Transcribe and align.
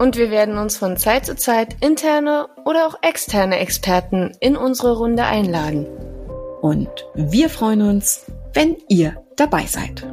Und 0.00 0.16
wir 0.16 0.30
werden 0.30 0.56
uns 0.56 0.78
von 0.78 0.96
Zeit 0.96 1.26
zu 1.26 1.36
Zeit 1.36 1.76
interne 1.82 2.48
oder 2.64 2.86
auch 2.86 2.94
externe 3.02 3.58
Experten 3.58 4.32
in 4.40 4.56
unsere 4.56 4.96
Runde 4.96 5.24
einladen. 5.24 5.86
Und 6.62 6.88
wir 7.14 7.50
freuen 7.50 7.82
uns, 7.82 8.24
wenn 8.54 8.78
ihr 8.88 9.22
dabei 9.36 9.66
seid. 9.66 10.06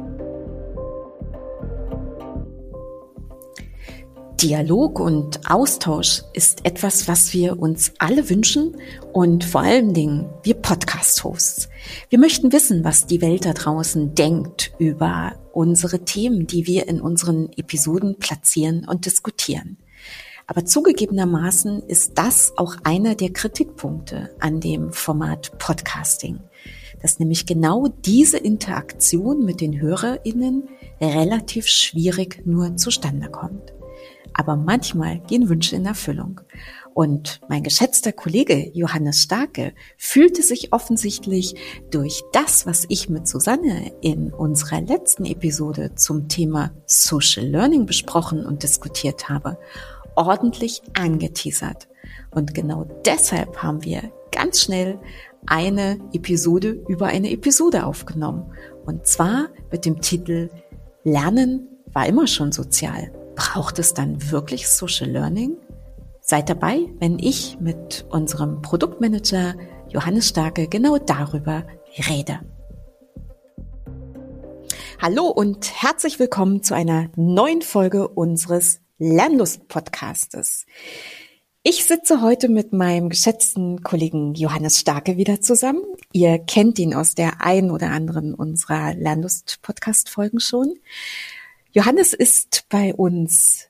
Dialog 4.40 5.00
und 5.00 5.50
Austausch 5.50 6.22
ist 6.32 6.64
etwas, 6.64 7.08
was 7.08 7.32
wir 7.32 7.58
uns 7.58 7.92
alle 7.98 8.30
wünschen 8.30 8.76
und 9.12 9.42
vor 9.42 9.62
allen 9.62 9.94
Dingen 9.94 10.30
wir 10.44 10.54
Podcast-Hosts. 10.54 11.68
Wir 12.08 12.20
möchten 12.20 12.52
wissen, 12.52 12.84
was 12.84 13.06
die 13.06 13.20
Welt 13.20 13.46
da 13.46 13.52
draußen 13.52 14.14
denkt 14.14 14.72
über 14.78 15.32
unsere 15.52 16.04
Themen, 16.04 16.46
die 16.46 16.68
wir 16.68 16.86
in 16.86 17.00
unseren 17.00 17.50
Episoden 17.56 18.20
platzieren 18.20 18.86
und 18.88 19.06
diskutieren. 19.06 19.76
Aber 20.46 20.64
zugegebenermaßen 20.64 21.82
ist 21.88 22.16
das 22.16 22.52
auch 22.56 22.76
einer 22.84 23.16
der 23.16 23.32
Kritikpunkte 23.32 24.30
an 24.38 24.60
dem 24.60 24.92
Format 24.92 25.58
Podcasting, 25.58 26.38
dass 27.02 27.18
nämlich 27.18 27.44
genau 27.44 27.88
diese 27.88 28.38
Interaktion 28.38 29.44
mit 29.44 29.60
den 29.60 29.80
HörerInnen 29.80 30.68
relativ 31.00 31.66
schwierig 31.66 32.46
nur 32.46 32.76
zustande 32.76 33.30
kommt. 33.30 33.72
Aber 34.38 34.54
manchmal 34.54 35.18
gehen 35.18 35.48
Wünsche 35.48 35.74
in 35.74 35.84
Erfüllung. 35.84 36.40
Und 36.94 37.40
mein 37.48 37.64
geschätzter 37.64 38.12
Kollege 38.12 38.70
Johannes 38.72 39.24
Starke 39.24 39.72
fühlte 39.96 40.42
sich 40.42 40.72
offensichtlich 40.72 41.56
durch 41.90 42.22
das, 42.32 42.64
was 42.64 42.84
ich 42.88 43.08
mit 43.08 43.26
Susanne 43.26 43.90
in 44.00 44.32
unserer 44.32 44.80
letzten 44.80 45.24
Episode 45.24 45.96
zum 45.96 46.28
Thema 46.28 46.70
Social 46.86 47.46
Learning 47.46 47.84
besprochen 47.84 48.46
und 48.46 48.62
diskutiert 48.62 49.28
habe, 49.28 49.58
ordentlich 50.14 50.82
angeteasert. 50.96 51.88
Und 52.30 52.54
genau 52.54 52.86
deshalb 53.04 53.60
haben 53.60 53.82
wir 53.82 54.12
ganz 54.30 54.60
schnell 54.60 55.00
eine 55.46 55.98
Episode 56.12 56.80
über 56.86 57.06
eine 57.06 57.32
Episode 57.32 57.86
aufgenommen. 57.86 58.52
Und 58.86 59.04
zwar 59.08 59.48
mit 59.72 59.84
dem 59.84 60.00
Titel 60.00 60.48
Lernen 61.02 61.66
war 61.92 62.06
immer 62.06 62.28
schon 62.28 62.52
sozial. 62.52 63.10
Braucht 63.38 63.78
es 63.78 63.94
dann 63.94 64.32
wirklich 64.32 64.68
Social 64.68 65.08
Learning? 65.08 65.56
Seid 66.20 66.48
dabei, 66.48 66.80
wenn 66.98 67.20
ich 67.20 67.56
mit 67.60 68.04
unserem 68.10 68.62
Produktmanager 68.62 69.54
Johannes 69.90 70.28
Starke 70.28 70.66
genau 70.66 70.98
darüber 70.98 71.64
rede. 72.08 72.40
Hallo 75.00 75.28
und 75.28 75.70
herzlich 75.72 76.18
willkommen 76.18 76.64
zu 76.64 76.74
einer 76.74 77.10
neuen 77.14 77.62
Folge 77.62 78.08
unseres 78.08 78.80
Lernlust-Podcastes. 78.98 80.66
Ich 81.62 81.84
sitze 81.84 82.20
heute 82.20 82.48
mit 82.48 82.72
meinem 82.72 83.08
geschätzten 83.08 83.84
Kollegen 83.84 84.34
Johannes 84.34 84.80
Starke 84.80 85.16
wieder 85.16 85.40
zusammen. 85.40 85.82
Ihr 86.12 86.40
kennt 86.40 86.80
ihn 86.80 86.92
aus 86.92 87.14
der 87.14 87.40
einen 87.40 87.70
oder 87.70 87.90
anderen 87.90 88.34
unserer 88.34 88.94
Lernlust-Podcast-Folgen 88.94 90.40
schon. 90.40 90.74
Johannes 91.72 92.14
ist 92.14 92.64
bei 92.70 92.94
uns 92.94 93.68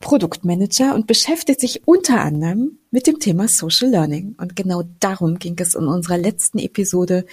Produktmanager 0.00 0.94
und 0.94 1.06
beschäftigt 1.06 1.60
sich 1.60 1.86
unter 1.86 2.20
anderem 2.20 2.78
mit 2.90 3.06
dem 3.06 3.18
Thema 3.18 3.48
Social 3.48 3.90
Learning. 3.90 4.34
Und 4.38 4.56
genau 4.56 4.84
darum 5.00 5.38
ging 5.38 5.56
es 5.58 5.74
in 5.74 5.86
unserer 5.86 6.16
letzten 6.16 6.58
Episode. 6.58 7.26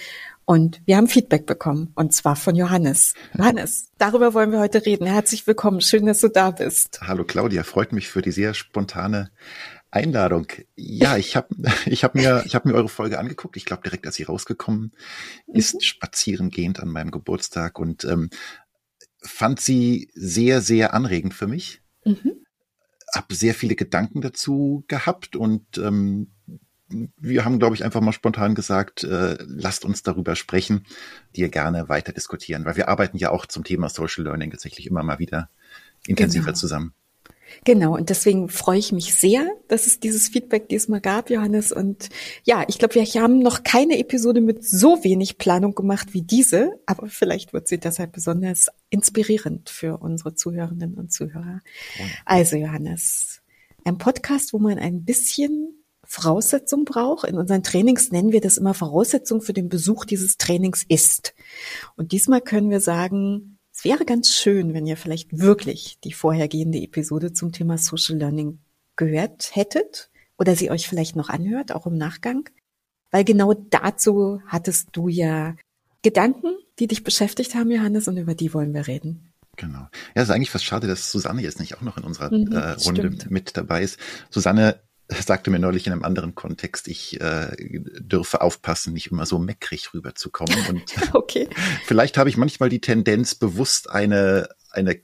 Und 0.44 0.82
wir 0.84 0.96
haben 0.96 1.08
Feedback 1.08 1.46
bekommen, 1.46 1.92
und 1.94 2.12
zwar 2.12 2.36
von 2.36 2.54
Johannes. 2.54 3.14
Johannes, 3.36 3.90
darüber 3.96 4.34
wollen 4.34 4.52
wir 4.52 4.58
heute 4.58 4.84
reden. 4.84 5.06
Herzlich 5.06 5.46
willkommen. 5.46 5.80
Schön, 5.80 6.04
dass 6.04 6.20
du 6.20 6.28
da 6.28 6.50
bist. 6.50 7.00
Hallo 7.02 7.24
Claudia, 7.24 7.62
freut 7.62 7.92
mich 7.92 8.08
für 8.08 8.22
die 8.22 8.32
sehr 8.32 8.52
spontane 8.52 9.30
Einladung. 9.90 10.46
Ja, 10.74 11.16
ich 11.18 11.36
habe 11.36 11.48
ich 11.86 12.02
hab 12.02 12.14
mir, 12.14 12.42
ich 12.46 12.54
hab 12.54 12.64
mir 12.64 12.74
eure 12.74 12.88
Folge 12.88 13.18
angeguckt. 13.18 13.56
Ich 13.56 13.64
glaube, 13.64 13.82
direkt 13.82 14.06
als 14.06 14.16
sie 14.16 14.24
rausgekommen 14.24 14.92
ist, 15.46 15.74
mhm. 15.74 15.80
spazierengehend 15.80 16.80
an 16.80 16.88
meinem 16.88 17.10
Geburtstag. 17.10 17.78
Und 17.78 18.04
ähm, 18.04 18.30
fand 19.22 19.60
sie 19.60 20.10
sehr, 20.14 20.60
sehr 20.60 20.94
anregend 20.94 21.34
für 21.34 21.46
mich. 21.46 21.82
Mhm. 22.04 22.44
Hab 23.14 23.32
sehr 23.32 23.54
viele 23.54 23.76
Gedanken 23.76 24.20
dazu 24.20 24.84
gehabt 24.88 25.36
und 25.36 25.78
ähm, 25.78 26.32
wir 27.18 27.44
haben, 27.44 27.58
glaube 27.58 27.74
ich, 27.74 27.84
einfach 27.84 28.00
mal 28.00 28.12
spontan 28.12 28.54
gesagt, 28.54 29.04
äh, 29.04 29.38
lasst 29.46 29.84
uns 29.84 30.02
darüber 30.02 30.36
sprechen, 30.36 30.84
die 31.36 31.50
gerne 31.50 31.88
weiter 31.88 32.12
diskutieren, 32.12 32.64
weil 32.64 32.76
wir 32.76 32.88
arbeiten 32.88 33.16
ja 33.16 33.30
auch 33.30 33.46
zum 33.46 33.64
Thema 33.64 33.88
Social 33.88 34.24
Learning 34.24 34.50
tatsächlich 34.50 34.86
immer 34.86 35.02
mal 35.02 35.18
wieder 35.18 35.48
intensiver 36.06 36.46
genau. 36.46 36.56
zusammen. 36.56 36.94
Genau, 37.64 37.94
und 37.94 38.10
deswegen 38.10 38.48
freue 38.48 38.78
ich 38.78 38.92
mich 38.92 39.14
sehr, 39.14 39.46
dass 39.68 39.86
es 39.86 40.00
dieses 40.00 40.28
Feedback 40.28 40.68
diesmal 40.68 41.00
gab, 41.00 41.30
Johannes. 41.30 41.72
Und 41.72 42.08
ja, 42.44 42.64
ich 42.68 42.78
glaube, 42.78 42.94
wir 42.94 43.04
haben 43.04 43.38
noch 43.38 43.62
keine 43.62 43.98
Episode 43.98 44.40
mit 44.40 44.64
so 44.64 45.02
wenig 45.04 45.38
Planung 45.38 45.74
gemacht 45.74 46.08
wie 46.12 46.22
diese, 46.22 46.78
aber 46.86 47.08
vielleicht 47.08 47.52
wird 47.52 47.68
sie 47.68 47.78
deshalb 47.78 48.12
besonders 48.12 48.68
inspirierend 48.90 49.70
für 49.70 49.98
unsere 49.98 50.34
Zuhörerinnen 50.34 50.94
und 50.94 51.12
Zuhörer. 51.12 51.60
Also, 52.24 52.56
Johannes, 52.56 53.42
ein 53.84 53.98
Podcast, 53.98 54.52
wo 54.52 54.58
man 54.58 54.78
ein 54.78 55.04
bisschen 55.04 55.82
Voraussetzung 56.04 56.84
braucht. 56.84 57.26
In 57.26 57.38
unseren 57.38 57.62
Trainings 57.62 58.10
nennen 58.10 58.32
wir 58.32 58.40
das 58.40 58.58
immer 58.58 58.74
Voraussetzung 58.74 59.40
für 59.40 59.54
den 59.54 59.68
Besuch 59.68 60.04
dieses 60.04 60.36
Trainings 60.36 60.84
ist. 60.86 61.34
Und 61.96 62.12
diesmal 62.12 62.40
können 62.40 62.70
wir 62.70 62.80
sagen, 62.80 63.58
es 63.82 63.84
wäre 63.84 64.04
ganz 64.04 64.32
schön, 64.36 64.74
wenn 64.74 64.86
ihr 64.86 64.96
vielleicht 64.96 65.36
wirklich 65.36 65.98
die 66.04 66.12
vorhergehende 66.12 66.78
Episode 66.78 67.32
zum 67.32 67.50
Thema 67.50 67.78
Social 67.78 68.16
Learning 68.16 68.60
gehört 68.94 69.56
hättet 69.56 70.08
oder 70.38 70.54
sie 70.54 70.70
euch 70.70 70.86
vielleicht 70.86 71.16
noch 71.16 71.28
anhört, 71.28 71.72
auch 71.72 71.84
im 71.84 71.98
Nachgang. 71.98 72.48
Weil 73.10 73.24
genau 73.24 73.54
dazu 73.54 74.40
hattest 74.46 74.90
du 74.92 75.08
ja 75.08 75.56
Gedanken, 76.02 76.54
die 76.78 76.86
dich 76.86 77.02
beschäftigt 77.02 77.56
haben, 77.56 77.72
Johannes, 77.72 78.06
und 78.06 78.18
über 78.18 78.36
die 78.36 78.54
wollen 78.54 78.72
wir 78.72 78.86
reden. 78.86 79.32
Genau. 79.56 79.80
Ja, 79.80 79.88
es 80.14 80.28
ist 80.28 80.30
eigentlich 80.30 80.50
fast 80.50 80.64
schade, 80.64 80.86
dass 80.86 81.10
Susanne 81.10 81.42
jetzt 81.42 81.58
nicht 81.58 81.76
auch 81.76 81.82
noch 81.82 81.98
in 81.98 82.04
unserer 82.04 82.32
mhm, 82.32 82.52
äh, 82.52 82.74
Runde 82.84 83.00
stimmt. 83.00 83.32
mit 83.32 83.56
dabei 83.56 83.82
ist. 83.82 83.98
Susanne 84.30 84.80
sagte 85.20 85.50
mir 85.50 85.58
neulich 85.58 85.86
in 85.86 85.92
einem 85.92 86.04
anderen 86.04 86.34
Kontext, 86.34 86.88
ich 86.88 87.20
äh, 87.20 87.54
dürfe 87.58 88.40
aufpassen, 88.40 88.92
nicht 88.92 89.10
immer 89.10 89.26
so 89.26 89.38
meckrig 89.38 89.92
rüberzukommen. 89.94 90.56
Und 90.68 90.82
okay. 91.12 91.48
vielleicht 91.84 92.18
habe 92.18 92.28
ich 92.28 92.36
manchmal 92.36 92.68
die 92.68 92.80
Tendenz, 92.80 93.34
bewusst 93.34 93.90
eine, 93.90 94.48
eine, 94.70 95.00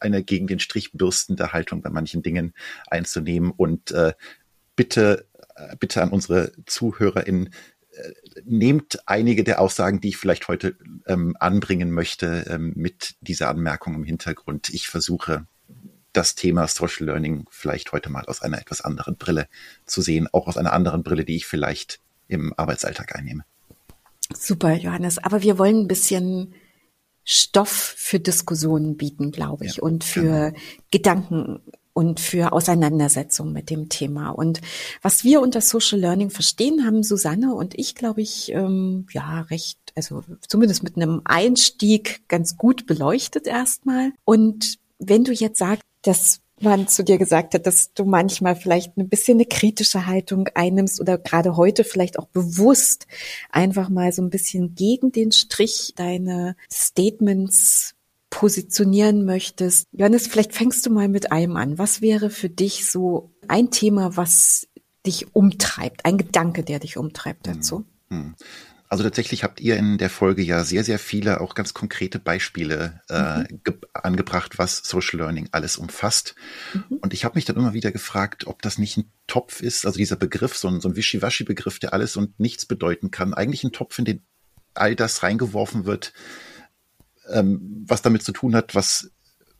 eine 0.00 0.22
gegen 0.22 0.46
den 0.46 0.60
Strich 0.60 0.92
bürstende 0.92 1.52
Haltung 1.52 1.82
bei 1.82 1.90
manchen 1.90 2.22
Dingen 2.22 2.54
einzunehmen. 2.88 3.50
Und 3.50 3.90
äh, 3.92 4.12
bitte, 4.76 5.26
äh, 5.56 5.76
bitte 5.76 6.02
an 6.02 6.10
unsere 6.10 6.52
ZuhörerInnen, 6.66 7.52
äh, 7.92 8.12
nehmt 8.44 9.00
einige 9.06 9.44
der 9.44 9.60
Aussagen, 9.60 10.00
die 10.00 10.10
ich 10.10 10.16
vielleicht 10.16 10.48
heute 10.48 10.76
ähm, 11.06 11.36
anbringen 11.40 11.90
möchte, 11.90 12.46
ähm, 12.48 12.72
mit 12.76 13.16
dieser 13.20 13.48
Anmerkung 13.48 13.94
im 13.94 14.04
Hintergrund. 14.04 14.68
Ich 14.70 14.88
versuche 14.88 15.46
das 16.12 16.34
Thema 16.34 16.66
Social 16.68 17.06
Learning 17.06 17.46
vielleicht 17.50 17.92
heute 17.92 18.10
mal 18.10 18.24
aus 18.26 18.42
einer 18.42 18.58
etwas 18.58 18.80
anderen 18.80 19.16
Brille 19.16 19.48
zu 19.86 20.02
sehen, 20.02 20.28
auch 20.32 20.46
aus 20.46 20.56
einer 20.56 20.72
anderen 20.72 21.02
Brille, 21.02 21.24
die 21.24 21.36
ich 21.36 21.46
vielleicht 21.46 22.00
im 22.28 22.52
Arbeitsalltag 22.56 23.16
einnehme. 23.16 23.44
Super, 24.34 24.74
Johannes. 24.74 25.18
Aber 25.18 25.42
wir 25.42 25.58
wollen 25.58 25.80
ein 25.80 25.88
bisschen 25.88 26.54
Stoff 27.24 27.94
für 27.96 28.20
Diskussionen 28.20 28.96
bieten, 28.96 29.32
glaube 29.32 29.66
ich, 29.66 29.76
ja, 29.76 29.82
und 29.82 30.04
für 30.04 30.52
genau. 30.52 30.58
Gedanken 30.90 31.60
und 31.92 32.20
für 32.20 32.52
Auseinandersetzung 32.52 33.52
mit 33.52 33.70
dem 33.70 33.88
Thema. 33.88 34.30
Und 34.30 34.60
was 35.02 35.24
wir 35.24 35.40
unter 35.40 35.60
Social 35.60 35.98
Learning 35.98 36.30
verstehen, 36.30 36.86
haben 36.86 37.02
Susanne 37.02 37.54
und 37.54 37.76
ich, 37.78 37.94
glaube 37.94 38.22
ich, 38.22 38.52
ähm, 38.52 39.06
ja, 39.12 39.40
recht, 39.42 39.78
also 39.96 40.22
zumindest 40.46 40.84
mit 40.84 40.96
einem 40.96 41.22
Einstieg 41.24 42.22
ganz 42.28 42.56
gut 42.56 42.86
beleuchtet 42.86 43.46
erstmal. 43.46 44.12
Und 44.24 44.78
wenn 44.98 45.24
du 45.24 45.32
jetzt 45.32 45.58
sagst, 45.58 45.82
dass 46.02 46.40
man 46.60 46.88
zu 46.88 47.04
dir 47.04 47.18
gesagt 47.18 47.54
hat, 47.54 47.66
dass 47.66 47.92
du 47.94 48.04
manchmal 48.04 48.56
vielleicht 48.56 48.96
ein 48.96 49.08
bisschen 49.08 49.36
eine 49.36 49.46
kritische 49.46 50.06
Haltung 50.06 50.48
einnimmst 50.54 51.00
oder 51.00 51.16
gerade 51.16 51.56
heute 51.56 51.84
vielleicht 51.84 52.18
auch 52.18 52.26
bewusst 52.26 53.06
einfach 53.50 53.88
mal 53.88 54.12
so 54.12 54.22
ein 54.22 54.30
bisschen 54.30 54.74
gegen 54.74 55.12
den 55.12 55.30
Strich 55.30 55.92
deine 55.96 56.56
Statements 56.72 57.94
positionieren 58.30 59.24
möchtest. 59.24 59.86
Johannes, 59.92 60.26
vielleicht 60.26 60.52
fängst 60.52 60.84
du 60.84 60.90
mal 60.90 61.08
mit 61.08 61.30
einem 61.32 61.56
an. 61.56 61.78
Was 61.78 62.00
wäre 62.02 62.28
für 62.28 62.50
dich 62.50 62.90
so 62.90 63.30
ein 63.46 63.70
Thema, 63.70 64.16
was 64.16 64.68
dich 65.08 65.34
umtreibt, 65.34 66.04
ein 66.04 66.18
Gedanke, 66.18 66.62
der 66.62 66.78
dich 66.80 66.96
umtreibt 66.96 67.46
dazu. 67.46 67.84
Hm. 68.10 68.34
Also 68.88 69.04
tatsächlich 69.04 69.44
habt 69.44 69.60
ihr 69.60 69.76
in 69.76 69.98
der 69.98 70.08
Folge 70.08 70.42
ja 70.42 70.64
sehr, 70.64 70.82
sehr 70.82 70.98
viele 70.98 71.42
auch 71.42 71.54
ganz 71.54 71.74
konkrete 71.74 72.18
Beispiele 72.18 73.02
äh, 73.10 73.40
mhm. 73.40 73.80
angebracht, 73.92 74.58
was 74.58 74.78
Social 74.78 75.18
Learning 75.18 75.48
alles 75.52 75.76
umfasst. 75.76 76.34
Mhm. 76.72 76.96
Und 76.98 77.12
ich 77.12 77.24
habe 77.24 77.34
mich 77.34 77.44
dann 77.44 77.56
immer 77.56 77.74
wieder 77.74 77.92
gefragt, 77.92 78.46
ob 78.46 78.62
das 78.62 78.78
nicht 78.78 78.96
ein 78.96 79.12
Topf 79.26 79.60
ist, 79.60 79.84
also 79.84 79.98
dieser 79.98 80.16
Begriff, 80.16 80.56
so 80.56 80.68
ein, 80.68 80.80
so 80.80 80.88
ein 80.88 80.96
Wischiwaschi-Begriff, 80.96 81.78
der 81.78 81.92
alles 81.92 82.16
und 82.16 82.40
nichts 82.40 82.64
bedeuten 82.64 83.10
kann. 83.10 83.34
Eigentlich 83.34 83.62
ein 83.62 83.72
Topf, 83.72 83.98
in 83.98 84.06
den 84.06 84.22
all 84.72 84.96
das 84.96 85.22
reingeworfen 85.22 85.84
wird, 85.84 86.14
ähm, 87.28 87.84
was 87.86 88.00
damit 88.00 88.22
zu 88.22 88.32
tun 88.32 88.54
hat, 88.54 88.74
was, 88.74 89.10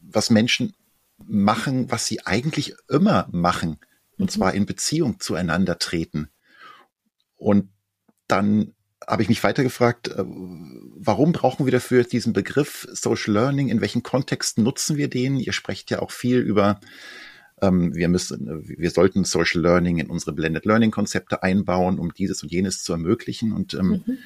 was 0.01 0.31
Menschen 0.31 0.75
machen, 1.19 1.91
was 1.91 2.07
sie 2.07 2.25
eigentlich 2.25 2.75
immer 2.89 3.29
machen. 3.31 3.79
Und 4.17 4.27
mhm. 4.27 4.31
zwar 4.31 4.55
in 4.55 4.65
Beziehung 4.65 5.21
zueinander 5.21 5.79
treten. 5.79 6.31
Und 7.37 7.71
dann 8.27 8.75
habe 9.09 9.23
ich 9.23 9.29
mich 9.29 9.43
weitergefragt, 9.43 10.09
äh, 10.09 10.25
warum 10.25 11.33
brauchen 11.33 11.65
wir 11.67 11.73
dafür 11.73 12.05
diesen 12.05 12.35
Begriff 12.35 12.87
Social 12.93 13.33
Learning? 13.33 13.69
In 13.69 13.81
welchen 13.81 14.03
Kontexten 14.03 14.63
nutzen 14.63 14.97
wir 14.97 15.09
den? 15.09 15.39
Ihr 15.39 15.53
sprecht 15.53 15.91
ja 15.91 16.01
auch 16.01 16.11
viel 16.11 16.39
über, 16.39 16.79
ähm, 17.63 17.95
wir 17.95 18.09
müssen, 18.09 18.69
wir 18.69 18.91
sollten 18.91 19.25
Social 19.25 19.63
Learning 19.63 19.99
in 19.99 20.11
unsere 20.11 20.35
Blended 20.35 20.67
Learning 20.67 20.91
Konzepte 20.91 21.43
einbauen, 21.43 21.99
um 21.99 22.13
dieses 22.13 22.43
und 22.43 22.53
jenes 22.53 22.83
zu 22.83 22.93
ermöglichen. 22.93 23.53
Und 23.53 23.73
ähm, 23.75 24.03
mhm. 24.07 24.19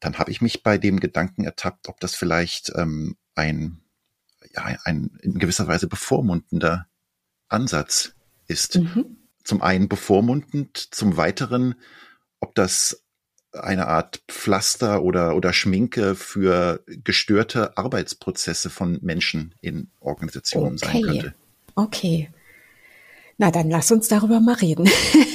dann 0.00 0.18
habe 0.18 0.32
ich 0.32 0.42
mich 0.42 0.64
bei 0.64 0.76
dem 0.76 0.98
Gedanken 0.98 1.44
ertappt, 1.44 1.88
ob 1.88 2.00
das 2.00 2.16
vielleicht 2.16 2.72
ähm, 2.74 3.16
ein, 3.36 3.78
ja, 4.54 4.76
ein 4.82 5.18
in 5.22 5.38
gewisser 5.38 5.68
Weise 5.68 5.86
bevormundender 5.86 6.86
Ansatz 7.48 8.14
ist. 8.48 8.76
Mhm. 8.76 9.18
Zum 9.44 9.62
einen 9.62 9.88
bevormundend, 9.88 10.76
zum 10.76 11.16
weiteren, 11.16 11.76
ob 12.40 12.56
das 12.56 13.05
eine 13.56 13.88
Art 13.88 14.22
Pflaster 14.28 15.02
oder, 15.02 15.36
oder 15.36 15.52
Schminke 15.52 16.14
für 16.14 16.82
gestörte 16.86 17.76
Arbeitsprozesse 17.76 18.70
von 18.70 18.98
Menschen 19.02 19.54
in 19.60 19.88
Organisationen 20.00 20.78
okay. 20.82 20.92
sein 20.92 21.02
könnte. 21.02 21.34
Okay. 21.74 22.30
Na, 23.38 23.50
dann 23.50 23.68
lass 23.68 23.92
uns 23.92 24.08
darüber 24.08 24.40
mal 24.40 24.54
reden. 24.54 24.88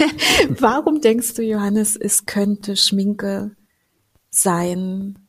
Warum 0.60 1.02
denkst 1.02 1.36
du, 1.36 1.44
Johannes, 1.44 1.96
es 1.96 2.26
könnte 2.26 2.76
Schminke 2.76 3.52
sein 4.32 5.20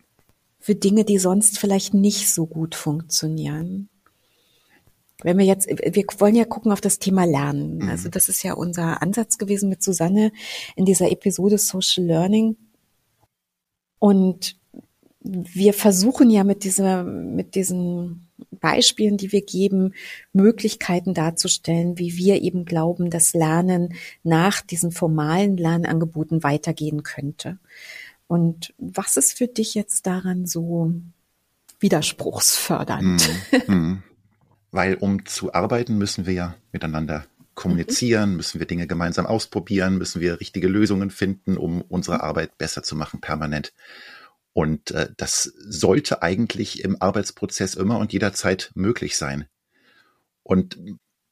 für 0.58 0.74
Dinge, 0.74 1.04
die 1.04 1.18
sonst 1.18 1.58
vielleicht 1.58 1.92
nicht 1.92 2.32
so 2.32 2.46
gut 2.46 2.74
funktionieren? 2.74 3.90
Wenn 5.22 5.38
wir 5.38 5.44
jetzt, 5.44 5.68
wir 5.68 6.04
wollen 6.18 6.34
ja 6.34 6.44
gucken 6.44 6.72
auf 6.72 6.80
das 6.80 6.98
Thema 6.98 7.24
Lernen. 7.24 7.78
Mhm. 7.78 7.88
Also 7.88 8.08
das 8.08 8.28
ist 8.28 8.42
ja 8.42 8.54
unser 8.54 9.02
Ansatz 9.02 9.38
gewesen 9.38 9.68
mit 9.68 9.82
Susanne 9.82 10.32
in 10.74 10.84
dieser 10.84 11.10
Episode 11.12 11.58
Social 11.58 12.06
Learning. 12.06 12.56
Und 14.02 14.56
wir 15.20 15.74
versuchen 15.74 16.28
ja 16.28 16.42
mit 16.42 16.64
dieser, 16.64 17.04
mit 17.04 17.54
diesen 17.54 18.26
Beispielen, 18.50 19.16
die 19.16 19.30
wir 19.30 19.42
geben, 19.42 19.94
Möglichkeiten 20.32 21.14
darzustellen, 21.14 22.00
wie 22.00 22.16
wir 22.16 22.42
eben 22.42 22.64
glauben, 22.64 23.10
dass 23.10 23.32
Lernen 23.32 23.94
nach 24.24 24.60
diesen 24.60 24.90
formalen 24.90 25.56
Lernangeboten 25.56 26.42
weitergehen 26.42 27.04
könnte. 27.04 27.58
Und 28.26 28.74
was 28.76 29.16
ist 29.16 29.38
für 29.38 29.46
dich 29.46 29.76
jetzt 29.76 30.04
daran 30.08 30.46
so 30.46 30.92
widerspruchsfördernd? 31.78 33.30
Mhm. 33.68 33.74
Mhm. 33.74 34.02
Weil 34.72 34.96
um 34.96 35.26
zu 35.26 35.54
arbeiten, 35.54 35.96
müssen 35.96 36.26
wir 36.26 36.34
ja 36.34 36.56
miteinander 36.72 37.24
kommunizieren, 37.54 38.36
müssen 38.36 38.58
wir 38.58 38.66
Dinge 38.66 38.86
gemeinsam 38.86 39.26
ausprobieren, 39.26 39.98
müssen 39.98 40.20
wir 40.20 40.40
richtige 40.40 40.68
Lösungen 40.68 41.10
finden, 41.10 41.56
um 41.56 41.82
unsere. 41.82 42.22
Arbeit 42.22 42.56
besser 42.58 42.82
zu 42.82 42.94
machen, 42.96 43.20
permanent. 43.20 43.72
Und 44.52 44.90
äh, 44.90 45.08
das 45.16 45.44
sollte 45.44 46.22
eigentlich 46.22 46.84
im 46.84 47.00
Arbeitsprozess 47.00 47.74
immer 47.74 47.98
und 47.98 48.12
jederzeit 48.12 48.70
möglich 48.74 49.16
sein. 49.16 49.46
Und 50.42 50.76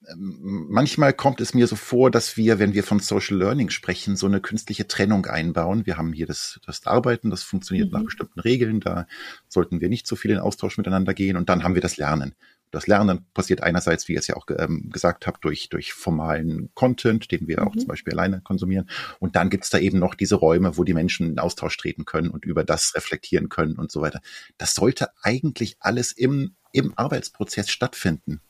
ähm, 0.08 0.67
manchmal 0.70 1.12
kommt 1.12 1.40
es 1.40 1.52
mir 1.52 1.67
so 1.67 1.76
vor, 1.76 2.11
dass 2.11 2.37
wir, 2.37 2.58
wenn 2.58 2.73
wir 2.73 2.82
von 2.82 3.00
Social 3.00 3.37
Learning 3.37 3.69
sprechen, 3.70 4.16
so 4.16 4.26
eine 4.26 4.40
künstliche 4.40 4.88
Trennung 4.88 5.26
einbauen. 5.26 5.84
Wir 5.84 5.99
haben 5.99 6.12
hier 6.12 6.26
das, 6.26 6.61
das 6.64 6.87
Arbeiten, 6.87 7.31
das 7.31 7.43
funktioniert 7.43 7.93
mhm. 7.93 7.99
nach 7.99 8.05
bestimmten 8.05 8.40
Regeln, 8.40 8.81
da 8.81 9.06
sollten 9.49 9.81
wir 9.81 9.88
nicht 9.88 10.06
so 10.06 10.16
viel 10.16 10.31
in 10.31 10.38
Austausch 10.38 10.78
miteinander 10.78 11.12
gehen 11.12 11.37
und 11.37 11.49
dann 11.49 11.62
haben 11.62 11.75
wir 11.75 11.82
das 11.82 11.99
Lernen. 11.99 12.34
Das 12.70 12.87
Lernen 12.87 13.26
passiert 13.34 13.62
einerseits, 13.62 14.06
wie 14.08 14.12
ihr 14.12 14.20
es 14.20 14.28
ja 14.28 14.37
auch 14.37 14.46
ähm, 14.56 14.90
gesagt 14.90 15.26
habt, 15.26 15.44
durch, 15.44 15.69
durch 15.69 15.93
formalen 15.93 16.70
Content, 16.75 17.31
den 17.31 17.49
wir 17.49 17.61
mhm. 17.61 17.69
auch 17.69 17.76
zum 17.76 17.87
Beispiel 17.87 18.12
alleine 18.12 18.40
konsumieren. 18.40 18.88
Und 19.19 19.37
dann 19.37 19.50
gibt's 19.50 19.70
da 19.70 19.78
eben 19.78 19.99
noch 19.99 20.14
diese 20.14 20.37
Räume, 20.37 20.76
wo 20.76 20.84
die 20.84 20.94
Menschen 20.94 21.31
in 21.31 21.38
Austausch 21.38 21.76
treten 21.76 22.05
können 22.05 22.31
und 22.31 22.44
über 22.44 22.64
das 22.64 22.94
reflektieren 22.94 23.49
können 23.49 23.76
und 23.76 23.90
so 23.90 24.00
weiter. 24.00 24.20
Das 24.58 24.75
sollte 24.75 25.08
eigentlich 25.22 25.76
alles 25.81 26.12
im, 26.12 26.55
im 26.72 26.93
Arbeitsprozess 26.96 27.70
stattfinden. 27.70 28.40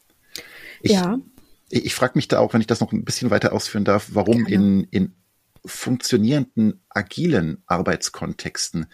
Ich, 0.83 0.93
ja. 0.93 1.19
Ich, 1.71 1.87
ich 1.87 1.95
frage 1.95 2.13
mich 2.17 2.29
da 2.29 2.39
auch, 2.41 2.53
wenn 2.53 2.61
ich 2.61 2.67
das 2.67 2.81
noch 2.81 2.93
ein 2.93 3.05
bisschen 3.05 3.31
weiter 3.31 3.53
ausführen 3.53 3.85
darf, 3.85 4.11
warum 4.13 4.47
in, 4.47 4.85
in 4.85 5.15
funktionierenden 5.65 6.83
agilen 6.89 7.63
Arbeitskontexten 7.67 8.87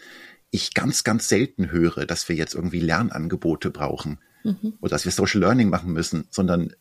ich 0.50 0.74
ganz, 0.74 1.04
ganz 1.04 1.28
selten 1.28 1.70
höre, 1.70 2.06
dass 2.06 2.28
wir 2.28 2.36
jetzt 2.36 2.54
irgendwie 2.54 2.80
Lernangebote 2.80 3.70
brauchen 3.70 4.20
mhm. 4.46 4.74
oder 4.80 4.90
dass 4.90 5.04
wir 5.04 5.12
Social 5.12 5.40
Learning 5.40 5.68
machen 5.68 5.92
müssen, 5.92 6.26
sondern 6.30 6.72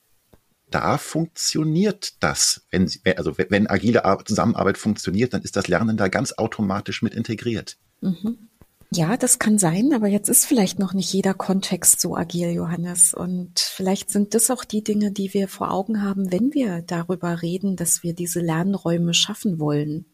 da 0.69 0.97
funktioniert 0.97 2.13
das. 2.21 2.65
Wenn, 2.71 2.89
also 3.17 3.38
wenn 3.38 3.69
agile 3.69 4.03
Zusammenarbeit 4.25 4.77
funktioniert, 4.77 5.33
dann 5.33 5.41
ist 5.41 5.56
das 5.56 5.67
Lernen 5.67 5.97
da 5.97 6.07
ganz 6.07 6.33
automatisch 6.33 7.01
mit 7.01 7.13
integriert. 7.13 7.77
Mhm. 8.01 8.50
Ja, 8.91 9.17
das 9.17 9.39
kann 9.39 9.57
sein, 9.57 9.94
aber 9.94 10.07
jetzt 10.07 10.29
ist 10.29 10.45
vielleicht 10.45 10.79
noch 10.79 10.94
nicht 10.94 11.12
jeder 11.12 11.33
Kontext 11.33 12.00
so 12.00 12.15
agil, 12.15 12.51
Johannes. 12.51 13.13
Und 13.13 13.59
vielleicht 13.59 14.09
sind 14.09 14.33
das 14.33 14.50
auch 14.51 14.63
die 14.63 14.83
Dinge, 14.83 15.12
die 15.12 15.33
wir 15.33 15.47
vor 15.47 15.71
Augen 15.71 16.01
haben, 16.01 16.31
wenn 16.31 16.53
wir 16.53 16.81
darüber 16.81 17.41
reden, 17.41 17.75
dass 17.75 18.03
wir 18.03 18.13
diese 18.13 18.39
Lernräume 18.39 19.13
schaffen 19.13 19.59
wollen. 19.59 20.06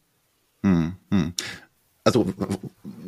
Hm, 0.63 0.93
hm. 1.11 1.33
Also 2.03 2.33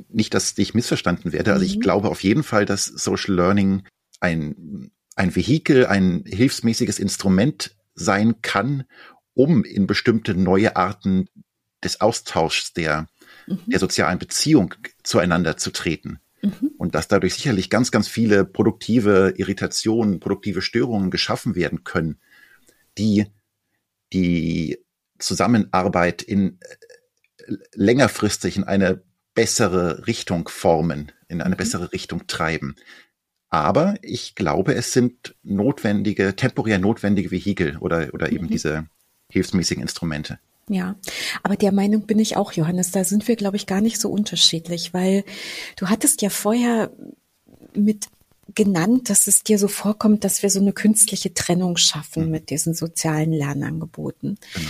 nicht, 0.10 0.34
dass 0.34 0.58
ich 0.58 0.74
missverstanden 0.74 1.32
werde. 1.34 1.54
Also 1.54 1.66
mhm. 1.66 1.72
ich 1.72 1.80
glaube 1.80 2.10
auf 2.10 2.24
jeden 2.24 2.44
Fall, 2.44 2.66
dass 2.66 2.86
Social 2.86 3.34
Learning 3.34 3.84
ein, 4.24 4.92
ein 5.16 5.36
Vehikel, 5.36 5.86
ein 5.86 6.24
hilfsmäßiges 6.26 6.98
Instrument 6.98 7.76
sein 7.94 8.42
kann, 8.42 8.86
um 9.34 9.64
in 9.64 9.86
bestimmte 9.86 10.34
neue 10.34 10.76
Arten 10.76 11.28
des 11.84 12.02
Austauschs 12.02 12.74
der, 12.74 13.08
mhm. 13.48 13.60
der 13.68 13.80
sozialen 13.80 14.20
Beziehung 14.20 14.74
zueinander 15.04 15.58
zu 15.58 15.72
treten. 15.72 16.20
Mhm. 16.42 16.72
Und 16.78 16.96
dass 16.96 17.08
dadurch 17.08 17.36
sicherlich 17.36 17.70
ganz, 17.70 17.92
ganz 17.92 18.08
viele 18.08 18.46
produktive 18.46 19.34
Irritationen, 19.38 20.20
produktive 20.20 20.62
Störungen 20.62 21.12
geschaffen 21.12 21.56
werden 21.56 21.84
können, 21.84 22.20
die 22.98 23.26
die 24.14 24.80
Zusammenarbeit 25.20 26.22
in 26.22 26.60
äh, 26.60 27.56
längerfristig 27.74 28.58
in 28.58 28.64
eine 28.64 29.04
bessere 29.34 30.06
Richtung 30.06 30.48
formen, 30.48 31.12
in 31.28 31.42
eine 31.42 31.56
mhm. 31.56 31.58
bessere 31.58 31.92
Richtung 31.92 32.28
treiben. 32.28 32.76
Aber 33.54 33.94
ich 34.02 34.34
glaube, 34.34 34.74
es 34.74 34.94
sind 34.94 35.36
notwendige, 35.44 36.36
temporär 36.36 36.80
notwendige 36.80 37.30
Vehikel 37.30 37.78
oder, 37.78 38.12
oder 38.12 38.32
eben 38.32 38.46
mhm. 38.46 38.50
diese 38.50 38.88
hilfsmäßigen 39.30 39.80
Instrumente. 39.80 40.40
Ja, 40.70 40.96
aber 41.44 41.56
der 41.56 41.72
Meinung 41.72 42.08
bin 42.08 42.18
ich 42.18 42.36
auch, 42.36 42.54
Johannes. 42.54 42.90
Da 42.90 43.04
sind 43.04 43.28
wir, 43.28 43.36
glaube 43.36 43.58
ich, 43.58 43.68
gar 43.68 43.80
nicht 43.80 44.00
so 44.00 44.10
unterschiedlich, 44.10 44.96
weil 44.96 45.24
du 45.76 45.90
hattest 45.90 46.24
ja 46.24 46.32
vorher 46.32 46.92
mit 47.76 48.08
genannt, 48.56 49.12
dass 49.12 49.28
es 49.28 49.44
dir 49.44 49.60
so 49.60 49.68
vorkommt, 49.68 50.24
dass 50.24 50.42
wir 50.42 50.50
so 50.50 50.60
eine 50.60 50.74
künstliche 50.74 51.36
Trennung 51.36 51.78
schaffen 51.78 52.26
mhm. 52.26 52.32
mit 52.32 52.50
diesen 52.50 52.74
sozialen 52.74 53.32
Lernangeboten. 53.32 54.40
Genau. 54.56 54.70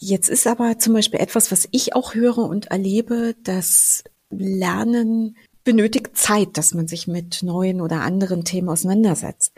Jetzt 0.00 0.28
ist 0.28 0.48
aber 0.48 0.80
zum 0.80 0.94
Beispiel 0.94 1.20
etwas, 1.20 1.52
was 1.52 1.68
ich 1.70 1.94
auch 1.94 2.16
höre 2.16 2.38
und 2.38 2.72
erlebe, 2.72 3.36
dass 3.44 4.02
Lernen 4.30 5.36
benötigt 5.68 6.16
Zeit, 6.16 6.56
dass 6.56 6.72
man 6.72 6.88
sich 6.88 7.06
mit 7.08 7.42
neuen 7.42 7.82
oder 7.82 8.00
anderen 8.00 8.42
Themen 8.42 8.70
auseinandersetzt. 8.70 9.52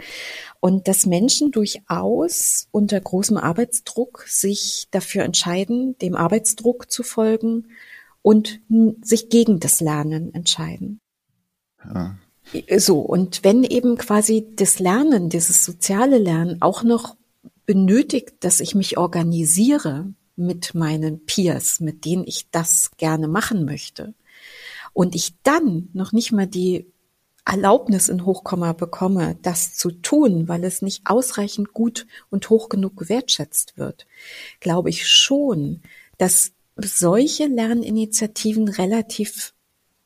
Und 0.59 0.89
dass 0.89 1.07
Menschen 1.07 1.53
durchaus 1.53 2.67
unter 2.73 3.01
großem 3.01 3.37
Arbeitsdruck 3.37 4.25
sich 4.27 4.89
dafür 4.91 5.23
entscheiden, 5.23 5.97
dem 5.99 6.17
Arbeitsdruck 6.17 6.91
zu 6.91 7.05
folgen 7.05 7.69
und 8.23 8.61
sich 9.03 9.29
gegen 9.29 9.61
das 9.61 9.81
Lernen 9.81 10.35
entscheiden. 10.35 10.99
Ja. 11.85 12.19
So, 12.77 12.99
und 12.99 13.45
wenn 13.45 13.63
eben 13.63 13.97
quasi 13.97 14.49
das 14.57 14.81
Lernen, 14.81 15.29
dieses 15.29 15.65
soziale 15.65 16.19
Lernen 16.19 16.61
auch 16.61 16.83
noch 16.83 17.15
benötigt, 17.67 18.33
dass 18.41 18.59
ich 18.59 18.75
mich 18.75 18.99
organisiere 18.99 20.13
mit 20.35 20.75
meinen 20.75 21.25
Peers, 21.25 21.79
mit 21.79 22.05
denen 22.05 22.25
ich 22.27 22.51
das 22.51 22.91
gerne 22.97 23.29
machen 23.29 23.65
möchte, 23.65 24.13
und 24.93 25.15
ich 25.15 25.35
dann 25.43 25.89
noch 25.93 26.13
nicht 26.13 26.33
mal 26.33 26.47
die 26.47 26.87
Erlaubnis 27.45 28.09
in 28.09 28.27
Hochkomma 28.27 28.75
bekomme, 28.75 29.37
das 29.43 29.75
zu 29.75 29.91
tun, 29.91 30.47
weil 30.47 30.63
es 30.65 30.83
nicht 30.83 31.03
ausreichend 31.07 31.73
gut 31.73 32.07
und 32.29 32.49
hoch 32.51 32.69
genug 32.69 32.97
gewertschätzt 32.97 33.77
wird, 33.77 34.07
glaube 34.61 34.91
ich 34.91 35.09
schon, 35.09 35.81
dass 36.19 36.53
solche 36.77 37.47
Lerninitiativen 37.47 38.69
relativ 38.69 39.55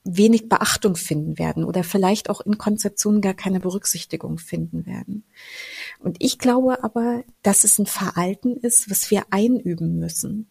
wenig 0.05 0.49
Beachtung 0.49 0.97
finden 0.97 1.38
werden 1.38 1.64
oder 1.64 1.83
vielleicht 1.83 2.29
auch 2.29 2.41
in 2.43 2.59
Konzeptionen 2.59 3.23
gar 3.23 3.35
keine 3.35 3.61
Berücksichtigung 3.61 4.38
finden 4.38 4.87
werden. 4.87 5.25
Und 5.99 6.17
ich 6.21 6.38
glaube 6.38 6.85
aber, 6.85 7.25
dass 7.43 7.64
es 7.64 7.79
ein 7.79 7.87
Verhalten 7.87 8.57
ist, 8.57 8.91
was 8.91 9.11
wir 9.11 9.25
einüben 9.31 9.99
müssen 9.99 10.49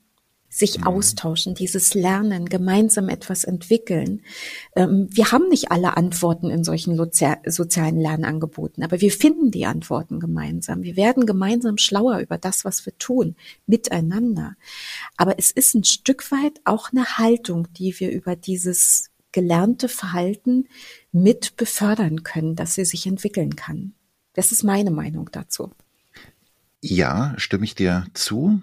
sich 0.54 0.80
mhm. 0.80 0.84
austauschen, 0.84 1.56
dieses 1.56 1.96
Lernen, 1.96 2.46
gemeinsam 2.46 3.10
etwas 3.10 3.44
entwickeln. 3.44 4.22
Ähm, 4.76 5.08
wir 5.10 5.32
haben 5.32 5.50
nicht 5.50 5.72
alle 5.72 5.98
Antworten 5.98 6.52
in 6.52 6.64
solchen 6.64 6.96
sozialen 6.96 8.00
Lernangeboten, 8.00 8.84
aber 8.84 9.02
wir 9.02 9.12
finden 9.12 9.50
die 9.50 9.66
Antworten 9.66 10.20
gemeinsam. 10.20 10.84
Wir 10.84 10.96
werden 10.96 11.26
gemeinsam 11.26 11.80
schlauer 11.80 12.20
über 12.20 12.38
das, 12.38 12.66
was 12.66 12.86
wir 12.86 12.96
tun, 13.00 13.36
miteinander. 13.66 14.56
Aber 15.18 15.40
es 15.40 15.50
ist 15.50 15.74
ein 15.74 15.84
Stück 15.84 16.32
weit 16.32 16.62
auch 16.66 16.92
eine 16.92 17.18
Haltung, 17.18 17.68
die 17.74 18.00
wir 18.00 18.12
über 18.12 18.36
dieses 18.36 19.10
gelernte 19.32 19.90
Verhalten 19.90 20.68
mit 21.12 21.56
befördern 21.58 22.22
können, 22.22 22.56
dass 22.56 22.76
sie 22.76 22.86
sich 22.86 23.08
entwickeln 23.08 23.56
kann. 23.56 23.96
Das 24.34 24.52
ist 24.52 24.64
meine 24.64 24.92
Meinung 24.92 25.30
dazu. 25.32 25.72
Ja, 26.82 27.34
stimme 27.38 27.66
ich 27.66 27.74
dir 27.74 28.06
zu 28.14 28.62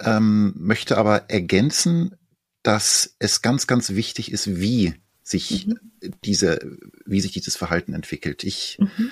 ähm, 0.00 0.54
möchte 0.56 0.98
aber 0.98 1.30
ergänzen, 1.30 2.14
dass 2.62 3.14
es 3.18 3.42
ganz, 3.42 3.66
ganz 3.66 3.90
wichtig 3.90 4.32
ist, 4.32 4.56
wie 4.56 4.94
sich 5.22 5.66
mhm. 5.66 5.78
diese, 6.24 6.78
wie 7.04 7.20
sich 7.20 7.32
dieses 7.32 7.56
Verhalten 7.56 7.94
entwickelt. 7.94 8.44
Ich 8.44 8.78
mhm. 8.80 9.10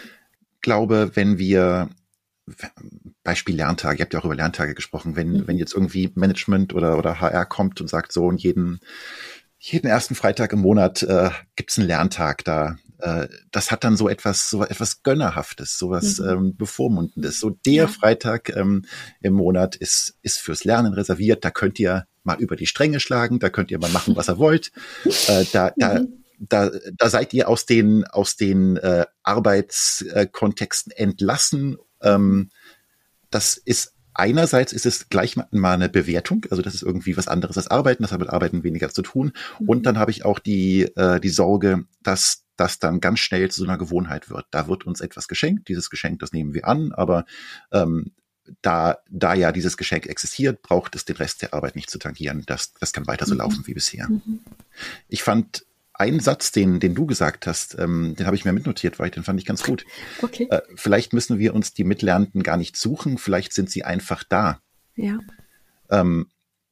glaube, 0.60 1.12
wenn 1.14 1.38
wir 1.38 1.90
Beispiel 3.22 3.56
Lerntage, 3.56 3.98
ihr 3.98 4.04
habt 4.04 4.12
ja 4.12 4.20
auch 4.20 4.24
über 4.24 4.34
Lerntage 4.34 4.74
gesprochen, 4.74 5.16
wenn, 5.16 5.32
mhm. 5.32 5.46
wenn 5.48 5.58
jetzt 5.58 5.74
irgendwie 5.74 6.12
Management 6.14 6.74
oder, 6.74 6.98
oder 6.98 7.20
HR 7.20 7.46
kommt 7.46 7.80
und 7.80 7.88
sagt 7.88 8.12
so, 8.12 8.26
und 8.26 8.42
jeden, 8.42 8.80
jeden 9.58 9.86
ersten 9.86 10.14
Freitag 10.14 10.52
im 10.52 10.60
Monat 10.60 11.02
äh, 11.02 11.30
gibt 11.56 11.70
es 11.70 11.78
einen 11.78 11.88
Lerntag, 11.88 12.44
da 12.44 12.76
äh, 12.98 13.28
das 13.50 13.70
hat 13.70 13.84
dann 13.84 13.96
so 13.96 14.08
etwas, 14.08 14.50
so 14.50 14.64
etwas 14.64 15.02
Gönnerhaftes, 15.02 15.78
sowas 15.78 16.18
mhm. 16.18 16.28
ähm, 16.28 16.56
Bevormundendes. 16.56 17.40
So 17.40 17.50
der 17.50 17.74
ja. 17.74 17.86
Freitag 17.88 18.54
ähm, 18.56 18.84
im 19.20 19.34
Monat 19.34 19.76
ist, 19.76 20.16
ist 20.22 20.38
fürs 20.38 20.64
Lernen 20.64 20.94
reserviert. 20.94 21.44
Da 21.44 21.50
könnt 21.50 21.78
ihr 21.78 22.06
mal 22.22 22.40
über 22.40 22.56
die 22.56 22.66
Stränge 22.66 23.00
schlagen, 23.00 23.38
da 23.38 23.50
könnt 23.50 23.70
ihr 23.70 23.78
mal 23.78 23.90
machen, 23.90 24.16
was 24.16 24.28
ihr 24.28 24.38
wollt. 24.38 24.72
Äh, 25.28 25.44
da, 25.52 25.72
da, 25.76 26.00
mhm. 26.00 26.24
da, 26.38 26.70
da 26.98 27.08
seid 27.08 27.32
ihr 27.32 27.48
aus 27.48 27.66
den, 27.66 28.04
aus 28.04 28.36
den 28.36 28.76
äh, 28.76 29.06
Arbeitskontexten 29.22 30.92
entlassen. 30.92 31.78
Ähm, 32.02 32.50
das 33.30 33.56
ist 33.56 33.94
einerseits 34.14 34.72
ist 34.72 34.86
es 34.86 35.08
gleich 35.08 35.36
mal 35.36 35.74
eine 35.74 35.88
Bewertung, 35.88 36.46
also 36.50 36.62
das 36.62 36.74
ist 36.74 36.82
irgendwie 36.82 37.16
was 37.16 37.28
anderes 37.28 37.56
als 37.56 37.68
Arbeiten, 37.68 38.02
das 38.02 38.12
hat 38.12 38.20
mit 38.20 38.30
Arbeiten 38.30 38.62
weniger 38.62 38.90
zu 38.90 39.02
tun. 39.02 39.32
Mhm. 39.58 39.68
Und 39.68 39.86
dann 39.86 39.98
habe 39.98 40.10
ich 40.10 40.24
auch 40.24 40.38
die, 40.38 40.82
äh, 40.96 41.20
die 41.20 41.28
Sorge, 41.28 41.84
dass 42.02 42.43
das 42.56 42.78
dann 42.78 43.00
ganz 43.00 43.20
schnell 43.20 43.50
zu 43.50 43.60
so 43.60 43.66
einer 43.66 43.78
Gewohnheit 43.78 44.30
wird. 44.30 44.46
Da 44.50 44.68
wird 44.68 44.86
uns 44.86 45.00
etwas 45.00 45.28
geschenkt, 45.28 45.68
dieses 45.68 45.90
Geschenk, 45.90 46.20
das 46.20 46.32
nehmen 46.32 46.54
wir 46.54 46.66
an, 46.66 46.92
aber 46.92 47.24
ähm, 47.72 48.12
da, 48.62 48.98
da 49.10 49.34
ja 49.34 49.52
dieses 49.52 49.76
Geschenk 49.76 50.06
existiert, 50.06 50.62
braucht 50.62 50.94
es 50.94 51.04
den 51.04 51.16
Rest 51.16 51.42
der 51.42 51.54
Arbeit 51.54 51.76
nicht 51.76 51.90
zu 51.90 51.98
tangieren. 51.98 52.44
Das, 52.46 52.74
das 52.74 52.92
kann 52.92 53.06
weiter 53.06 53.26
so 53.26 53.34
mhm. 53.34 53.40
laufen 53.40 53.66
wie 53.66 53.74
bisher. 53.74 54.08
Mhm. 54.08 54.40
Ich 55.08 55.22
fand 55.22 55.64
einen 55.94 56.20
Satz, 56.20 56.50
den, 56.50 56.80
den 56.80 56.94
du 56.94 57.06
gesagt 57.06 57.46
hast, 57.46 57.78
ähm, 57.78 58.16
den 58.16 58.26
habe 58.26 58.36
ich 58.36 58.44
mir 58.44 58.52
mitnotiert, 58.52 58.98
weil 58.98 59.10
den 59.10 59.22
fand 59.22 59.38
ich 59.40 59.46
ganz 59.46 59.62
gut. 59.62 59.84
Okay. 60.22 60.48
Äh, 60.50 60.62
vielleicht 60.74 61.12
müssen 61.12 61.38
wir 61.38 61.54
uns 61.54 61.74
die 61.74 61.84
Mitlernenden 61.84 62.42
gar 62.42 62.56
nicht 62.56 62.76
suchen, 62.76 63.18
vielleicht 63.18 63.52
sind 63.52 63.70
sie 63.70 63.84
einfach 63.84 64.24
da. 64.24 64.60
Ja. 64.96 65.18
Ähm, 65.90 66.28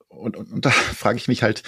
und, 0.08 0.36
und, 0.36 0.52
und 0.52 0.64
da 0.64 0.70
frage 0.70 1.18
ich 1.18 1.28
mich 1.28 1.42
halt, 1.42 1.62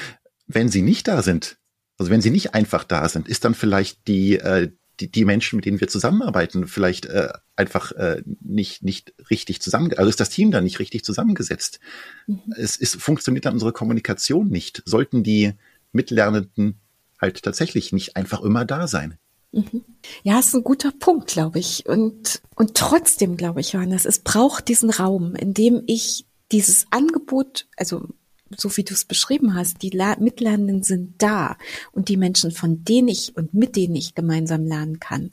wenn 0.47 0.69
sie 0.69 0.83
nicht 0.83 1.09
da 1.09 1.23
sind, 1.23 1.59
also 1.99 2.11
wenn 2.11 2.21
sie 2.21 2.31
nicht 2.31 2.55
einfach 2.55 2.85
da 2.85 3.09
sind, 3.09 3.29
ist 3.29 3.45
dann 3.45 3.55
vielleicht 3.55 4.07
die, 4.09 4.37
äh, 4.39 4.71
die, 5.01 5.11
die 5.11 5.25
Menschen, 5.25 5.57
mit 5.57 5.65
denen 5.65 5.81
wir 5.81 5.89
zusammenarbeiten, 5.89 6.67
vielleicht 6.67 7.07
äh, 7.07 7.29
einfach 7.57 7.93
äh, 7.93 8.23
nicht, 8.41 8.83
nicht 8.83 9.13
richtig 9.31 9.61
zusammen, 9.61 9.93
also 9.97 10.09
ist 10.09 10.21
das 10.21 10.31
Team 10.31 10.51
dann 10.51 10.65
nicht 10.65 10.79
richtig 10.79 11.05
zusammengesetzt. 11.05 11.81
Mhm. 12.27 12.55
Es 12.57 12.77
ist, 12.77 13.01
funktioniert 13.01 13.45
dann 13.45 13.55
unsere 13.55 13.73
Kommunikation 13.73 14.49
nicht. 14.49 14.83
Sollten 14.85 15.23
die 15.23 15.53
Mitlernenden 15.93 16.81
halt 17.21 17.43
tatsächlich 17.43 17.93
nicht 17.93 18.17
einfach 18.17 18.43
immer 18.43 18.65
da 18.65 18.87
sein. 18.87 19.19
Mhm. 19.53 19.85
Ja, 20.23 20.41
ist 20.41 20.55
ein 20.55 20.65
guter 20.65 20.93
Punkt, 20.93 21.29
glaube 21.29 21.59
ich. 21.59 21.87
Und, 21.87 22.43
und 22.57 22.75
trotzdem 22.75 23.37
glaube 23.37 23.61
ich, 23.61 23.73
Johannes, 23.73 24.05
es 24.05 24.19
braucht 24.19 24.69
diesen 24.69 24.91
Raum, 24.91 25.35
in 25.37 25.55
dem 25.55 25.83
ich 25.87 26.27
dieses 26.51 26.87
Angebot, 26.91 27.67
also 27.77 28.09
so 28.57 28.77
wie 28.77 28.85
du 28.85 28.95
es 28.95 29.05
beschrieben 29.05 29.55
hast, 29.55 29.83
die 29.83 29.91
Mitlernenden 30.19 30.83
sind 30.83 31.15
da 31.23 31.57
und 31.93 32.09
die 32.09 32.17
Menschen, 32.17 32.51
von 32.51 32.85
denen 32.85 33.09
ich 33.09 33.37
und 33.37 33.55
mit 33.55 33.77
denen 33.77 33.97
ich 33.97 34.15
gemeinsam 34.15 34.67
lernen 34.67 35.01
kann. 35.01 35.31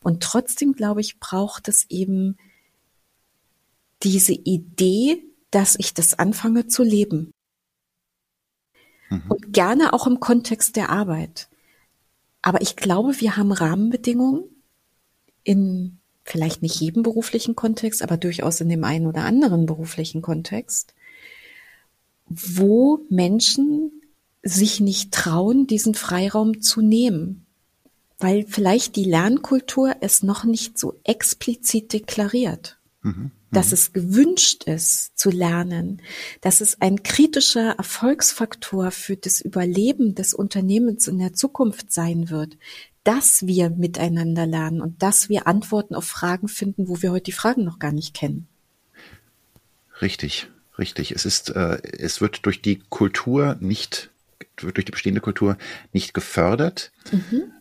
Und 0.00 0.22
trotzdem, 0.22 0.72
glaube 0.72 1.00
ich, 1.00 1.20
braucht 1.20 1.68
es 1.68 1.88
eben 1.90 2.36
diese 4.02 4.32
Idee, 4.32 5.22
dass 5.50 5.76
ich 5.78 5.94
das 5.94 6.18
anfange 6.18 6.66
zu 6.66 6.82
leben. 6.82 7.32
Mhm. 9.10 9.22
Und 9.28 9.52
gerne 9.52 9.92
auch 9.92 10.06
im 10.06 10.20
Kontext 10.20 10.76
der 10.76 10.90
Arbeit. 10.90 11.48
Aber 12.42 12.60
ich 12.60 12.76
glaube, 12.76 13.20
wir 13.20 13.36
haben 13.36 13.52
Rahmenbedingungen 13.52 14.44
in 15.44 15.98
vielleicht 16.24 16.62
nicht 16.62 16.80
jedem 16.80 17.02
beruflichen 17.02 17.54
Kontext, 17.54 18.02
aber 18.02 18.16
durchaus 18.16 18.60
in 18.60 18.68
dem 18.68 18.84
einen 18.84 19.06
oder 19.06 19.24
anderen 19.24 19.66
beruflichen 19.66 20.22
Kontext, 20.22 20.94
wo 22.34 23.04
Menschen 23.08 23.92
sich 24.42 24.80
nicht 24.80 25.12
trauen, 25.12 25.66
diesen 25.66 25.94
Freiraum 25.94 26.60
zu 26.60 26.82
nehmen, 26.82 27.46
weil 28.18 28.44
vielleicht 28.46 28.96
die 28.96 29.04
Lernkultur 29.04 29.96
es 30.00 30.22
noch 30.22 30.44
nicht 30.44 30.78
so 30.78 31.00
explizit 31.04 31.92
deklariert, 31.92 32.78
mhm. 33.02 33.30
dass 33.50 33.68
mhm. 33.68 33.72
es 33.72 33.92
gewünscht 33.92 34.64
ist 34.64 35.18
zu 35.18 35.30
lernen, 35.30 36.02
dass 36.40 36.60
es 36.60 36.80
ein 36.80 37.02
kritischer 37.02 37.72
Erfolgsfaktor 37.72 38.90
für 38.90 39.16
das 39.16 39.40
Überleben 39.40 40.14
des 40.14 40.34
Unternehmens 40.34 41.08
in 41.08 41.18
der 41.18 41.32
Zukunft 41.32 41.92
sein 41.92 42.30
wird, 42.30 42.56
dass 43.02 43.46
wir 43.46 43.70
miteinander 43.70 44.46
lernen 44.46 44.80
und 44.80 45.02
dass 45.02 45.28
wir 45.28 45.46
Antworten 45.46 45.94
auf 45.94 46.06
Fragen 46.06 46.48
finden, 46.48 46.88
wo 46.88 47.02
wir 47.02 47.12
heute 47.12 47.24
die 47.24 47.32
Fragen 47.32 47.64
noch 47.64 47.78
gar 47.78 47.92
nicht 47.92 48.14
kennen. 48.14 48.48
Richtig. 50.00 50.48
Richtig. 50.78 51.12
Es 51.12 51.24
ist, 51.24 51.50
äh, 51.50 51.80
es 51.98 52.20
wird 52.20 52.46
durch 52.46 52.60
die 52.62 52.80
Kultur 52.88 53.56
nicht, 53.60 54.10
wird 54.58 54.76
durch 54.76 54.84
die 54.84 54.92
bestehende 54.92 55.20
Kultur 55.20 55.56
nicht 55.92 56.14
gefördert. 56.14 56.92
Mhm. 57.12 57.52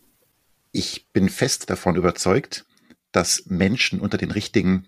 Ich 0.71 1.07
bin 1.13 1.29
fest 1.29 1.69
davon 1.69 1.95
überzeugt, 1.95 2.65
dass 3.11 3.45
Menschen 3.45 3.99
unter 3.99 4.17
den 4.17 4.31
richtigen 4.31 4.87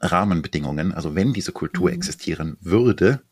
Rahmenbedingungen, 0.00 0.92
also 0.92 1.14
wenn 1.14 1.32
diese 1.32 1.52
Kultur 1.52 1.90
mhm. 1.90 1.96
existieren 1.96 2.56
würde, 2.60 3.22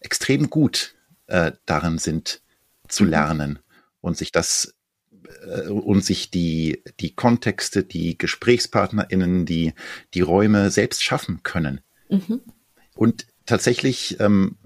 extrem 0.00 0.50
gut 0.50 0.96
äh, 1.26 1.52
darin 1.64 1.98
sind 1.98 2.42
zu 2.88 3.04
mhm. 3.04 3.10
lernen 3.10 3.58
und 4.00 4.16
sich 4.16 4.32
das 4.32 4.74
äh, 5.46 5.68
und 5.68 6.04
sich 6.04 6.30
die, 6.30 6.82
die 7.00 7.14
Kontexte, 7.14 7.84
die 7.84 8.18
GesprächspartnerInnen, 8.18 9.46
die, 9.46 9.72
die 10.12 10.20
Räume 10.20 10.70
selbst 10.70 11.02
schaffen 11.02 11.42
können. 11.42 11.80
Mhm. 12.10 12.40
Und 12.94 13.26
tatsächlich 13.46 14.18
ähm, 14.20 14.56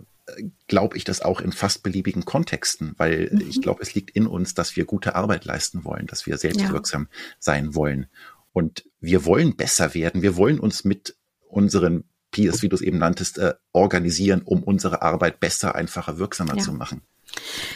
glaube 0.66 0.96
ich 0.96 1.04
das 1.04 1.22
auch 1.22 1.40
in 1.40 1.52
fast 1.52 1.82
beliebigen 1.82 2.24
Kontexten, 2.24 2.94
weil 2.96 3.30
mhm. 3.32 3.44
ich 3.48 3.60
glaube, 3.60 3.82
es 3.82 3.94
liegt 3.94 4.10
in 4.10 4.26
uns, 4.26 4.54
dass 4.54 4.76
wir 4.76 4.84
gute 4.84 5.14
Arbeit 5.14 5.44
leisten 5.44 5.84
wollen, 5.84 6.06
dass 6.06 6.26
wir 6.26 6.36
selbstwirksam 6.38 7.08
ja. 7.10 7.18
sein 7.38 7.74
wollen. 7.74 8.06
Und 8.52 8.84
wir 9.00 9.24
wollen 9.24 9.56
besser 9.56 9.94
werden. 9.94 10.22
Wir 10.22 10.36
wollen 10.36 10.58
uns 10.58 10.84
mit 10.84 11.16
unseren 11.48 12.04
Peers, 12.30 12.62
wie 12.62 12.68
du 12.68 12.76
es 12.76 12.82
eben 12.82 12.98
nanntest, 12.98 13.38
äh, 13.38 13.54
organisieren, 13.72 14.42
um 14.42 14.62
unsere 14.62 15.02
Arbeit 15.02 15.40
besser, 15.40 15.74
einfacher, 15.74 16.18
wirksamer 16.18 16.56
ja. 16.56 16.62
zu 16.62 16.72
machen. 16.72 17.02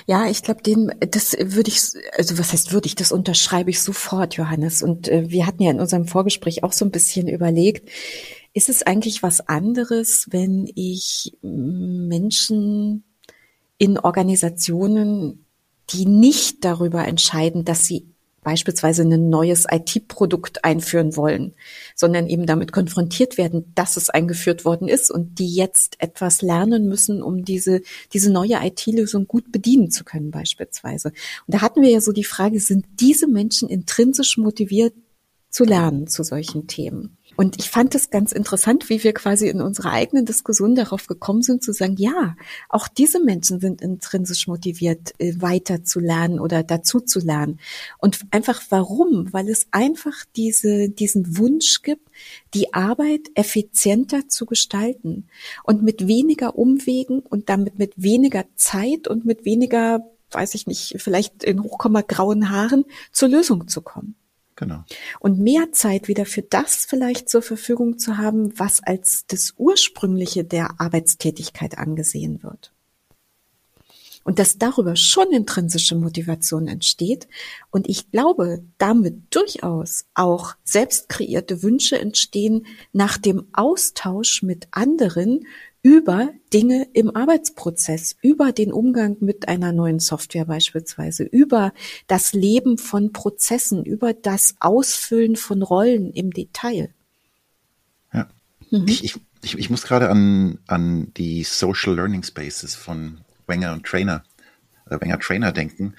Ja, 0.07 0.29
ich 0.29 0.43
glaube, 0.43 0.63
den, 0.63 0.93
das 1.01 1.37
würde 1.39 1.71
ich, 1.71 1.81
also 2.17 2.39
was 2.39 2.53
heißt 2.53 2.73
würde 2.73 2.87
ich, 2.87 2.95
das 2.95 3.13
unterschreibe 3.13 3.71
ich 3.71 3.81
sofort, 3.81 4.35
Johannes. 4.35 4.83
Und 4.83 5.09
äh, 5.09 5.31
wir 5.31 5.47
hatten 5.47 5.63
ja 5.63 5.71
in 5.71 5.81
unserem 5.81 6.07
Vorgespräch 6.07 6.65
auch 6.65 6.73
so 6.73 6.85
ein 6.85 6.91
bisschen 6.91 7.29
überlegt, 7.29 7.89
ist 8.55 8.69
es 8.69 8.83
eigentlich 8.83 9.23
was 9.23 9.41
anderes, 9.49 10.27
wenn 10.31 10.71
ich 10.75 11.37
Menschen 11.43 13.05
in 13.79 13.99
Organisationen, 13.99 15.47
die 15.91 16.07
nicht 16.07 16.65
darüber 16.65 17.07
entscheiden, 17.07 17.65
dass 17.65 17.87
sie 17.87 18.07
beispielsweise 18.43 19.03
ein 19.03 19.31
neues 19.31 19.67
IT-Produkt 19.71 20.65
einführen 20.65 21.17
wollen, 21.17 21.55
sondern 21.95 22.27
eben 22.27 22.45
damit 22.45 22.73
konfrontiert 22.73 23.39
werden, 23.39 23.73
dass 23.75 23.97
es 23.97 24.11
eingeführt 24.11 24.65
worden 24.65 24.89
ist 24.89 25.11
und 25.11 25.39
die 25.39 25.55
jetzt 25.55 25.97
etwas 26.01 26.43
lernen 26.43 26.89
müssen, 26.89 27.23
um 27.23 27.45
diese, 27.45 27.83
diese 28.13 28.33
neue 28.33 28.59
IT-Lösung 28.63 29.29
gut 29.29 29.53
bedienen 29.53 29.91
zu 29.91 30.05
können 30.05 30.31
beispielsweise. 30.33 31.09
Und 31.47 31.55
da 31.55 31.61
hatten 31.61 31.83
wir 31.83 31.91
ja 31.91 32.01
so 32.01 32.13
die 32.13 32.25
Frage, 32.25 32.59
sind 32.59 32.85
diese 33.01 33.29
Menschen 33.29 33.69
intrinsisch 33.69 34.37
motiviert 34.37 34.95
zu 35.49 35.65
lernen 35.65 36.09
zu 36.09 36.25
solchen 36.25 36.67
Themen? 36.67 37.19
Und 37.37 37.59
ich 37.59 37.71
fand 37.71 37.95
es 37.95 38.11
ganz 38.11 38.33
interessant, 38.33 38.89
wie 38.91 39.03
wir 39.03 39.15
quasi 39.15 39.49
in 39.49 39.61
unserer 39.61 39.93
eigenen 39.93 40.27
Diskussion 40.27 40.75
darauf 40.75 41.07
gekommen 41.07 41.43
sind, 41.43 41.65
zu 41.65 41.73
sagen, 41.73 41.97
ja, 41.97 42.37
auch 42.69 42.89
diese 42.89 43.21
Menschen 43.21 43.61
sind 43.61 43.81
intrinsisch 43.81 44.47
motiviert, 44.47 45.15
äh, 45.19 45.35
weiter 45.39 45.85
zu 45.85 46.01
lernen 46.01 46.39
oder 46.39 46.63
dazu 46.63 47.01
zu 47.01 47.21
lernen. 47.21 47.59
Und 47.99 48.21
einfach 48.31 48.63
warum? 48.71 49.33
Weil 49.33 49.49
es 49.49 49.67
einfach 49.71 50.25
diese, 50.37 50.91
diesen 50.91 51.39
Wunsch 51.39 51.83
gibt, 51.83 52.09
die 52.55 52.75
Arbeit 52.75 53.31
effizienter 53.35 54.29
zu 54.29 54.47
gestalten 54.47 55.29
und 55.65 55.83
mit 55.83 56.07
weniger 56.07 56.57
Umwegen 56.59 57.21
und 57.21 57.49
damit 57.49 57.79
mit 57.79 57.95
weniger 57.97 58.45
Zeit 58.57 59.09
und 59.09 59.25
mit 59.25 59.45
weniger, 59.45 60.05
weiß 60.31 60.55
ich 60.55 60.67
nicht, 60.67 60.97
vielleicht 60.99 61.45
in 61.45 61.63
Hochkomma 61.63 62.03
grauen 62.03 62.51
Haaren 62.51 62.85
zur 63.11 63.29
Lösung 63.29 63.69
zu 63.69 63.81
kommen. 63.81 64.17
Genau. 64.57 64.85
Und 65.21 65.39
mehr 65.39 65.73
Zeit 65.73 66.09
wieder 66.09 66.27
für 66.27 66.43
das 66.43 66.85
vielleicht 66.85 67.29
zur 67.29 67.43
Verfügung 67.43 67.99
zu 67.99 68.19
haben, 68.19 68.59
was 68.59 68.83
als 68.83 69.27
das 69.27 69.55
Ursprüngliche 69.57 70.45
der 70.45 70.81
Arbeitstätigkeit 70.81 71.79
angesehen 71.79 72.43
wird. 72.43 72.73
Und 74.25 74.39
dass 74.39 74.59
darüber 74.59 74.95
schon 74.95 75.33
intrinsische 75.33 75.97
Motivation 75.97 76.69
entsteht 76.69 77.27
und 77.73 77.89
ich 77.89 78.13
glaube, 78.13 78.63
damit 78.79 79.35
durchaus 79.35 80.05
auch 80.15 80.55
selbst 80.63 81.09
kreierte 81.09 81.65
Wünsche 81.65 81.99
entstehen 81.99 82.67
nach 82.93 83.19
dem 83.19 83.49
Austausch 83.53 84.43
mit 84.43 84.69
anderen 84.71 85.45
über 85.83 86.31
Dinge 86.53 86.87
im 86.93 87.15
Arbeitsprozess, 87.15 88.17
über 88.23 88.53
den 88.53 88.73
Umgang 88.73 89.17
mit 89.21 89.49
einer 89.49 89.73
neuen 89.73 89.99
Software 89.99 90.45
beispielsweise, 90.45 91.25
über 91.25 91.73
das 92.07 92.33
Leben 92.33 92.79
von 92.79 93.13
Prozessen, 93.13 93.85
über 93.85 94.15
das 94.15 94.55
Ausfüllen 94.61 95.35
von 95.35 95.63
Rollen 95.63 96.13
im 96.13 96.31
Detail. 96.31 96.95
Ja. 98.13 98.29
Mhm. 98.71 98.87
Ich, 98.87 99.05
ich, 99.05 99.17
ich, 99.43 99.59
ich, 99.59 99.71
muss 99.71 99.83
gerade 99.83 100.09
an, 100.09 100.59
an 100.69 101.13
die 101.17 101.43
Social 101.43 101.97
Learning 101.97 102.23
Spaces 102.23 102.77
von 102.77 103.21
Wenger 103.49 103.73
und 103.73 103.85
Trainer, 103.85 104.23
äh, 104.89 105.01
Wenger 105.01 105.19
Trainer 105.19 105.51
denken, 105.51 105.95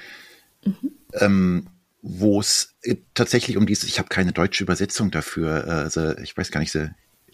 mhm. 0.63 0.91
ähm, 1.15 1.67
wo 2.01 2.39
es 2.39 2.75
äh, 2.83 2.95
tatsächlich 3.13 3.57
um 3.57 3.65
dieses, 3.65 3.89
ich 3.89 3.99
habe 3.99 4.07
keine 4.07 4.31
deutsche 4.31 4.63
Übersetzung 4.63 5.11
dafür, 5.11 5.67
also 5.67 6.17
ich 6.19 6.37
weiß 6.37 6.51
gar 6.51 6.61
nicht, 6.61 6.71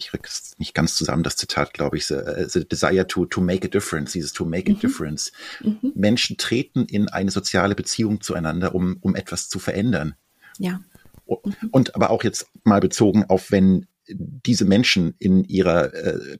ich 0.00 0.08
kriege 0.08 0.24
es 0.26 0.54
nicht 0.58 0.74
ganz 0.74 0.94
zusammen, 0.94 1.22
das 1.22 1.36
Zitat, 1.36 1.74
glaube 1.74 1.96
ich, 1.96 2.06
the, 2.06 2.14
äh, 2.14 2.48
the 2.48 2.66
desire 2.66 3.06
to, 3.06 3.26
to 3.26 3.40
make 3.40 3.66
a 3.66 3.70
difference, 3.70 4.12
dieses 4.12 4.32
to 4.32 4.44
make 4.44 4.70
a 4.70 4.74
mhm. 4.74 4.80
difference. 4.80 5.32
Mhm. 5.62 5.92
Menschen 5.94 6.36
treten 6.36 6.86
in 6.86 7.08
eine 7.08 7.30
soziale 7.30 7.74
Beziehung 7.74 8.20
zueinander, 8.20 8.74
um, 8.74 8.98
um 9.00 9.14
etwas 9.14 9.48
zu 9.48 9.58
verändern. 9.58 10.14
Ja. 10.58 10.80
Mhm. 11.26 11.68
Und 11.70 11.94
aber 11.94 12.10
auch 12.10 12.24
jetzt 12.24 12.46
mal 12.64 12.80
bezogen 12.80 13.24
auf, 13.24 13.50
wenn 13.50 13.86
diese 14.08 14.64
Menschen 14.64 15.14
in 15.18 15.44
ihrer, 15.44 15.94
äh, 15.94 16.38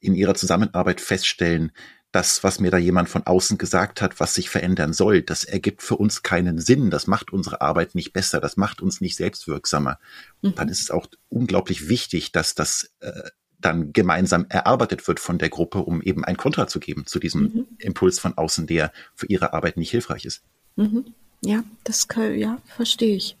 in 0.00 0.14
ihrer 0.14 0.34
Zusammenarbeit 0.34 1.00
feststellen, 1.00 1.72
das, 2.12 2.42
was 2.42 2.58
mir 2.58 2.70
da 2.70 2.78
jemand 2.78 3.08
von 3.08 3.24
außen 3.24 3.56
gesagt 3.56 4.02
hat, 4.02 4.18
was 4.18 4.34
sich 4.34 4.50
verändern 4.50 4.92
soll, 4.92 5.22
das 5.22 5.44
ergibt 5.44 5.82
für 5.82 5.96
uns 5.96 6.22
keinen 6.22 6.58
Sinn. 6.58 6.90
Das 6.90 7.06
macht 7.06 7.32
unsere 7.32 7.60
Arbeit 7.60 7.94
nicht 7.94 8.12
besser. 8.12 8.40
Das 8.40 8.56
macht 8.56 8.82
uns 8.82 9.00
nicht 9.00 9.16
selbstwirksamer. 9.16 9.98
Mhm. 10.42 10.54
Dann 10.56 10.68
ist 10.68 10.80
es 10.80 10.90
auch 10.90 11.06
unglaublich 11.28 11.88
wichtig, 11.88 12.32
dass 12.32 12.54
das 12.54 12.90
äh, 13.00 13.30
dann 13.60 13.92
gemeinsam 13.92 14.46
erarbeitet 14.48 15.06
wird 15.06 15.20
von 15.20 15.38
der 15.38 15.50
Gruppe, 15.50 15.80
um 15.80 16.02
eben 16.02 16.24
ein 16.24 16.36
Kontra 16.36 16.66
zu 16.66 16.80
geben 16.80 17.06
zu 17.06 17.18
diesem 17.20 17.42
mhm. 17.42 17.66
Impuls 17.78 18.18
von 18.18 18.36
außen, 18.36 18.66
der 18.66 18.92
für 19.14 19.26
ihre 19.26 19.52
Arbeit 19.52 19.76
nicht 19.76 19.90
hilfreich 19.90 20.24
ist. 20.24 20.42
Mhm. 20.76 21.14
Ja, 21.42 21.62
das 21.84 22.08
kann, 22.08 22.36
ja, 22.36 22.58
verstehe 22.76 23.16
ich. 23.16 23.36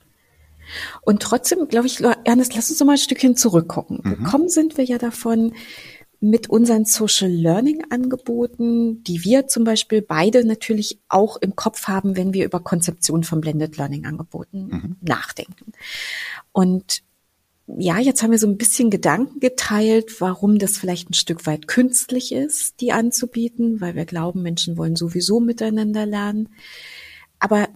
Und 1.02 1.22
trotzdem, 1.22 1.66
glaube 1.68 1.86
ich, 1.86 2.00
Ernest, 2.24 2.54
lass 2.54 2.70
uns 2.70 2.78
noch 2.78 2.86
mal 2.86 2.92
ein 2.92 2.98
Stückchen 2.98 3.36
zurückgucken. 3.36 4.00
Mhm. 4.02 4.24
Gekommen 4.24 4.48
sind 4.48 4.76
wir 4.76 4.84
ja 4.84 4.98
davon, 4.98 5.54
mit 6.20 6.50
unseren 6.50 6.84
Social 6.84 7.30
Learning 7.30 7.82
Angeboten, 7.88 9.02
die 9.04 9.24
wir 9.24 9.46
zum 9.46 9.64
Beispiel 9.64 10.02
beide 10.02 10.44
natürlich 10.44 11.00
auch 11.08 11.38
im 11.38 11.56
Kopf 11.56 11.88
haben, 11.88 12.14
wenn 12.14 12.34
wir 12.34 12.44
über 12.44 12.60
Konzeption 12.60 13.24
von 13.24 13.40
Blended 13.40 13.78
Learning 13.78 14.04
Angeboten 14.04 14.66
mhm. 14.66 14.96
nachdenken. 15.00 15.72
Und 16.52 17.02
ja, 17.78 17.98
jetzt 17.98 18.22
haben 18.22 18.32
wir 18.32 18.38
so 18.38 18.48
ein 18.48 18.58
bisschen 18.58 18.90
Gedanken 18.90 19.40
geteilt, 19.40 20.20
warum 20.20 20.58
das 20.58 20.76
vielleicht 20.76 21.08
ein 21.08 21.14
Stück 21.14 21.46
weit 21.46 21.68
künstlich 21.68 22.32
ist, 22.32 22.80
die 22.80 22.92
anzubieten, 22.92 23.80
weil 23.80 23.94
wir 23.94 24.04
glauben, 24.04 24.42
Menschen 24.42 24.76
wollen 24.76 24.96
sowieso 24.96 25.40
miteinander 25.40 26.04
lernen. 26.04 26.50
Aber 27.38 27.68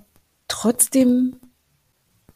trotzdem 0.48 1.36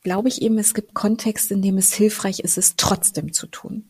glaube 0.03 0.29
ich 0.29 0.40
eben, 0.40 0.57
es 0.57 0.73
gibt 0.73 0.94
Kontexte, 0.94 1.53
in 1.53 1.61
dem 1.61 1.77
es 1.77 1.92
hilfreich 1.92 2.40
ist, 2.40 2.57
es 2.57 2.77
trotzdem 2.77 3.35
zu 3.35 3.47
tun 3.47 3.85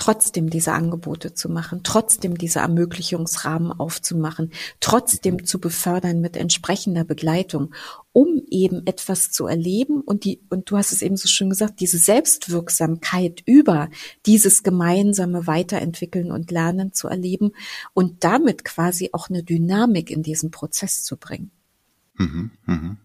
trotzdem 0.00 0.50
diese 0.50 0.72
Angebote 0.72 1.34
zu 1.34 1.48
machen, 1.48 1.82
trotzdem 1.84 2.36
diese 2.38 2.60
Ermöglichungsrahmen 2.60 3.70
aufzumachen, 3.70 4.50
trotzdem 4.80 5.44
zu 5.44 5.60
befördern 5.60 6.20
mit 6.20 6.36
entsprechender 6.36 7.04
Begleitung, 7.04 7.74
um 8.12 8.42
eben 8.50 8.86
etwas 8.86 9.30
zu 9.30 9.46
erleben 9.46 10.00
und 10.00 10.24
die, 10.24 10.40
und 10.48 10.70
du 10.70 10.78
hast 10.78 10.92
es 10.92 11.02
eben 11.02 11.16
so 11.16 11.28
schön 11.28 11.50
gesagt, 11.50 11.80
diese 11.80 11.98
Selbstwirksamkeit 11.98 13.42
über 13.44 13.90
dieses 14.26 14.62
gemeinsame 14.62 15.46
Weiterentwickeln 15.46 16.32
und 16.32 16.50
Lernen 16.50 16.92
zu 16.92 17.06
erleben 17.06 17.52
und 17.92 18.24
damit 18.24 18.64
quasi 18.64 19.10
auch 19.12 19.28
eine 19.28 19.42
Dynamik 19.42 20.10
in 20.10 20.22
diesen 20.22 20.50
Prozess 20.50 21.04
zu 21.04 21.16
bringen. 21.16 21.50
Mhm, 22.14 22.50
mh. 22.64 22.96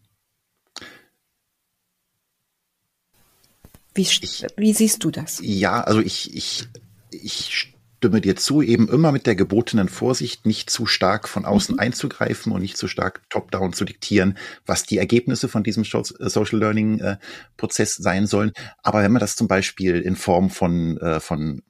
Wie, 3.93 4.01
ich, 4.01 4.45
wie, 4.57 4.73
siehst 4.73 5.05
du 5.05 5.11
das? 5.11 5.39
Ja, 5.41 5.79
also 5.81 6.01
ich, 6.01 6.35
ich 6.35 6.67
ich 7.23 7.73
stimme 7.97 8.21
dir 8.21 8.35
zu, 8.35 8.61
eben 8.61 8.87
immer 8.89 9.11
mit 9.11 9.25
der 9.25 9.35
gebotenen 9.35 9.89
Vorsicht, 9.89 10.45
nicht 10.45 10.69
zu 10.69 10.85
stark 10.85 11.27
von 11.27 11.45
außen 11.45 11.75
mhm. 11.75 11.79
einzugreifen 11.79 12.51
und 12.51 12.61
nicht 12.61 12.77
zu 12.77 12.87
stark 12.87 13.21
top-down 13.29 13.73
zu 13.73 13.83
diktieren, 13.83 14.37
was 14.65 14.83
die 14.83 14.97
Ergebnisse 14.97 15.47
von 15.47 15.63
diesem 15.63 15.83
äh, 15.83 16.29
Social 16.29 16.59
Learning 16.59 16.99
äh, 16.99 17.17
Prozess 17.57 17.95
sein 17.95 18.27
sollen. 18.27 18.51
Aber 18.83 19.01
wenn 19.01 19.11
man 19.11 19.21
das 19.21 19.35
zum 19.35 19.47
Beispiel 19.47 20.01
in 20.01 20.15
Form 20.15 20.49
von, 20.49 20.97
äh, 20.97 21.19
von 21.19 21.63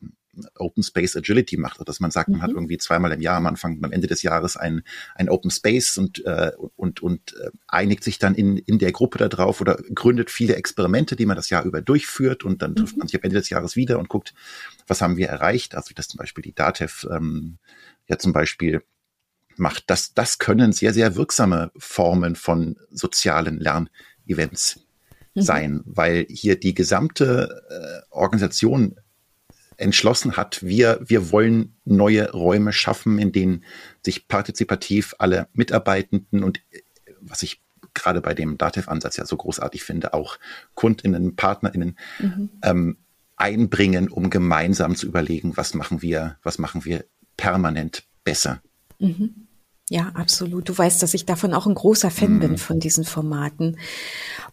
Open 0.58 0.84
Space 0.84 1.16
Agility 1.16 1.58
macht, 1.58 1.88
dass 1.88 2.00
man 2.00 2.12
sagt, 2.12 2.30
man 2.30 2.42
hat 2.42 2.52
mhm. 2.52 2.58
irgendwie 2.58 2.78
zweimal 2.78 3.12
im 3.12 3.22
Jahr 3.22 3.38
am 3.38 3.46
Anfang 3.46 3.78
und 3.78 3.84
am 3.84 3.92
Ende 3.92 4.08
des 4.08 4.22
Jahres 4.22 4.58
ein, 4.58 4.84
ein 5.16 5.30
Open 5.30 5.52
Space 5.52 5.98
und, 5.98 6.26
äh, 6.26 6.52
und, 6.76 7.02
und 7.02 7.36
äh, 7.38 7.52
einigt 7.68 8.04
sich 8.04 8.20
dann 8.20 8.36
in, 8.36 8.58
in 8.58 8.80
der 8.80 8.92
Gruppe 8.92 9.18
darauf 9.18 9.62
oder 9.62 9.76
gründet 9.94 10.32
viele 10.32 10.56
Experimente, 10.56 11.16
die 11.16 11.26
man 11.26 11.36
das 11.36 11.50
Jahr 11.50 11.64
über 11.64 11.82
durchführt 11.82 12.44
und 12.44 12.62
dann 12.62 12.76
trifft 12.76 12.96
mhm. 12.96 13.00
man 13.00 13.08
sich 13.08 13.16
am 13.16 13.24
Ende 13.24 13.38
des 13.38 13.50
Jahres 13.50 13.76
wieder 13.76 14.00
und 14.00 14.10
guckt, 14.10 14.34
was 14.88 15.02
haben 15.02 15.18
wir 15.18 15.28
erreicht, 15.28 15.76
also 15.76 15.90
wie 15.90 15.96
das 15.96 16.08
zum 16.08 16.18
Beispiel 16.18 16.44
die 16.44 16.54
DATEV 16.54 17.08
ähm, 17.12 17.58
ja 18.08 18.18
zum 18.18 18.34
Beispiel 18.34 18.82
macht. 19.58 19.90
Das, 19.90 20.14
das 20.14 20.38
können 20.38 20.72
sehr, 20.72 20.94
sehr 20.94 21.16
wirksame 21.16 21.72
Formen 21.78 22.36
von 22.36 22.78
sozialen 22.92 23.60
Lernevents 23.60 24.80
mhm. 25.34 25.42
sein, 25.42 25.82
weil 25.86 26.26
hier 26.30 26.60
die 26.60 26.74
gesamte 26.74 27.64
äh, 27.70 28.14
Organisation 28.14 28.96
entschlossen 29.78 30.38
hat, 30.38 30.64
wir, 30.64 31.00
wir 31.06 31.32
wollen 31.32 31.76
neue 31.86 32.32
Räume 32.32 32.74
schaffen, 32.74 33.20
in 33.20 33.32
denen 33.32 33.64
sich 34.04 34.28
partizipativ 34.28 35.16
alle 35.20 35.48
Mitarbeitenden 35.54 36.44
und 36.44 36.60
äh, 36.72 36.82
was 37.22 37.44
ich 37.44 37.62
gerade 37.94 38.22
bei 38.22 38.34
dem 38.34 38.58
Dativ-Ansatz 38.58 39.18
ja 39.18 39.26
so 39.26 39.38
großartig 39.38 39.84
finde, 39.84 40.14
auch 40.14 40.38
KundInnen, 40.76 41.36
PartnerInnen 41.36 41.98
mhm. 42.20 42.50
ähm, 42.62 42.98
einbringen, 43.38 44.10
um 44.10 44.30
gemeinsam 44.30 44.96
zu 44.96 45.08
überlegen, 45.08 45.58
was 45.58 45.74
machen 45.74 46.02
wir, 46.02 46.38
was 46.44 46.58
machen 46.58 46.86
wir 46.86 47.06
permanent 47.38 48.04
besser. 48.24 48.62
Mhm. 49.00 49.48
Ja, 49.90 50.12
absolut. 50.16 50.68
Du 50.68 50.78
weißt, 50.78 51.02
dass 51.04 51.14
ich 51.14 51.26
davon 51.26 51.54
auch 51.54 51.68
ein 51.68 51.76
großer 51.76 52.10
Fan 52.10 52.36
mhm. 52.36 52.40
bin 52.40 52.58
von 52.58 52.80
diesen 52.80 53.04
Formaten. 53.04 53.78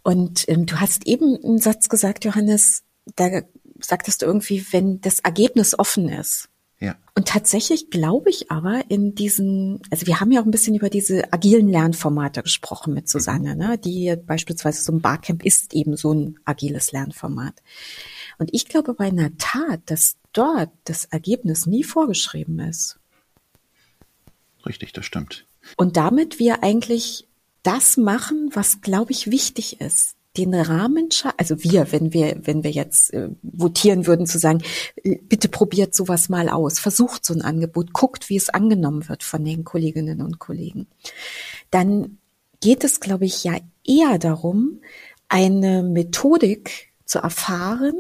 Und 0.03 0.49
ähm, 0.49 0.67
du 0.67 0.79
hast 0.81 1.07
eben 1.07 1.39
einen 1.43 1.59
Satz 1.59 1.89
gesagt, 1.89 2.25
Johannes, 2.25 2.83
da 3.17 3.43
sagtest 3.85 4.23
du 4.23 4.27
irgendwie, 4.27 4.65
wenn 4.73 5.01
das 5.01 5.21
Ergebnis 5.21 5.79
offen 5.79 6.09
ist. 6.09 6.49
Ja. 6.81 6.97
Und 7.15 7.29
tatsächlich 7.29 7.91
glaube 7.91 8.29
ich 8.29 8.51
aber 8.51 8.83
in 8.89 9.15
diesen, 9.15 9.81
also 9.91 10.07
wir 10.09 10.19
haben 10.19 10.33
ja 10.33 10.41
auch 10.41 10.45
ein 10.45 10.51
bisschen 10.51 10.75
über 10.75 10.91
diese 10.91 11.33
agilen 11.33 11.69
Lernformate 11.69 12.43
gesprochen 12.43 12.93
mit 12.93 13.09
Susanne, 13.09 13.55
mhm. 13.55 13.61
ne? 13.61 13.79
die 13.79 14.17
beispielsweise 14.17 14.83
so 14.83 14.93
ein 14.93 15.01
Barcamp 15.01 15.45
ist 15.45 15.75
eben 15.75 15.97
so 15.97 16.13
ein 16.13 16.41
agiles 16.45 16.91
Lernformat. 16.91 17.63
Und 18.39 18.51
ich 18.53 18.67
glaube 18.67 18.95
bei 18.95 19.07
einer 19.07 19.37
Tat, 19.39 19.83
dass 19.87 20.17
dort 20.33 20.71
das 20.85 21.05
Ergebnis 21.05 21.67
nie 21.67 21.85
vorgeschrieben 21.85 22.59
ist. 22.59 22.99
Richtig, 24.67 24.93
das 24.93 25.05
stimmt. 25.07 25.47
Und 25.77 25.97
damit 25.97 26.39
wir 26.39 26.65
eigentlich 26.65 27.29
das 27.63 27.97
machen, 27.97 28.51
was, 28.53 28.81
glaube 28.81 29.13
ich, 29.13 29.31
wichtig 29.31 29.81
ist. 29.81 30.17
Den 30.37 30.55
Rahmen, 30.55 31.11
also 31.37 31.63
wir, 31.63 31.93
wenn 31.93 32.15
wir, 32.15 32.41
wenn 32.43 32.65
wir 32.65 32.71
jetzt 32.71 33.13
äh, 33.13 33.29
votieren 33.43 34.07
würden, 34.07 34.27
zu 34.27 34.39
sagen, 34.39 34.63
äh, 35.03 35.17
bitte 35.17 35.49
probiert 35.49 35.95
sowas 35.95 36.31
mal 36.31 36.49
aus, 36.49 36.79
versucht 36.79 37.27
so 37.27 37.35
ein 37.35 37.43
Angebot, 37.43 37.93
guckt, 37.93 38.31
wie 38.31 38.37
es 38.37 38.49
angenommen 38.49 39.09
wird 39.09 39.23
von 39.23 39.45
den 39.45 39.65
Kolleginnen 39.65 40.23
und 40.23 40.39
Kollegen. 40.39 40.87
Dann 41.71 42.17
geht 42.61 42.83
es, 42.85 43.01
glaube 43.01 43.27
ich, 43.27 43.45
ja 43.45 43.59
eher 43.85 44.19
darum, 44.19 44.81
eine 45.29 45.83
Methodik 45.83 46.93
zu 47.05 47.19
erfahren 47.19 47.95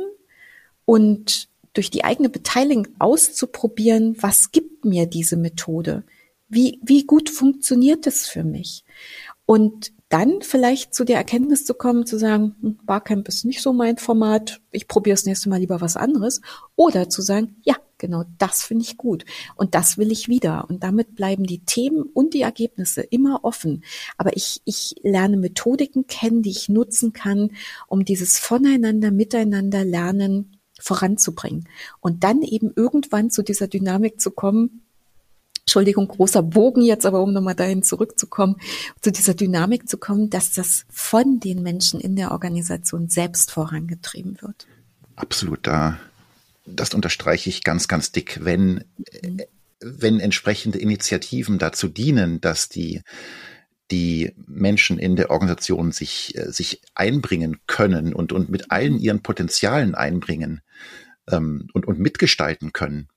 und 0.85 1.49
durch 1.75 1.91
die 1.91 2.05
eigene 2.05 2.29
Beteiligung 2.29 2.89
auszuprobieren, 2.99 4.17
was 4.21 4.53
gibt 4.53 4.85
mir 4.85 5.07
diese 5.07 5.37
Methode? 5.37 6.05
Wie, 6.49 6.79
wie 6.83 7.07
gut 7.07 7.31
funktioniert 7.31 8.07
es 8.07 8.27
für 8.27 8.45
mich? 8.45 8.85
Und 9.47 9.93
dann 10.13 10.43
vielleicht 10.43 10.95
zu 10.95 11.05
der 11.05 11.17
Erkenntnis 11.17 11.65
zu 11.65 11.73
kommen, 11.73 12.05
zu 12.05 12.19
sagen, 12.19 12.55
hm, 12.61 12.79
Barcamp 12.85 13.29
ist 13.29 13.47
nicht 13.47 13.63
so 13.63 13.73
mein 13.73 13.97
Format, 13.97 14.61
ich 14.71 14.87
probiere 14.87 15.15
das 15.15 15.25
nächste 15.25 15.49
Mal 15.49 15.61
lieber 15.61 15.81
was 15.81 15.97
anderes. 15.97 16.43
Oder 16.77 17.09
zu 17.09 17.23
sagen, 17.23 17.57
ja, 17.63 17.77
genau, 17.97 18.25
das 18.37 18.63
finde 18.63 18.85
ich 18.85 18.99
gut 18.99 19.25
und 19.57 19.75
das 19.75 19.97
will 19.97 20.13
ich 20.13 20.29
wieder. 20.29 20.67
Und 20.69 20.83
damit 20.83 21.15
bleiben 21.15 21.45
die 21.45 21.65
Themen 21.65 22.03
und 22.03 22.35
die 22.35 22.43
Ergebnisse 22.43 23.01
immer 23.01 23.41
offen. 23.43 23.85
Aber 24.19 24.37
ich, 24.37 24.61
ich 24.67 24.97
lerne 25.03 25.39
Methodiken 25.39 26.07
kennen, 26.07 26.43
die 26.43 26.51
ich 26.51 26.69
nutzen 26.69 27.15
kann, 27.15 27.53
um 27.89 28.05
dieses 28.05 28.39
Voneinander, 28.39 29.13
Miteinander 29.13 29.83
lernen 29.83 30.59
voranzubringen. 30.79 31.69
Und 32.01 32.23
dann 32.23 32.43
eben 32.43 32.73
irgendwann 32.77 33.31
zu 33.31 33.43
dieser 33.43 33.69
Dynamik 33.69 34.21
zu 34.21 34.31
kommen, 34.31 34.82
Entschuldigung, 35.73 36.07
großer 36.07 36.43
Bogen 36.43 36.83
jetzt, 36.83 37.07
aber 37.07 37.23
um 37.23 37.33
nochmal 37.33 37.55
dahin 37.55 37.83
zurückzukommen, 37.83 38.57
zu 39.01 39.11
dieser 39.11 39.33
Dynamik 39.33 39.89
zu 39.89 39.97
kommen, 39.97 40.29
dass 40.29 40.53
das 40.53 40.85
von 40.91 41.41
den 41.41 41.63
Menschen 41.63 41.99
in 41.99 42.15
der 42.15 42.33
Organisation 42.33 43.09
selbst 43.09 43.51
vorangetrieben 43.51 44.37
wird. 44.43 44.67
Absolut, 45.17 45.67
da, 45.67 45.99
das 46.67 46.93
unterstreiche 46.93 47.49
ich 47.49 47.65
ganz, 47.65 47.89
ganz 47.89 48.13
dick. 48.13 48.41
Wenn, 48.43 48.85
mhm. 49.23 49.41
wenn 49.81 50.21
entsprechende 50.21 50.79
Initiativen 50.79 51.57
dazu 51.57 51.89
dienen, 51.89 52.43
dass 52.43 52.69
die, 52.69 53.01
die 53.91 54.35
Menschen 54.47 54.99
in 54.99 55.17
der 55.17 55.31
Organisation 55.31 55.91
sich, 55.91 56.39
sich 56.49 56.83
einbringen 56.95 57.61
können 57.67 58.13
und, 58.13 58.35
und 58.35 58.51
mit 58.51 58.71
allen 58.71 58.99
ihren 58.99 59.23
Potenzialen 59.23 59.95
einbringen 59.95 60.61
ähm, 61.31 61.69
und, 61.73 61.87
und 61.87 61.99
mitgestalten 61.99 62.75
können 62.75 63.09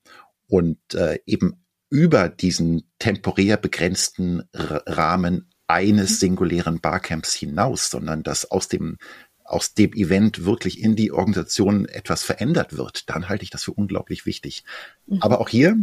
und 0.47 0.77
äh, 0.93 1.19
eben 1.25 1.64
über 1.95 2.27
diesen 2.27 2.83
temporär 2.99 3.55
begrenzten 3.55 4.43
Rahmen 4.53 5.49
eines 5.65 6.11
mhm. 6.11 6.15
singulären 6.15 6.81
Barcamps 6.81 7.33
hinaus, 7.33 7.89
sondern 7.89 8.21
dass 8.21 8.51
aus 8.51 8.67
dem 8.67 8.97
aus 9.45 9.75
dem 9.75 9.93
Event 9.93 10.43
wirklich 10.43 10.81
in 10.81 10.97
die 10.97 11.13
Organisation 11.13 11.85
etwas 11.85 12.23
verändert 12.23 12.75
wird, 12.75 13.09
dann 13.09 13.29
halte 13.29 13.43
ich 13.43 13.51
das 13.51 13.63
für 13.63 13.71
unglaublich 13.71 14.25
wichtig. 14.25 14.65
Mhm. 15.05 15.21
Aber 15.21 15.39
auch 15.39 15.47
hier 15.47 15.77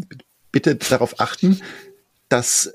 bitte 0.50 0.74
darauf 0.74 1.18
achten, 1.18 1.62
dass 2.28 2.74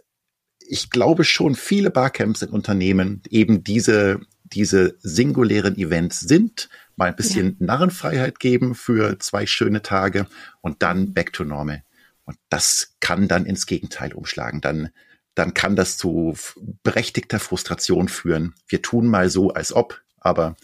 ich 0.60 0.89
glaube 0.89 1.23
schon 1.23 1.54
viele 1.54 1.91
Barcamps 1.91 2.41
in 2.41 2.50
Unternehmen 2.50 3.21
eben 3.30 3.63
diese, 3.63 4.19
diese 4.45 4.95
singulären 5.00 5.78
Events 5.78 6.21
sind, 6.21 6.69
mal 6.95 7.10
ein 7.10 7.15
bisschen 7.15 7.58
ja. 7.60 7.65
Narrenfreiheit 7.67 8.39
geben 8.39 8.73
für 8.73 9.19
zwei 9.19 9.45
schöne 9.45 9.84
Tage 9.84 10.26
und 10.62 10.82
dann 10.82 11.02
mhm. 11.02 11.13
back 11.13 11.34
to 11.34 11.43
normal. 11.43 11.84
Und 12.27 12.37
das 12.49 12.95
kann 12.99 13.27
dann 13.27 13.45
ins 13.45 13.65
Gegenteil 13.65 14.13
umschlagen. 14.13 14.61
Dann, 14.61 14.89
dann 15.33 15.53
kann 15.53 15.75
das 15.75 15.97
zu 15.97 16.35
berechtigter 16.83 17.39
Frustration 17.39 18.09
führen. 18.09 18.53
Wir 18.67 18.81
tun 18.81 19.07
mal 19.07 19.29
so, 19.29 19.51
als 19.51 19.73
ob, 19.73 20.01
aber 20.19 20.57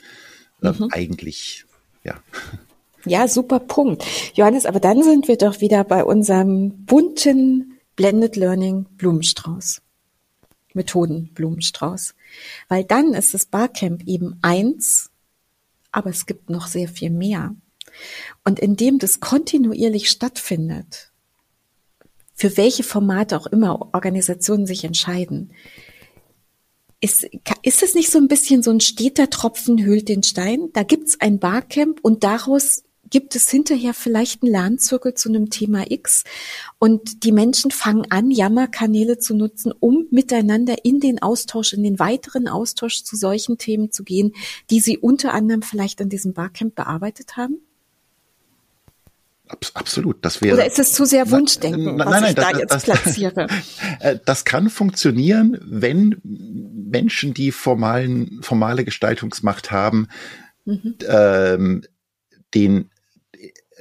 äh, 0.62 0.71
mhm. 0.71 0.89
eigentlich, 0.91 1.65
ja. 2.04 2.21
Ja, 3.06 3.28
super 3.28 3.60
Punkt. 3.60 4.06
Johannes, 4.34 4.65
aber 4.65 4.80
dann 4.80 5.04
sind 5.04 5.28
wir 5.28 5.38
doch 5.38 5.62
wieder 5.62 5.84
bei 5.84 6.04
unserem 6.04 6.86
bunten 6.86 7.80
Blended 7.95 8.36
Learning 8.36 8.86
Blumenstrauß. 8.97 9.82
Methoden 10.73 11.34
Blumenstrauß. 11.34 12.13
Weil 12.67 12.84
dann 12.84 13.13
ist 13.13 13.34
das 13.34 13.45
Barcamp 13.45 14.04
eben 14.06 14.38
eins, 14.41 15.12
aber 15.91 16.10
es 16.10 16.26
gibt 16.26 16.49
noch 16.49 16.67
sehr 16.67 16.89
viel 16.89 17.10
mehr. 17.10 17.56
Und 18.43 18.60
indem 18.60 18.99
das 18.99 19.19
kontinuierlich 19.19 20.10
stattfindet, 20.10 21.12
für 22.34 22.58
welche 22.58 22.84
Formate 22.84 23.38
auch 23.38 23.48
immer 23.48 23.93
Organisationen 23.93 24.65
sich 24.65 24.84
entscheiden. 24.84 25.52
Ist, 27.00 27.28
ist 27.63 27.84
es 27.84 27.96
nicht 27.96 28.10
so 28.10 28.17
ein 28.17 28.28
bisschen 28.28 28.63
so 28.63 28.72
ein 28.72 28.80
steter 28.80 29.30
Tropfen 29.30 29.84
hüllt 29.86 30.08
den 30.08 30.24
Stein? 30.24 30.69
Da 30.74 30.84
gibt's 30.84 31.19
ein 31.19 31.38
Barcamp 31.39 32.00
und 32.02 32.24
daraus 32.24 32.84
gibt 33.10 33.36
es 33.36 33.50
hinterher 33.50 33.93
vielleicht 33.93 34.41
einen 34.41 34.52
Lernzirkel 34.52 35.13
zu 35.13 35.30
einem 35.30 35.50
Thema 35.50 35.91
X 35.91 36.24
und 36.80 37.24
die 37.24 37.32
Menschen 37.32 37.69
fangen 37.69 38.10
an, 38.10 38.32
Jammerkanäle 38.32 39.19
zu 39.19 39.36
nutzen, 39.36 39.72
um 39.80 40.08
miteinander 40.10 40.84
in 40.84 41.00
den 41.00 41.22
Austausch, 41.22 41.74
in 41.74 41.84
den 41.84 42.00
weiteren 42.00 42.48
Austausch 42.48 43.04
zu 43.04 43.15
solchen 43.15 43.58
Themen 43.60 43.91
zu 43.91 44.04
gehen, 44.04 44.34
die 44.72 44.80
sie 44.80 44.98
unter 44.98 45.34
anderem 45.34 45.62
vielleicht 45.62 46.02
an 46.02 46.10
diesem 46.10 46.34
Barcamp 46.34 46.74
bearbeitet 46.74 47.38
haben? 47.38 47.60
Absolut. 49.73 50.23
Das 50.23 50.41
wäre. 50.41 50.56
Oder 50.56 50.65
ist 50.65 50.80
es 50.80 50.93
zu 50.93 51.06
sehr 51.06 51.30
Wunschdenken, 51.32 51.95
nein, 51.95 51.99
was 51.99 52.21
nein, 52.21 52.30
ich 52.30 52.36
das, 52.36 52.52
da 52.52 52.58
jetzt 52.58 52.71
das, 52.71 52.84
platziere? 52.84 53.47
Äh, 53.99 54.19
das 54.26 54.45
kann 54.45 54.69
funktionieren, 54.69 55.58
wenn 55.62 56.19
Menschen, 56.23 57.34
die 57.34 57.52
formalen, 57.52 58.39
formale 58.41 58.84
Gestaltungsmacht 58.84 59.71
haben, 59.71 60.08
mhm. 60.65 60.95
ähm, 61.08 61.84
den 62.54 62.89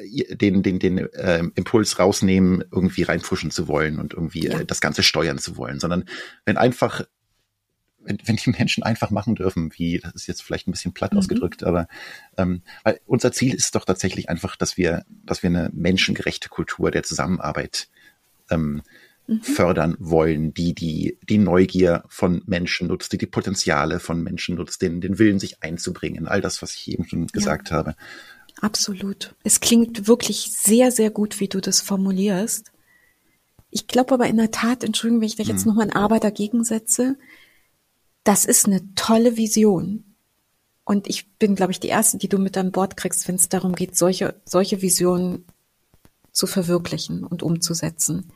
den, 0.05 0.63
den, 0.63 0.79
den 0.79 0.99
äh, 0.99 1.45
Impuls 1.55 1.99
rausnehmen, 1.99 2.65
irgendwie 2.73 3.03
reinfuschen 3.03 3.51
zu 3.51 3.69
wollen 3.69 3.99
und 3.99 4.15
irgendwie 4.15 4.47
ja. 4.47 4.61
äh, 4.61 4.65
das 4.65 4.81
Ganze 4.81 5.03
steuern 5.03 5.39
zu 5.39 5.57
wollen, 5.57 5.81
sondern 5.81 6.05
wenn 6.45 6.57
einfach 6.57 7.05
wenn, 8.05 8.19
wenn 8.25 8.37
die 8.37 8.51
Menschen 8.51 8.83
einfach 8.83 9.11
machen 9.11 9.35
dürfen, 9.35 9.73
wie, 9.77 9.99
das 9.99 10.15
ist 10.15 10.27
jetzt 10.27 10.43
vielleicht 10.43 10.69
ein 10.69 10.73
bisschen 10.73 10.93
platt 10.93 11.13
mhm. 11.13 11.19
ausgedrückt, 11.19 11.65
aber 11.65 11.89
ähm, 12.37 12.63
weil 12.85 13.01
unser 13.07 13.33
Ziel 13.33 13.55
ist 13.55 13.75
doch 13.75 13.85
tatsächlich 13.85 14.29
einfach, 14.29 14.57
dass 14.57 14.77
wir, 14.77 15.05
dass 15.25 15.43
wir 15.43 15.51
eine 15.51 15.71
menschengerechte 15.73 16.49
Kultur 16.49 16.91
der 16.91 17.03
Zusammenarbeit 17.03 17.89
ähm, 18.51 18.83
mhm. 19.27 19.43
fördern 19.43 19.97
wollen, 19.99 20.55
die, 20.55 20.75
die 20.75 21.19
die 21.29 21.39
Neugier 21.39 22.05
von 22.09 22.43
Menschen 22.47 22.89
nutzt, 22.89 23.13
die 23.13 23.19
die 23.19 23.27
Potenziale 23.27 24.01
von 24.01 24.23
Menschen 24.23 24.57
nutzt, 24.57 24.83
den, 24.83 25.01
den 25.01 25.19
Willen, 25.19 25.39
sich 25.39 25.63
einzubringen, 25.63 26.27
all 26.27 26.41
das, 26.41 26.63
was 26.63 26.75
ich 26.75 26.89
eben 26.89 27.05
schon 27.07 27.27
gesagt 27.29 27.71
ja. 27.71 27.77
habe. 27.77 27.97
Absolut. 28.61 29.35
Es 29.43 29.61
klingt 29.61 30.07
wirklich 30.07 30.53
sehr, 30.53 30.93
sehr 30.93 31.11
gut, 31.11 31.41
wie 31.41 31.49
du 31.49 31.61
das 31.61 31.81
formulierst. 31.81 32.71
Ich 33.71 33.87
glaube 33.87 34.13
aber 34.15 34.27
in 34.27 34.37
der 34.37 34.51
Tat, 34.51 34.85
Entschuldigung, 34.85 35.23
wenn 35.23 35.29
ich 35.29 35.37
da 35.37 35.43
jetzt 35.43 35.65
mhm. 35.65 35.71
nochmal 35.71 35.87
ein 35.87 35.97
Aber 35.97 36.21
dagegen 36.21 36.63
setze, 36.63 37.17
das 38.25 38.45
ist 38.45 38.67
eine 38.67 38.95
tolle 38.95 39.37
Vision. 39.37 40.05
Und 40.85 41.09
ich 41.09 41.31
bin, 41.39 41.55
glaube 41.55 41.73
ich, 41.73 41.81
die 41.81 41.89
Erste, 41.89 42.19
die 42.19 42.29
du 42.29 42.39
mit 42.39 42.57
an 42.57 42.73
Bord 42.73 42.97
kriegst, 42.97 43.27
wenn 43.29 43.37
es 43.37 43.49
darum 43.49 43.75
geht, 43.75 43.97
solche, 43.97 44.35
solche 44.45 44.83
Visionen 44.83 45.45
zu 46.33 46.47
verwirklichen 46.47 47.25
und 47.25 47.43
umzusetzen. 47.43 48.33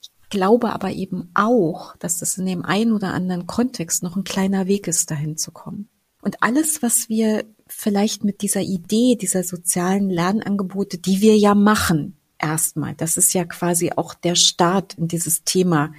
Ich 0.00 0.10
glaube 0.30 0.72
aber 0.72 0.90
eben 0.90 1.30
auch, 1.34 1.96
dass 1.96 2.18
das 2.18 2.38
in 2.38 2.46
dem 2.46 2.64
einen 2.64 2.92
oder 2.92 3.12
anderen 3.12 3.46
Kontext 3.46 4.02
noch 4.02 4.16
ein 4.16 4.24
kleiner 4.24 4.66
Weg 4.66 4.88
ist, 4.88 5.10
dahin 5.10 5.36
zu 5.36 5.52
kommen. 5.52 5.88
Und 6.22 6.42
alles, 6.42 6.82
was 6.82 7.08
wir 7.08 7.44
vielleicht 7.66 8.24
mit 8.24 8.42
dieser 8.42 8.60
Idee 8.60 9.16
dieser 9.16 9.42
sozialen 9.42 10.10
Lernangebote, 10.10 10.98
die 10.98 11.20
wir 11.20 11.36
ja 11.36 11.54
machen, 11.54 12.16
erstmal, 12.38 12.94
das 12.94 13.16
ist 13.16 13.32
ja 13.32 13.44
quasi 13.44 13.92
auch 13.94 14.14
der 14.14 14.34
Start 14.34 14.94
in 14.94 15.08
dieses 15.08 15.44
Thema, 15.44 15.92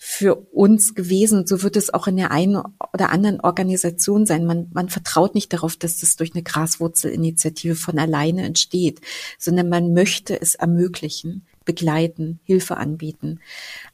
für 0.00 0.36
uns 0.36 0.94
gewesen. 0.94 1.44
So 1.46 1.64
wird 1.64 1.76
es 1.76 1.92
auch 1.92 2.06
in 2.06 2.16
der 2.16 2.30
einen 2.30 2.62
oder 2.94 3.10
anderen 3.10 3.40
Organisation 3.40 4.26
sein. 4.26 4.46
Man, 4.46 4.68
man 4.72 4.88
vertraut 4.88 5.34
nicht 5.34 5.52
darauf, 5.52 5.76
dass 5.76 5.98
das 5.98 6.14
durch 6.14 6.34
eine 6.34 6.44
Graswurzelinitiative 6.44 7.74
von 7.74 7.98
alleine 7.98 8.44
entsteht, 8.44 9.00
sondern 9.38 9.68
man 9.68 9.92
möchte 9.92 10.40
es 10.40 10.54
ermöglichen, 10.54 11.46
begleiten, 11.64 12.38
Hilfe 12.44 12.76
anbieten. 12.76 13.40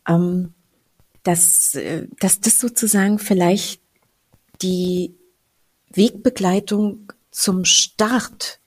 Ähm, 0.06 0.52
dass, 1.22 1.74
äh, 1.74 2.06
dass 2.20 2.38
das 2.38 2.58
sozusagen 2.58 3.18
vielleicht 3.18 3.80
die 4.60 5.14
Wegbegleitung 5.90 7.12
zum 7.30 7.64
Start 7.64 8.60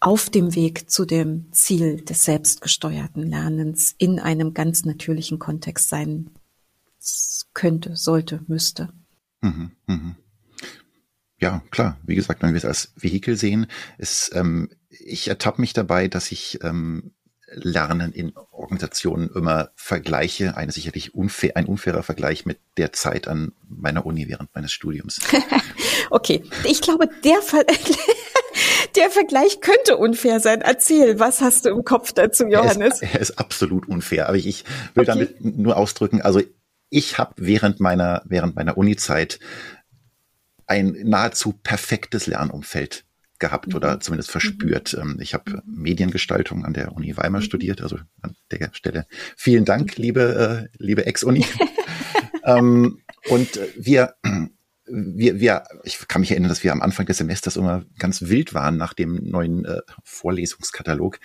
auf 0.00 0.30
dem 0.30 0.54
Weg 0.54 0.90
zu 0.90 1.04
dem 1.04 1.52
Ziel 1.52 2.00
des 2.00 2.24
selbstgesteuerten 2.24 3.22
Lernens 3.22 3.94
in 3.98 4.18
einem 4.18 4.54
ganz 4.54 4.84
natürlichen 4.84 5.38
Kontext 5.38 5.90
sein 5.90 6.30
könnte, 7.54 7.96
sollte, 7.96 8.40
müsste. 8.46 8.88
Mhm, 9.42 9.72
mhm. 9.86 10.16
Ja, 11.38 11.62
klar. 11.70 11.98
Wie 12.02 12.14
gesagt, 12.14 12.42
wenn 12.42 12.50
wir 12.50 12.58
es 12.58 12.64
als 12.64 12.92
Vehikel 12.96 13.36
sehen, 13.36 13.66
ist, 13.96 14.30
ähm, 14.34 14.68
ich 14.90 15.28
ertappe 15.28 15.60
mich 15.60 15.72
dabei, 15.72 16.08
dass 16.08 16.32
ich 16.32 16.58
ähm, 16.62 17.12
Lernen 17.52 18.12
in 18.12 18.32
Organisationen 18.52 19.28
immer 19.34 19.70
vergleiche. 19.74 20.56
Eine 20.56 20.72
sicherlich 20.72 21.14
unfair, 21.14 21.56
ein 21.56 21.66
unfairer 21.66 22.02
Vergleich 22.02 22.46
mit 22.46 22.58
der 22.76 22.92
Zeit 22.92 23.26
an 23.26 23.52
meiner 23.68 24.06
Uni 24.06 24.28
während 24.28 24.54
meines 24.54 24.72
Studiums. 24.72 25.20
okay, 26.10 26.44
ich 26.64 26.80
glaube, 26.80 27.08
der 27.24 27.40
Fall, 27.42 27.64
der 28.96 29.10
Vergleich 29.10 29.60
könnte 29.60 29.96
unfair 29.96 30.40
sein. 30.40 30.60
Erzähl, 30.60 31.18
was 31.18 31.40
hast 31.40 31.64
du 31.64 31.70
im 31.70 31.84
Kopf 31.84 32.12
dazu, 32.12 32.46
Johannes? 32.46 33.02
Er 33.02 33.08
ist, 33.08 33.14
er 33.14 33.20
ist 33.20 33.38
absolut 33.38 33.88
unfair, 33.88 34.28
aber 34.28 34.36
ich, 34.36 34.46
ich 34.46 34.64
will 34.94 35.02
okay. 35.02 35.12
damit 35.12 35.44
nur 35.44 35.76
ausdrücken, 35.76 36.22
also 36.22 36.40
ich 36.90 37.18
habe 37.18 37.34
während 37.36 37.80
meiner, 37.80 38.22
während 38.26 38.56
meiner 38.56 38.76
Uni-Zeit 38.76 39.38
ein 40.66 40.96
nahezu 41.04 41.52
perfektes 41.52 42.26
Lernumfeld 42.26 43.04
gehabt 43.38 43.68
mhm. 43.68 43.76
oder 43.76 44.00
zumindest 44.00 44.30
verspürt. 44.30 44.92
Mhm. 44.92 45.02
Ähm, 45.02 45.18
ich 45.20 45.34
habe 45.34 45.62
Mediengestaltung 45.66 46.64
an 46.64 46.74
der 46.74 46.92
Uni 46.92 47.16
Weimar 47.16 47.40
mhm. 47.40 47.44
studiert, 47.44 47.80
also 47.80 47.98
an 48.22 48.36
der 48.50 48.70
Stelle 48.72 49.06
vielen 49.36 49.64
Dank, 49.64 49.98
mhm. 49.98 50.02
liebe, 50.02 50.68
äh, 50.72 50.76
liebe 50.78 51.06
Ex-Uni. 51.06 51.44
ähm, 52.44 53.00
und 53.28 53.58
wir 53.76 54.14
wir, 54.92 55.40
wir, 55.40 55.64
ich 55.84 56.06
kann 56.08 56.20
mich 56.20 56.30
erinnern, 56.30 56.48
dass 56.48 56.64
wir 56.64 56.72
am 56.72 56.82
Anfang 56.82 57.06
des 57.06 57.18
Semesters 57.18 57.56
immer 57.56 57.84
ganz 57.98 58.22
wild 58.22 58.54
waren 58.54 58.76
nach 58.76 58.94
dem 58.94 59.16
neuen 59.22 59.64
äh, 59.64 59.80
Vorlesungskatalog 60.04 61.18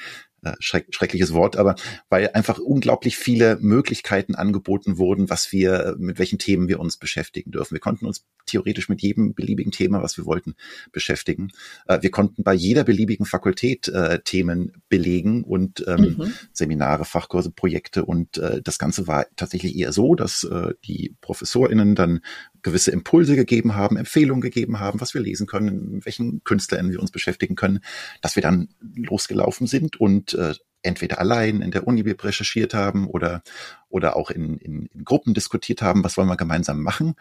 äh, 0.45 0.53
schreck, 0.59 0.87
schreckliches 0.91 1.33
Wort, 1.33 1.57
aber 1.57 1.75
weil 2.07 2.29
einfach 2.33 2.59
unglaublich 2.59 3.17
viele 3.17 3.57
Möglichkeiten 3.59 4.35
angeboten 4.35 4.99
wurden, 4.99 5.27
was 5.29 5.51
wir, 5.51 5.95
mit 5.97 6.19
welchen 6.19 6.37
Themen 6.37 6.67
wir 6.67 6.79
uns 6.79 6.97
beschäftigen 6.97 7.49
dürfen. 7.49 7.73
Wir 7.73 7.79
konnten 7.79 8.05
uns 8.05 8.25
theoretisch 8.45 8.87
mit 8.87 9.01
jedem 9.01 9.33
beliebigen 9.33 9.71
Thema, 9.71 10.03
was 10.03 10.17
wir 10.17 10.25
wollten, 10.25 10.53
beschäftigen. 10.91 11.51
Äh, 11.87 12.03
wir 12.03 12.11
konnten 12.11 12.43
bei 12.43 12.53
jeder 12.53 12.83
beliebigen 12.83 13.25
Fakultät 13.25 13.87
äh, 13.87 14.19
Themen 14.23 14.83
belegen 14.87 15.43
und 15.43 15.83
ähm, 15.87 16.15
mhm. 16.17 16.33
Seminare, 16.53 17.05
Fachkurse, 17.05 17.49
Projekte 17.49 18.05
und 18.05 18.37
äh, 18.37 18.61
das 18.61 18.77
Ganze 18.77 19.07
war 19.07 19.25
tatsächlich 19.35 19.75
eher 19.75 19.91
so, 19.91 20.13
dass 20.13 20.47
die 20.83 21.15
ProfessorInnen 21.21 21.95
dann 21.95 22.21
gewisse 22.65 22.91
Impulse 22.91 23.35
gegeben 23.35 23.75
haben, 23.75 23.95
Empfehlungen 23.95 24.41
gegeben 24.41 24.79
haben, 24.79 24.99
was 24.99 25.13
wir 25.13 25.21
lesen 25.21 25.45
können, 25.45 25.91
mit 25.91 26.05
welchen 26.05 26.43
KünstlerInnen 26.43 26.91
wir 26.91 26.99
uns 26.99 27.11
beschäftigen 27.11 27.55
können, 27.55 27.79
dass 28.21 28.35
wir 28.35 28.41
dann 28.41 28.69
losgelaufen 28.95 29.67
sind 29.67 30.01
und 30.01 30.33
äh, 30.33 30.55
entweder 30.81 31.19
allein 31.19 31.61
in 31.61 31.69
der 31.69 31.87
Uni 31.87 32.01
recherchiert 32.01 32.73
haben 32.73 33.07
oder, 33.07 33.43
oder 33.87 34.15
auch 34.15 34.31
in, 34.31 34.57
in, 34.57 34.87
in 34.87 35.05
Gruppen 35.05 35.35
diskutiert 35.35 35.83
haben, 35.83 36.03
was 36.03 36.17
wollen 36.17 36.27
wir 36.27 36.37
gemeinsam 36.37 36.81
machen. 36.81 37.13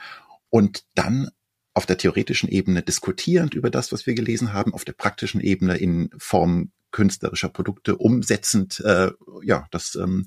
Und 0.49 0.85
dann 0.95 1.29
auf 1.75 1.85
der 1.85 1.99
theoretischen 1.99 2.49
Ebene 2.49 2.83
diskutierend 2.83 3.55
über 3.55 3.69
das, 3.69 3.93
was 3.93 4.07
wir 4.07 4.15
gelesen 4.15 4.55
haben, 4.55 4.73
auf 4.73 4.85
der 4.85 4.93
praktischen 4.93 5.41
Ebene 5.41 5.77
in 5.77 6.09
Form 6.17 6.73
künstlerischer 6.91 7.51
Produkte 7.51 7.97
umsetzend, 7.97 8.81
äh, 8.81 9.11
ja, 9.43 9.67
das 9.71 9.95
ähm, 9.97 10.27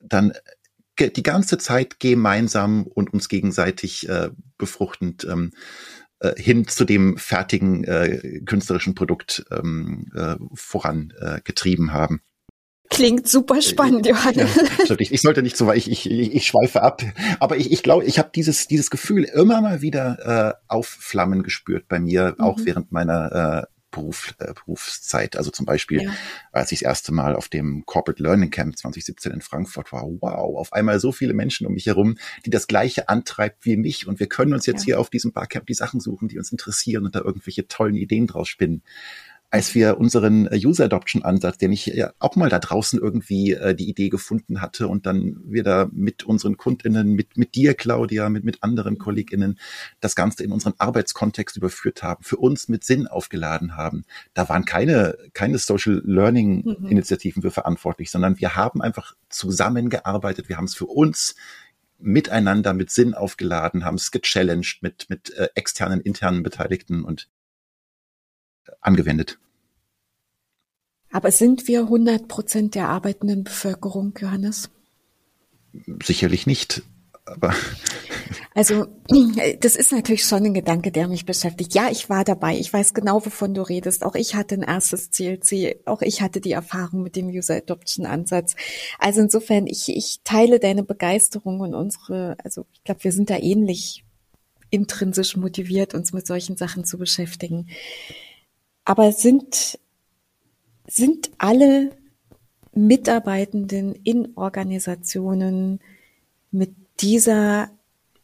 dann 0.00 0.32
die 0.98 1.22
ganze 1.22 1.58
Zeit 1.58 2.00
gemeinsam 2.00 2.86
und 2.86 3.12
uns 3.12 3.28
gegenseitig 3.28 4.08
äh, 4.08 4.30
befruchtend 4.56 5.26
ähm, 5.30 5.52
äh, 6.20 6.40
hin 6.40 6.66
zu 6.66 6.84
dem 6.84 7.16
fertigen 7.16 7.84
äh, 7.84 8.40
künstlerischen 8.44 8.94
Produkt 8.94 9.46
ähm, 9.50 10.10
äh, 10.14 10.36
vorangetrieben 10.54 11.88
äh, 11.88 11.92
haben. 11.92 12.20
Klingt 12.90 13.28
super 13.28 13.60
spannend, 13.60 14.06
äh, 14.06 14.10
Johannes. 14.10 14.56
Ja, 14.88 14.96
ich, 14.98 15.12
ich, 15.12 15.20
sollte 15.20 15.42
nicht 15.42 15.56
so, 15.56 15.66
weil 15.66 15.76
ich, 15.76 15.90
ich, 15.90 16.10
ich 16.10 16.46
schweife 16.46 16.82
ab. 16.82 17.02
Aber 17.38 17.56
ich, 17.56 17.70
ich 17.70 17.82
glaube, 17.82 18.04
ich 18.04 18.18
habe 18.18 18.30
dieses, 18.34 18.66
dieses 18.66 18.90
Gefühl 18.90 19.24
immer 19.24 19.60
mal 19.60 19.82
wieder 19.82 20.56
äh, 20.58 20.62
aufflammen 20.68 21.42
gespürt 21.42 21.86
bei 21.88 22.00
mir, 22.00 22.34
mhm. 22.38 22.44
auch 22.44 22.58
während 22.62 22.90
meiner 22.90 23.66
äh, 23.68 23.77
Beruf, 23.90 24.34
äh, 24.38 24.52
Berufszeit. 24.52 25.36
Also 25.36 25.50
zum 25.50 25.66
Beispiel, 25.66 26.02
ja. 26.02 26.12
als 26.52 26.72
ich 26.72 26.80
das 26.80 26.88
erste 26.88 27.12
Mal 27.12 27.34
auf 27.34 27.48
dem 27.48 27.84
Corporate 27.86 28.22
Learning 28.22 28.50
Camp 28.50 28.76
2017 28.76 29.32
in 29.32 29.40
Frankfurt 29.40 29.92
war, 29.92 30.02
wow, 30.04 30.58
auf 30.58 30.72
einmal 30.72 31.00
so 31.00 31.12
viele 31.12 31.34
Menschen 31.34 31.66
um 31.66 31.74
mich 31.74 31.86
herum, 31.86 32.16
die 32.44 32.50
das 32.50 32.66
Gleiche 32.66 33.08
antreibt 33.08 33.64
wie 33.64 33.76
mich. 33.76 34.06
Und 34.06 34.20
wir 34.20 34.28
können 34.28 34.52
uns 34.52 34.66
jetzt 34.66 34.82
ja. 34.82 34.86
hier 34.86 35.00
auf 35.00 35.10
diesem 35.10 35.32
Barcamp 35.32 35.66
die 35.66 35.74
Sachen 35.74 36.00
suchen, 36.00 36.28
die 36.28 36.38
uns 36.38 36.52
interessieren 36.52 37.06
und 37.06 37.14
da 37.14 37.20
irgendwelche 37.20 37.66
tollen 37.68 37.96
Ideen 37.96 38.26
draus 38.26 38.48
spinnen 38.48 38.82
als 39.50 39.74
wir 39.74 39.98
unseren 39.98 40.46
äh, 40.46 40.60
User 40.62 40.84
Adoption 40.84 41.22
Ansatz, 41.22 41.56
den 41.56 41.72
ich 41.72 41.86
ja 41.86 42.12
auch 42.18 42.36
mal 42.36 42.50
da 42.50 42.58
draußen 42.58 42.98
irgendwie 42.98 43.52
äh, 43.52 43.74
die 43.74 43.88
Idee 43.88 44.10
gefunden 44.10 44.60
hatte 44.60 44.88
und 44.88 45.06
dann 45.06 45.40
wir 45.44 45.62
da 45.62 45.88
mit 45.90 46.24
unseren 46.24 46.58
Kundinnen, 46.58 47.12
mit, 47.12 47.38
mit 47.38 47.54
dir, 47.54 47.74
Claudia, 47.74 48.28
mit, 48.28 48.44
mit 48.44 48.62
anderen 48.62 48.98
Kolleginnen 48.98 49.58
das 50.00 50.14
Ganze 50.14 50.44
in 50.44 50.52
unseren 50.52 50.74
Arbeitskontext 50.76 51.56
überführt 51.56 52.02
haben, 52.02 52.24
für 52.24 52.36
uns 52.36 52.68
mit 52.68 52.84
Sinn 52.84 53.06
aufgeladen 53.06 53.76
haben. 53.76 54.04
Da 54.34 54.48
waren 54.50 54.66
keine, 54.66 55.16
keine 55.32 55.56
Social 55.56 56.02
Learning 56.04 56.64
mhm. 56.64 56.88
Initiativen 56.88 57.40
für 57.40 57.50
verantwortlich, 57.50 58.10
sondern 58.10 58.38
wir 58.38 58.54
haben 58.54 58.82
einfach 58.82 59.14
zusammengearbeitet. 59.30 60.50
Wir 60.50 60.58
haben 60.58 60.66
es 60.66 60.74
für 60.74 60.86
uns 60.86 61.36
miteinander 61.98 62.74
mit 62.74 62.90
Sinn 62.90 63.14
aufgeladen, 63.14 63.84
haben 63.84 63.96
es 63.96 64.10
gechallenged 64.10 64.82
mit, 64.82 65.06
mit 65.08 65.30
äh, 65.30 65.48
externen, 65.54 66.00
internen 66.00 66.42
Beteiligten 66.42 67.02
und 67.02 67.28
angewendet. 68.80 69.38
Aber 71.10 71.30
sind 71.30 71.68
wir 71.68 71.82
100 71.82 72.28
Prozent 72.28 72.74
der 72.74 72.88
arbeitenden 72.88 73.44
Bevölkerung, 73.44 74.14
Johannes? 74.20 74.70
Sicherlich 76.02 76.46
nicht. 76.46 76.82
Aber 77.24 77.54
also 78.54 78.86
das 79.60 79.76
ist 79.76 79.92
natürlich 79.92 80.24
schon 80.24 80.44
ein 80.44 80.54
Gedanke, 80.54 80.90
der 80.92 81.08
mich 81.08 81.24
beschäftigt. 81.24 81.74
Ja, 81.74 81.90
ich 81.90 82.08
war 82.08 82.24
dabei. 82.24 82.58
Ich 82.58 82.72
weiß 82.72 82.94
genau, 82.94 83.24
wovon 83.24 83.54
du 83.54 83.62
redest. 83.62 84.04
Auch 84.04 84.14
ich 84.14 84.34
hatte 84.34 84.54
ein 84.54 84.62
erstes 84.62 85.10
CLC. 85.10 85.80
Auch 85.86 86.02
ich 86.02 86.20
hatte 86.20 86.40
die 86.40 86.52
Erfahrung 86.52 87.02
mit 87.02 87.16
dem 87.16 87.28
User 87.28 87.56
Adoption 87.56 88.06
Ansatz. 88.06 88.54
Also 88.98 89.20
insofern, 89.20 89.66
ich, 89.66 89.88
ich 89.88 90.20
teile 90.24 90.58
deine 90.58 90.82
Begeisterung 90.82 91.60
und 91.60 91.74
unsere, 91.74 92.36
also 92.42 92.66
ich 92.72 92.84
glaube, 92.84 93.04
wir 93.04 93.12
sind 93.12 93.30
da 93.30 93.38
ähnlich 93.38 94.04
intrinsisch 94.70 95.36
motiviert, 95.36 95.94
uns 95.94 96.12
mit 96.12 96.26
solchen 96.26 96.56
Sachen 96.56 96.84
zu 96.84 96.98
beschäftigen. 96.98 97.68
Aber 98.88 99.12
sind, 99.12 99.78
sind 100.86 101.30
alle 101.36 101.90
Mitarbeitenden 102.72 103.94
in 103.94 104.34
Organisationen 104.34 105.80
mit 106.50 106.74
dieser 106.98 107.68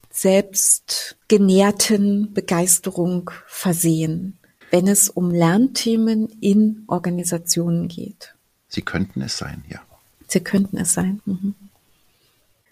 selbst 0.08 1.18
genährten 1.28 2.32
Begeisterung 2.32 3.30
versehen, 3.46 4.38
wenn 4.70 4.88
es 4.88 5.10
um 5.10 5.30
Lernthemen 5.30 6.30
in 6.40 6.84
Organisationen 6.86 7.88
geht? 7.88 8.34
Sie 8.68 8.80
könnten 8.80 9.20
es 9.20 9.36
sein, 9.36 9.64
ja. 9.68 9.80
Sie 10.28 10.40
könnten 10.40 10.78
es 10.78 10.94
sein. 10.94 11.20
Mhm. 11.26 11.54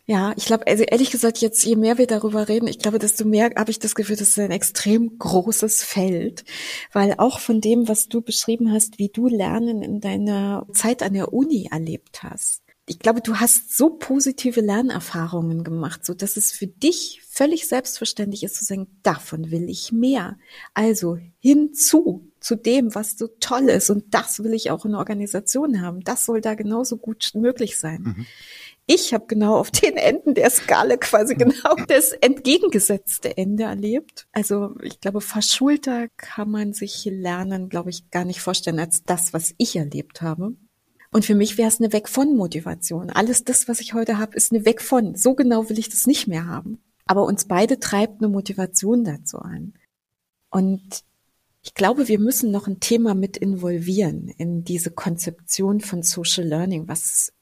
Ja, 0.05 0.33
ich 0.37 0.47
glaube, 0.47 0.67
also 0.67 0.83
ehrlich 0.83 1.13
gesagt, 1.13 1.39
jetzt 1.39 1.65
je 1.65 1.77
mehr 1.77 1.97
wir 1.97 2.09
darüber 2.09 2.49
reden, 2.49 2.67
ich 2.67 2.81
glaube, 2.81 2.99
desto 2.99 3.25
mehr 3.25 3.53
habe 3.57 3.71
ich 3.71 3.79
das 3.79 3.95
Gefühl, 3.95 4.17
das 4.17 4.31
ist 4.31 4.39
ein 4.39 4.51
extrem 4.51 5.17
großes 5.17 5.85
Feld, 5.85 6.45
weil 6.93 7.15
auch 7.19 7.39
von 7.39 7.61
dem, 7.61 7.87
was 7.89 8.09
du 8.09 8.21
beschrieben 8.21 8.73
hast, 8.73 8.99
wie 8.99 9.11
du 9.11 9.29
Lernen 9.29 9.81
in 9.81 10.01
deiner 10.01 10.67
Zeit 10.73 11.05
an 11.05 11.15
der 11.15 11.33
Uni 11.33 11.69
erlebt 11.71 12.25
hast. 12.25 12.63
Ich 12.87 12.99
glaube, 12.99 13.21
du 13.21 13.37
hast 13.37 13.77
so 13.77 13.91
positive 13.91 14.61
Lernerfahrungen 14.61 15.63
gemacht, 15.63 16.05
so 16.05 16.15
dass 16.15 16.37
es 16.37 16.51
für 16.51 16.67
dich 16.67 17.23
völlig 17.29 17.69
selbstverständlich 17.69 18.43
ist 18.43 18.57
zu 18.57 18.65
sagen, 18.65 18.89
davon 19.05 19.53
will 19.53 19.71
ich 19.71 19.93
mehr. 19.93 20.37
Also 20.75 21.17
hinzu 21.39 22.29
zu 22.41 22.57
dem, 22.57 22.93
was 22.97 23.17
so 23.17 23.29
toll 23.39 23.69
ist 23.69 23.89
und 23.89 24.13
das 24.13 24.43
will 24.43 24.53
ich 24.53 24.73
auch 24.73 24.85
in 24.85 24.97
Organisationen 24.97 25.81
haben. 25.81 26.01
Das 26.01 26.27
soll 26.27 26.41
da 26.41 26.55
genauso 26.55 26.97
gut 26.97 27.31
möglich 27.35 27.79
sein. 27.79 28.03
Mhm. 28.03 28.27
Ich 28.87 29.15
habe 29.15 29.27
genau 29.27 29.57
auf 29.57 29.71
den 29.71 29.97
Enden 29.97 30.35
der 30.35 30.51
Skala 30.51 30.97
quasi 30.97 31.35
genau 31.35 31.77
das 31.89 32.13
entgegengesetzte 32.13 33.37
Ende 33.37 33.65
erlebt. 33.65 34.27
Also 34.33 34.75
ich 34.83 35.01
glaube, 35.01 35.21
verschulter 35.21 36.09
kann 36.17 36.51
man 36.51 36.73
sich 36.73 37.05
Lernen, 37.05 37.69
glaube 37.69 37.91
ich, 37.91 38.11
gar 38.11 38.25
nicht 38.25 38.41
vorstellen 38.41 38.81
als 38.81 39.05
das, 39.05 39.33
was 39.33 39.55
ich 39.59 39.77
erlebt 39.77 40.21
habe. 40.21 40.57
Und 41.13 41.25
für 41.25 41.35
mich 41.35 41.59
wäre 41.59 41.69
es 41.69 41.79
eine 41.79 41.93
Weg 41.93 42.09
von 42.09 42.35
Motivation. 42.37 43.11
Alles 43.11 43.45
das, 43.45 43.69
was 43.69 43.81
ich 43.81 43.95
heute 43.95 44.19
habe, 44.19 44.35
ist 44.35 44.51
eine 44.51 44.65
Weg 44.65 44.81
von. 44.81 45.15
So 45.15 45.35
genau 45.35 45.69
will 45.69 45.79
ich 45.79 45.91
das 45.91 46.07
nicht 46.07 46.27
mehr 46.27 46.47
haben. 46.47 46.83
Aber 47.05 47.25
uns 47.25 47.45
beide 47.45 47.79
treibt 47.79 48.21
eine 48.21 48.29
Motivation 48.29 49.05
dazu 49.05 49.39
an. 49.39 49.75
Und 50.51 51.05
ich 51.63 51.75
glaube, 51.75 52.09
wir 52.09 52.19
müssen 52.19 52.51
noch 52.51 52.67
ein 52.67 52.81
Thema 52.81 53.15
mit 53.15 53.37
involvieren 53.37 54.29
in 54.29 54.65
diese 54.65 54.91
Konzeption 54.91 55.81
von 55.81 56.03
Social 56.03 56.45
Learning, 56.45 56.89
was 56.89 57.33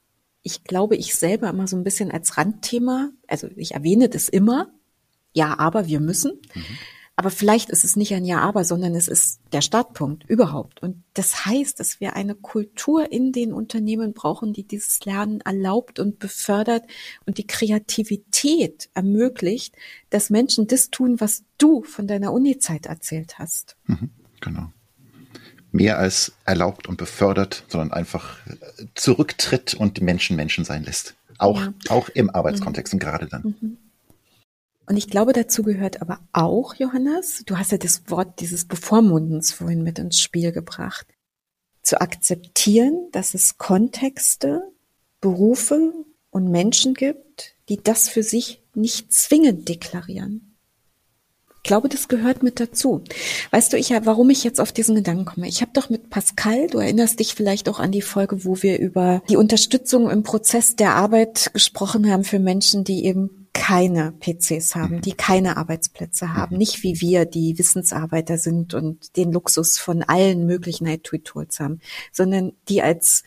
ich 0.43 0.65
glaube, 0.65 0.97
ich 0.97 1.15
selber 1.15 1.49
immer 1.49 1.67
so 1.67 1.77
ein 1.77 1.85
bisschen 1.85 2.11
als 2.11 2.37
Randthema, 2.37 3.11
also 3.27 3.49
ich 3.57 3.75
erwähne 3.75 4.09
das 4.09 4.29
immer, 4.29 4.73
ja, 5.33 5.59
aber 5.59 5.87
wir 5.87 6.01
müssen. 6.01 6.41
Mhm. 6.55 6.79
Aber 7.17 7.31
vielleicht 7.31 7.69
ist 7.69 7.85
es 7.85 7.97
nicht 7.97 8.15
ein 8.15 8.25
Ja, 8.25 8.41
aber, 8.41 8.65
sondern 8.65 8.95
es 8.95 9.07
ist 9.07 9.41
der 9.53 9.61
Startpunkt 9.61 10.25
überhaupt. 10.25 10.83
Und 10.83 11.03
das 11.13 11.45
heißt, 11.45 11.79
dass 11.79 12.01
wir 12.01 12.17
eine 12.17 12.35
Kultur 12.35 13.13
in 13.13 13.31
den 13.31 13.53
Unternehmen 13.53 14.15
brauchen, 14.15 14.55
die 14.55 14.67
dieses 14.67 15.05
Lernen 15.05 15.43
erlaubt 15.43 15.99
und 15.99 16.19
befördert 16.19 16.85
und 17.27 17.37
die 17.37 17.47
Kreativität 17.47 18.89
ermöglicht, 18.95 19.75
dass 20.09 20.31
Menschen 20.31 20.67
das 20.67 20.89
tun, 20.89 21.21
was 21.21 21.45
du 21.59 21.83
von 21.83 22.07
deiner 22.07 22.33
Uni-Zeit 22.33 22.87
erzählt 22.87 23.39
hast. 23.39 23.77
Mhm, 23.85 24.11
genau 24.41 24.71
mehr 25.73 25.99
als 25.99 26.33
erlaubt 26.45 26.89
und 26.89 26.97
befördert, 26.97 27.65
sondern 27.69 27.93
einfach 27.93 28.39
äh, 28.47 28.87
zurücktritt 28.95 29.75
und 29.75 30.01
Menschen 30.01 30.37
Menschen 30.37 30.65
sein 30.65 30.85
lässt. 30.85 31.15
Auch, 31.39 31.61
ja. 31.61 31.73
auch 31.89 32.09
im 32.11 32.31
Arbeitskontext 32.31 32.93
mhm. 32.93 32.97
und 32.97 33.01
gerade 33.01 33.27
dann. 33.27 33.43
Mhm. 33.61 33.77
Und 34.87 34.97
ich 34.97 35.09
glaube, 35.09 35.33
dazu 35.33 35.63
gehört 35.63 36.03
aber 36.03 36.19
auch, 36.33 36.75
Johannes, 36.75 37.45
du 37.47 37.57
hast 37.57 37.71
ja 37.71 37.79
das 37.79 38.03
Wort 38.09 38.41
dieses 38.41 38.65
Bevormundens 38.65 39.53
vorhin 39.53 39.85
mit 39.85 40.01
ins 40.01 40.21
Spiel 40.21 40.51
gebracht, 40.51 41.07
zu 41.83 42.01
akzeptieren, 42.01 43.09
dass 43.13 43.35
es 43.35 43.57
Kontexte, 43.57 44.63
Berufe 45.21 45.93
und 46.31 46.51
Menschen 46.51 46.95
gibt, 46.95 47.55
die 47.69 47.81
das 47.81 48.09
für 48.09 48.25
sich 48.25 48.63
nicht 48.75 49.13
zwingend 49.13 49.69
deklarieren. 49.69 50.50
Ich 51.63 51.69
glaube, 51.69 51.91
das 51.91 52.09
gehört 52.09 52.43
mit 52.43 52.59
dazu. 52.59 53.03
Weißt 53.51 53.73
du, 53.73 53.77
ich, 53.77 53.91
warum 53.91 54.31
ich 54.31 54.45
jetzt 54.45 54.61
auf 54.61 54.73
diesen 54.73 54.95
Gedanken 54.95 55.27
komme? 55.27 55.47
Ich 55.47 55.61
habe 55.61 55.73
doch 55.75 55.91
mit 55.91 56.09
Pascal, 56.09 56.69
du 56.69 56.79
erinnerst 56.79 57.21
dich 57.21 57.35
vielleicht 57.35 57.69
auch 57.69 57.79
an 57.79 57.93
die 57.93 58.03
Folge, 58.03 58.47
wo 58.47 58.63
wir 58.63 58.79
über 58.79 59.23
die 59.29 59.37
Unterstützung 59.37 60.09
im 60.09 60.23
Prozess 60.23 60.75
der 60.75 60.95
Arbeit 60.95 61.51
gesprochen 61.53 62.11
haben 62.11 62.25
für 62.25 62.39
Menschen, 62.39 62.83
die 62.85 63.05
eben 63.05 63.41
keine 63.53 64.13
PCs 64.13 64.75
haben, 64.75 65.03
die 65.03 65.13
keine 65.13 65.59
Arbeitsplätze 65.59 66.35
haben, 66.35 66.57
nicht 66.57 66.83
wie 66.83 67.01
wir, 67.01 67.27
die 67.27 67.59
Wissensarbeiter 67.59 68.39
sind 68.39 68.73
und 68.73 69.17
den 69.17 69.33
Luxus 69.33 69.79
von 69.79 70.03
allen 70.03 70.47
möglichen 70.47 70.87
IT-Tools 70.87 71.61
haben, 71.61 71.81
sondern 72.11 72.53
die 72.69 72.81
als 72.81 73.23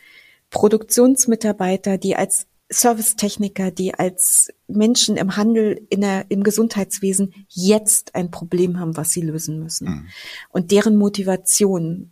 Produktionsmitarbeiter, 0.50 1.98
die 1.98 2.16
als 2.16 2.48
Servicetechniker, 2.72 3.72
die 3.72 3.94
als 3.94 4.52
Menschen 4.68 5.18
im 5.18 5.36
Handel, 5.36 5.86
in 5.90 6.02
der, 6.02 6.26
im 6.30 6.44
Gesundheitswesen 6.44 7.34
jetzt 7.50 8.16
ein 8.16 8.32
Problem 8.32 8.80
haben, 8.80 8.98
was 8.98 9.12
sie 9.12 9.22
lösen 9.22 9.60
müssen. 9.60 9.88
Mhm. 9.88 10.08
Und 10.50 10.72
deren 10.72 10.96
Motivation 10.96 12.12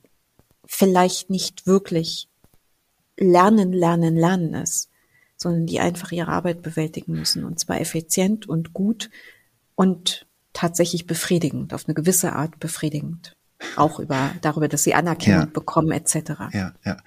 vielleicht 0.66 1.30
nicht 1.30 1.68
wirklich 1.68 2.30
lernen, 3.18 3.74
lernen, 3.74 4.16
lernen 4.16 4.54
ist, 4.54 4.90
sondern 5.36 5.66
die 5.66 5.80
einfach 5.80 6.12
ihre 6.12 6.32
Arbeit 6.32 6.62
bewältigen 6.62 7.14
müssen 7.14 7.44
und 7.44 7.60
zwar 7.60 7.82
effizient 7.82 8.48
und 8.48 8.74
gut 8.74 9.10
und 9.76 10.28
tatsächlich 10.54 11.08
befriedigend, 11.08 11.74
auf 11.74 11.86
eine 11.88 11.96
gewisse 11.96 12.34
Art 12.34 12.60
befriedigend. 12.60 13.36
Auch 13.76 14.00
über, 14.00 14.32
darüber, 14.42 14.68
dass 14.68 14.84
sie 14.84 14.94
Anerkennung 14.94 15.42
ja. 15.42 15.46
bekommen, 15.46 15.92
etc. 15.92 16.16
Ja, 16.52 16.74
ja. 16.84 16.98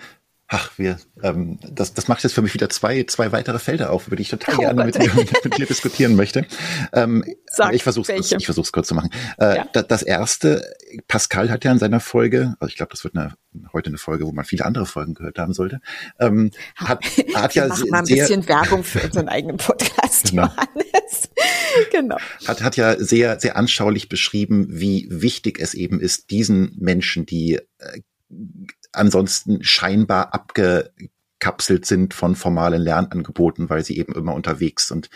Ach, 0.57 0.71
wir, 0.77 0.99
ähm, 1.25 1.59
das, 1.69 1.95
das 1.95 2.07
macht 2.07 2.23
jetzt 2.23 2.33
für 2.33 2.41
mich 2.41 2.55
wieder 2.55 2.71
zwei, 2.71 3.03
zwei 3.03 3.33
weitere 3.33 3.59
Felder 3.59 3.91
auf, 3.91 4.07
über 4.07 4.15
die 4.15 4.23
ich 4.23 4.29
total 4.29 4.55
oh, 4.55 4.59
gerne 4.59 4.85
mit 4.85 4.95
dir, 4.95 5.13
mit 5.43 5.59
dir, 5.59 5.67
diskutieren 5.67 6.15
möchte. 6.15 6.47
Ähm, 6.93 7.25
Sag, 7.51 7.75
ich 7.75 7.83
versuche 7.83 8.13
es 8.13 8.31
ich 8.31 8.45
versuch's 8.45 8.71
kurz 8.71 8.87
zu 8.87 8.95
machen. 8.95 9.11
Äh, 9.39 9.57
ja. 9.57 9.83
das 9.83 10.05
erste, 10.05 10.63
Pascal 11.09 11.51
hat 11.51 11.65
ja 11.65 11.73
in 11.73 11.81
seiner 11.81 11.99
Folge, 11.99 12.55
also 12.61 12.69
ich 12.69 12.77
glaube, 12.77 12.91
das 12.93 13.03
wird 13.03 13.17
eine, 13.17 13.35
heute 13.73 13.89
eine 13.89 13.99
Folge, 13.99 14.27
wo 14.27 14.33
man 14.33 14.45
viele 14.45 14.65
andere 14.65 14.87
Folgen 14.87 15.15
gehört 15.15 15.41
haben 15.41 15.55
sollte, 15.55 15.81
ähm, 16.21 16.53
hat, 16.77 17.05
hat 17.35 17.57
ja 17.57 17.75
sehr, 17.75 17.91
mal 17.91 17.99
ein 17.99 18.05
bisschen 18.05 18.47
Werbung 18.47 18.85
für 18.85 19.01
unseren 19.01 19.29
eigenen 19.29 19.57
Podcast, 19.57 20.31
genau. 20.31 20.45
Johannes. 20.45 21.31
genau. 21.91 22.19
Hat, 22.47 22.63
hat 22.63 22.77
ja 22.77 22.97
sehr, 22.97 23.41
sehr 23.41 23.57
anschaulich 23.57 24.09
beschrieben, 24.09 24.69
wie 24.69 25.09
wichtig 25.11 25.59
es 25.59 25.75
eben 25.75 25.99
ist, 25.99 26.31
diesen 26.31 26.77
Menschen, 26.79 27.27
die 27.27 27.59
äh, 27.79 28.01
ansonsten 28.95 29.63
scheinbar 29.63 30.35
abgekapselt 30.35 31.87
sind 31.87 32.15
von 32.15 32.37
formalen 32.37 32.83
Lernangeboten, 32.83 33.71
weil 33.71 33.85
sie 33.85 33.99
eben 33.99 34.15
immer 34.15 34.35
unterwegs 34.35 34.91
und 34.91 35.11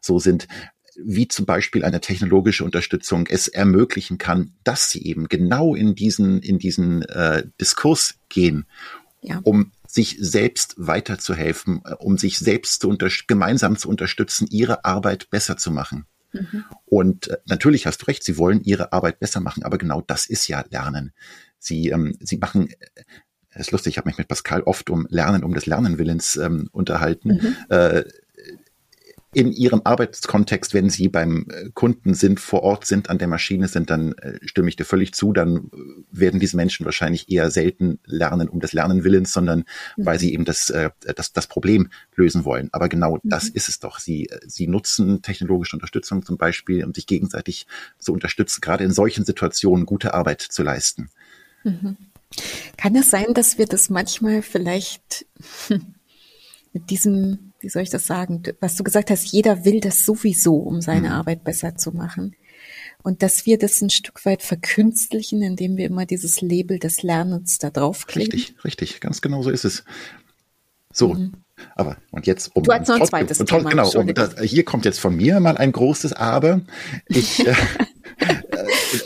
so 0.00 0.18
sind 0.18 0.48
wie 0.94 1.26
zum 1.26 1.46
Beispiel 1.46 1.84
eine 1.84 2.00
technologische 2.00 2.64
Unterstützung 2.64 3.26
es 3.26 3.48
ermöglichen 3.48 4.18
kann, 4.18 4.54
dass 4.62 4.90
sie 4.90 5.02
eben 5.06 5.28
genau 5.28 5.74
in 5.74 5.94
diesen 5.94 6.40
in 6.40 6.58
diesen 6.58 7.02
äh, 7.02 7.44
Diskurs 7.60 8.16
gehen, 8.28 8.66
ja. 9.22 9.40
um 9.42 9.72
sich 9.86 10.16
selbst 10.20 10.74
weiterzuhelfen, 10.76 11.82
äh, 11.84 11.94
um 11.94 12.18
sich 12.18 12.38
selbst 12.38 12.82
zu 12.82 12.96
gemeinsam 13.26 13.76
zu 13.76 13.88
unterstützen, 13.88 14.48
ihre 14.50 14.84
Arbeit 14.84 15.30
besser 15.30 15.56
zu 15.56 15.70
machen. 15.70 16.06
Mhm. 16.32 16.64
Und 16.86 17.28
äh, 17.28 17.38
natürlich 17.46 17.86
hast 17.86 18.02
du 18.02 18.06
recht, 18.06 18.24
sie 18.24 18.38
wollen 18.38 18.62
ihre 18.62 18.92
Arbeit 18.92 19.20
besser 19.20 19.40
machen, 19.40 19.62
aber 19.62 19.78
genau 19.78 20.00
das 20.00 20.26
ist 20.26 20.48
ja 20.48 20.64
Lernen. 20.70 21.12
Sie, 21.62 21.90
ähm, 21.90 22.16
sie 22.20 22.38
machen, 22.38 22.68
äh, 22.68 23.04
es 23.50 23.68
ist 23.68 23.70
lustig, 23.70 23.92
ich 23.92 23.98
habe 23.98 24.08
mich 24.08 24.18
mit 24.18 24.28
Pascal 24.28 24.62
oft 24.62 24.90
um 24.90 25.06
Lernen, 25.10 25.44
um 25.44 25.54
des 25.54 25.66
Lernenwillens 25.66 26.36
ähm, 26.36 26.68
unterhalten. 26.72 27.40
Mhm. 27.40 27.56
Äh, 27.68 28.04
in 29.34 29.50
ihrem 29.50 29.80
Arbeitskontext, 29.84 30.74
wenn 30.74 30.90
sie 30.90 31.08
beim 31.08 31.46
äh, 31.48 31.70
Kunden 31.72 32.12
sind, 32.12 32.38
vor 32.38 32.62
Ort 32.62 32.84
sind, 32.84 33.08
an 33.08 33.16
der 33.16 33.28
Maschine 33.28 33.66
sind, 33.66 33.88
dann 33.88 34.12
äh, 34.12 34.38
stimme 34.42 34.68
ich 34.68 34.76
dir 34.76 34.84
völlig 34.84 35.14
zu, 35.14 35.32
dann 35.32 35.56
äh, 35.56 35.60
werden 36.10 36.38
diese 36.38 36.56
Menschen 36.56 36.84
wahrscheinlich 36.84 37.30
eher 37.30 37.50
selten 37.50 37.98
lernen 38.04 38.48
um 38.48 38.60
des 38.60 38.74
Lernenwillens, 38.74 39.32
sondern 39.32 39.60
mhm. 39.96 40.06
weil 40.06 40.18
sie 40.18 40.34
eben 40.34 40.44
das, 40.44 40.68
äh, 40.68 40.90
das, 41.16 41.32
das 41.32 41.46
Problem 41.46 41.88
lösen 42.14 42.44
wollen. 42.44 42.68
Aber 42.72 42.90
genau 42.90 43.14
mhm. 43.14 43.20
das 43.30 43.48
ist 43.48 43.70
es 43.70 43.78
doch. 43.78 44.00
Sie, 44.00 44.28
sie 44.46 44.66
nutzen 44.66 45.22
technologische 45.22 45.76
Unterstützung 45.76 46.26
zum 46.26 46.36
Beispiel, 46.36 46.84
um 46.84 46.92
sich 46.92 47.06
gegenseitig 47.06 47.66
zu 47.98 48.12
unterstützen, 48.12 48.60
gerade 48.60 48.84
in 48.84 48.92
solchen 48.92 49.24
Situationen 49.24 49.86
gute 49.86 50.12
Arbeit 50.12 50.42
zu 50.42 50.62
leisten. 50.62 51.08
Mhm. 51.64 51.96
Kann 52.76 52.96
es 52.96 53.10
sein, 53.10 53.34
dass 53.34 53.58
wir 53.58 53.66
das 53.66 53.90
manchmal 53.90 54.42
vielleicht 54.42 55.26
mit 56.72 56.90
diesem, 56.90 57.52
wie 57.60 57.68
soll 57.68 57.82
ich 57.82 57.90
das 57.90 58.06
sagen, 58.06 58.42
was 58.60 58.76
du 58.76 58.84
gesagt 58.84 59.10
hast, 59.10 59.32
jeder 59.32 59.64
will 59.64 59.80
das 59.80 60.04
sowieso, 60.04 60.56
um 60.56 60.80
seine 60.80 61.08
mhm. 61.08 61.14
Arbeit 61.14 61.44
besser 61.44 61.76
zu 61.76 61.92
machen. 61.92 62.34
Und 63.02 63.22
dass 63.22 63.46
wir 63.46 63.58
das 63.58 63.80
ein 63.80 63.90
Stück 63.90 64.24
weit 64.24 64.42
verkünstlichen, 64.42 65.42
indem 65.42 65.76
wir 65.76 65.86
immer 65.86 66.06
dieses 66.06 66.40
Label 66.40 66.78
des 66.78 67.02
Lernens 67.02 67.58
da 67.58 67.70
draufkleben. 67.70 68.32
Richtig, 68.32 68.64
richtig, 68.64 69.00
ganz 69.00 69.20
genau 69.20 69.42
so 69.42 69.50
ist 69.50 69.64
es. 69.64 69.84
So, 70.92 71.14
mhm. 71.14 71.32
aber 71.74 71.96
und 72.10 72.26
jetzt 72.26 72.54
um 72.54 72.62
du 72.62 72.72
hast 72.72 72.86
noch 72.88 73.00
ein 73.00 73.06
zweites 73.06 73.38
Thema. 73.38 73.70
Genau, 73.70 73.90
um, 73.90 74.14
das, 74.14 74.38
hier 74.40 74.64
kommt 74.64 74.84
jetzt 74.84 75.00
von 75.00 75.16
mir 75.16 75.40
mal 75.40 75.56
ein 75.56 75.72
großes 75.72 76.12
Aber. 76.12 76.60
Ich 77.08 77.46
äh, 77.46 77.54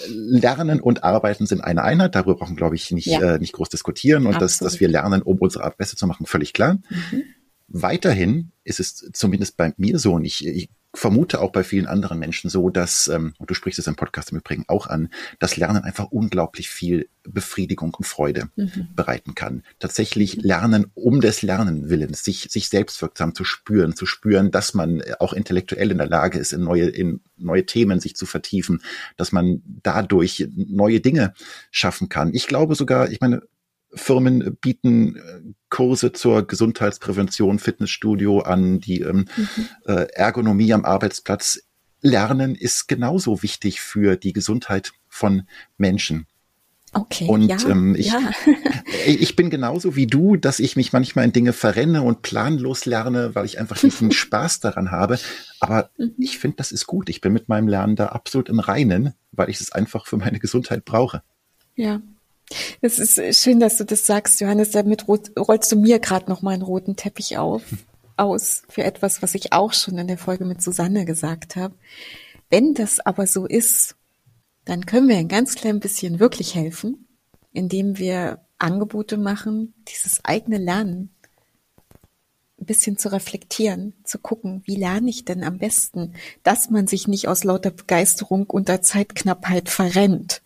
Lernen 0.09 0.81
und 0.81 1.05
Arbeiten 1.05 1.47
sind 1.47 1.63
eine 1.63 1.83
Einheit. 1.83 2.15
Darüber 2.15 2.37
brauchen, 2.37 2.57
glaube 2.57 2.77
ich, 2.77 2.91
nicht, 2.91 3.07
ja. 3.07 3.35
äh, 3.35 3.39
nicht 3.39 3.53
groß 3.53 3.69
diskutieren. 3.69 4.27
Und 4.27 4.41
dass, 4.41 4.59
dass 4.59 4.81
wir 4.81 4.89
lernen, 4.89 5.23
um 5.23 5.39
unsere 5.39 5.65
Art 5.65 5.77
besser 5.77 5.97
zu 5.97 6.07
machen, 6.07 6.27
völlig 6.27 6.53
klar. 6.53 6.79
Mhm. 6.91 7.23
Weiterhin 7.69 8.53
ist 8.65 8.81
es 8.81 9.11
zumindest 9.13 9.57
bei 9.57 9.73
mir 9.77 9.99
so, 9.99 10.15
und 10.15 10.25
ich, 10.25 10.47
ich 10.47 10.71
vermute 10.97 11.41
auch 11.41 11.53
bei 11.53 11.63
vielen 11.63 11.87
anderen 11.87 12.19
Menschen 12.19 12.51
so, 12.51 12.71
dass, 12.71 13.09
ähm, 13.09 13.35
und 13.39 13.51
du 13.51 13.55
sprichst 13.55 13.79
es 13.79 13.87
im 13.87 13.97
Podcast 13.97 14.33
im 14.33 14.39
Übrigen 14.39 14.65
auch 14.69 14.87
an, 14.87 15.11
dass 15.39 15.57
Lernen 15.57 15.85
einfach 15.85 16.07
unglaublich 16.11 16.69
viel 16.69 17.09
Befriedigung 17.23 17.95
und 17.95 18.05
Freude 18.05 18.49
mhm. 18.57 18.89
bereiten 18.95 19.35
kann. 19.35 19.63
Tatsächlich 19.79 20.37
lernen 20.37 20.87
um 20.95 21.21
des 21.21 21.43
Lernen 21.43 21.91
willens, 21.91 22.25
sich, 22.25 22.49
sich 22.51 22.69
selbstwirksam 22.69 23.35
zu 23.35 23.45
spüren, 23.45 23.95
zu 23.95 24.07
spüren, 24.07 24.51
dass 24.51 24.75
man 24.75 25.03
auch 25.19 25.33
intellektuell 25.33 25.91
in 25.91 25.99
der 25.99 26.09
Lage 26.09 26.39
ist, 26.39 26.53
in 26.53 26.63
neue, 26.63 26.87
in 26.89 27.21
neue 27.37 27.67
Themen 27.67 28.01
sich 28.01 28.17
zu 28.17 28.27
vertiefen, 28.27 28.83
dass 29.17 29.33
man 29.33 29.63
dadurch 29.83 30.49
neue 30.55 31.01
Dinge 31.01 31.35
schaffen 31.71 32.09
kann. 32.09 32.33
Ich 32.33 32.47
glaube 32.47 32.75
sogar, 32.75 33.11
ich 33.11 33.21
meine, 33.21 33.43
Firmen 33.95 34.57
bieten 34.61 35.17
äh, 35.17 35.41
Kurse 35.69 36.13
zur 36.13 36.47
Gesundheitsprävention, 36.47 37.59
Fitnessstudio 37.59 38.41
an, 38.41 38.81
die 38.81 39.01
ähm, 39.01 39.27
mhm. 39.37 39.69
äh, 39.87 40.07
Ergonomie 40.13 40.73
am 40.73 40.85
Arbeitsplatz. 40.85 41.63
Lernen 42.03 42.55
ist 42.55 42.89
genauso 42.89 43.43
wichtig 43.43 43.81
für 43.81 44.17
die 44.17 44.33
Gesundheit 44.33 44.93
von 45.09 45.45
Menschen. 45.79 46.27
Okay. 46.93 47.27
Und 47.27 47.49
ja, 47.49 47.59
ähm, 47.69 47.95
ich, 47.95 48.07
ja. 48.07 48.21
ich 49.07 49.37
bin 49.37 49.51
genauso 49.51 49.97
wie 49.97 50.07
du, 50.07 50.37
dass 50.37 50.61
ich 50.61 50.77
mich 50.77 50.93
manchmal 50.93 51.27
in 51.27 51.33
Dinge 51.33 51.53
verrenne 51.53 52.03
und 52.03 52.23
planlos 52.23 52.87
lerne, 52.87 53.35
weil 53.35 53.45
ich 53.45 53.59
einfach 53.59 53.83
nicht 53.83 54.01
den 54.01 54.13
Spaß 54.13 54.61
daran 54.61 54.91
habe. 54.91 55.19
Aber 55.61 55.91
mhm. 55.99 56.15
ich 56.19 56.39
finde, 56.39 56.57
das 56.57 56.73
ist 56.73 56.87
gut. 56.87 57.09
Ich 57.09 57.21
bin 57.21 57.33
mit 57.33 57.49
meinem 57.49 57.69
Lernen 57.69 57.97
da 57.97 58.07
absolut 58.07 58.49
im 58.49 58.61
Reinen, 58.61 59.15
weil 59.33 59.51
ich 59.51 59.61
es 59.61 59.73
einfach 59.73 60.07
für 60.07 60.17
meine 60.17 60.39
Gesundheit 60.39 60.85
brauche. 60.85 61.23
Ja, 61.75 62.01
es 62.81 62.99
ist 62.99 63.43
schön, 63.43 63.61
dass 63.61 63.79
du 63.79 63.85
das 63.85 64.07
sagst, 64.07 64.41
Johannes. 64.41 64.71
Damit 64.71 65.09
rollst 65.09 65.73
du 65.73 65.77
mir 65.77 65.99
gerade 65.99 66.31
noch 66.31 66.43
mal 66.43 66.53
einen 66.53 66.63
roten 66.63 66.97
Teppich 66.97 67.39
auf, 67.39 67.63
aus 68.17 68.63
für 68.69 68.85
etwas, 68.85 69.23
was 69.23 69.35
ich 69.35 69.53
auch 69.53 69.73
schon 69.73 69.99
in 69.99 70.09
der 70.09 70.19
Folge 70.19 70.45
mit 70.45 70.63
Susanne 70.63 71.05
gesagt 71.05 71.57
habe. 71.57 71.75
Wenn 72.49 72.75
das 72.75 73.01
aber 73.01 73.27
so 73.27 73.47
ist, 73.47 73.97
dann 74.65 74.87
können 74.87 75.09
wir 75.09 75.17
ein 75.17 75.29
ganz 75.29 75.55
klein 75.55 75.81
bisschen 75.81 76.21
wirklich 76.21 76.55
helfen, 76.55 77.07
indem 77.53 77.99
wir 77.99 78.41
Angebote 78.59 79.17
machen, 79.17 79.75
dieses 79.89 80.25
eigene 80.25 80.59
Lernen 80.59 81.11
ein 82.59 82.67
bisschen 82.67 82.97
zu 82.97 83.13
reflektieren, 83.13 83.95
zu 84.05 84.19
gucken, 84.19 84.63
wie 84.65 84.77
lerne 84.77 85.11
ich 85.11 85.25
denn 85.25 85.45
am 85.45 85.59
besten, 85.59 86.15
dass 86.43 86.71
man 86.71 86.87
sich 86.87 87.07
nicht 87.07 87.29
aus 87.29 87.45
lauter 87.45 87.71
Begeisterung 87.71 88.47
unter 88.47 88.81
Zeitknappheit 88.81 89.69
verrennt, 89.69 90.43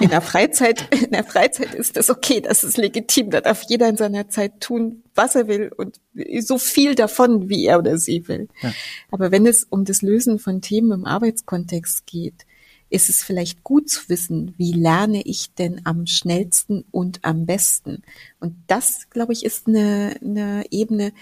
in 0.00 0.10
der 0.10 0.20
Freizeit, 0.20 0.88
in 0.92 1.10
der 1.10 1.24
Freizeit 1.24 1.74
ist 1.74 1.96
das 1.96 2.10
okay, 2.10 2.40
das 2.40 2.64
ist 2.64 2.76
legitim. 2.76 3.30
Da 3.30 3.40
darf 3.40 3.64
jeder 3.68 3.88
in 3.88 3.96
seiner 3.96 4.28
Zeit 4.28 4.60
tun, 4.60 5.02
was 5.14 5.34
er 5.34 5.48
will 5.48 5.70
und 5.76 6.00
so 6.40 6.58
viel 6.58 6.94
davon, 6.94 7.48
wie 7.48 7.66
er 7.66 7.78
oder 7.78 7.98
sie 7.98 8.26
will. 8.28 8.48
Ja. 8.62 8.72
Aber 9.10 9.30
wenn 9.30 9.46
es 9.46 9.64
um 9.64 9.84
das 9.84 10.02
Lösen 10.02 10.38
von 10.38 10.60
Themen 10.60 10.92
im 10.92 11.04
Arbeitskontext 11.04 12.06
geht, 12.06 12.46
ist 12.92 13.08
es 13.08 13.22
vielleicht 13.22 13.64
gut 13.64 13.88
zu 13.88 14.08
wissen, 14.08 14.54
wie 14.58 14.72
lerne 14.72 15.22
ich 15.22 15.54
denn 15.54 15.80
am 15.84 16.06
schnellsten 16.06 16.84
und 16.90 17.20
am 17.24 17.46
besten. 17.46 18.02
Und 18.38 18.54
das, 18.66 19.08
glaube 19.08 19.32
ich, 19.32 19.44
ist 19.44 19.66
eine, 19.66 20.16
eine 20.20 20.64
Ebene, 20.70 21.12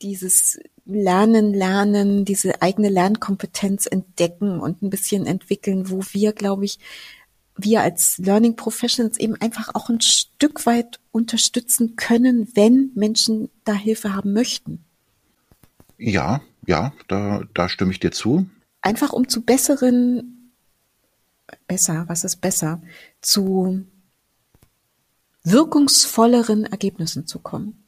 dieses 0.00 0.58
Lernen, 0.86 1.54
Lernen, 1.54 2.24
diese 2.24 2.60
eigene 2.60 2.88
Lernkompetenz 2.88 3.86
entdecken 3.86 4.60
und 4.60 4.82
ein 4.82 4.90
bisschen 4.90 5.26
entwickeln, 5.26 5.90
wo 5.90 6.00
wir, 6.12 6.32
glaube 6.32 6.64
ich, 6.66 6.78
wir 7.56 7.82
als 7.82 8.18
Learning 8.18 8.56
Professionals 8.56 9.18
eben 9.18 9.40
einfach 9.40 9.74
auch 9.74 9.88
ein 9.88 10.00
Stück 10.00 10.66
weit 10.66 11.00
unterstützen 11.12 11.96
können, 11.96 12.48
wenn 12.54 12.90
Menschen 12.94 13.50
da 13.64 13.72
Hilfe 13.74 14.14
haben 14.14 14.32
möchten. 14.32 14.84
Ja, 15.98 16.40
ja, 16.66 16.92
da, 17.08 17.42
da 17.54 17.68
stimme 17.68 17.92
ich 17.92 18.00
dir 18.00 18.10
zu. 18.10 18.46
Einfach 18.80 19.12
um 19.12 19.28
zu 19.28 19.42
besseren, 19.42 20.52
besser, 21.66 22.04
was 22.08 22.24
ist 22.24 22.40
besser, 22.40 22.82
zu 23.20 23.84
wirkungsvolleren 25.44 26.64
Ergebnissen 26.64 27.26
zu 27.26 27.38
kommen. 27.38 27.84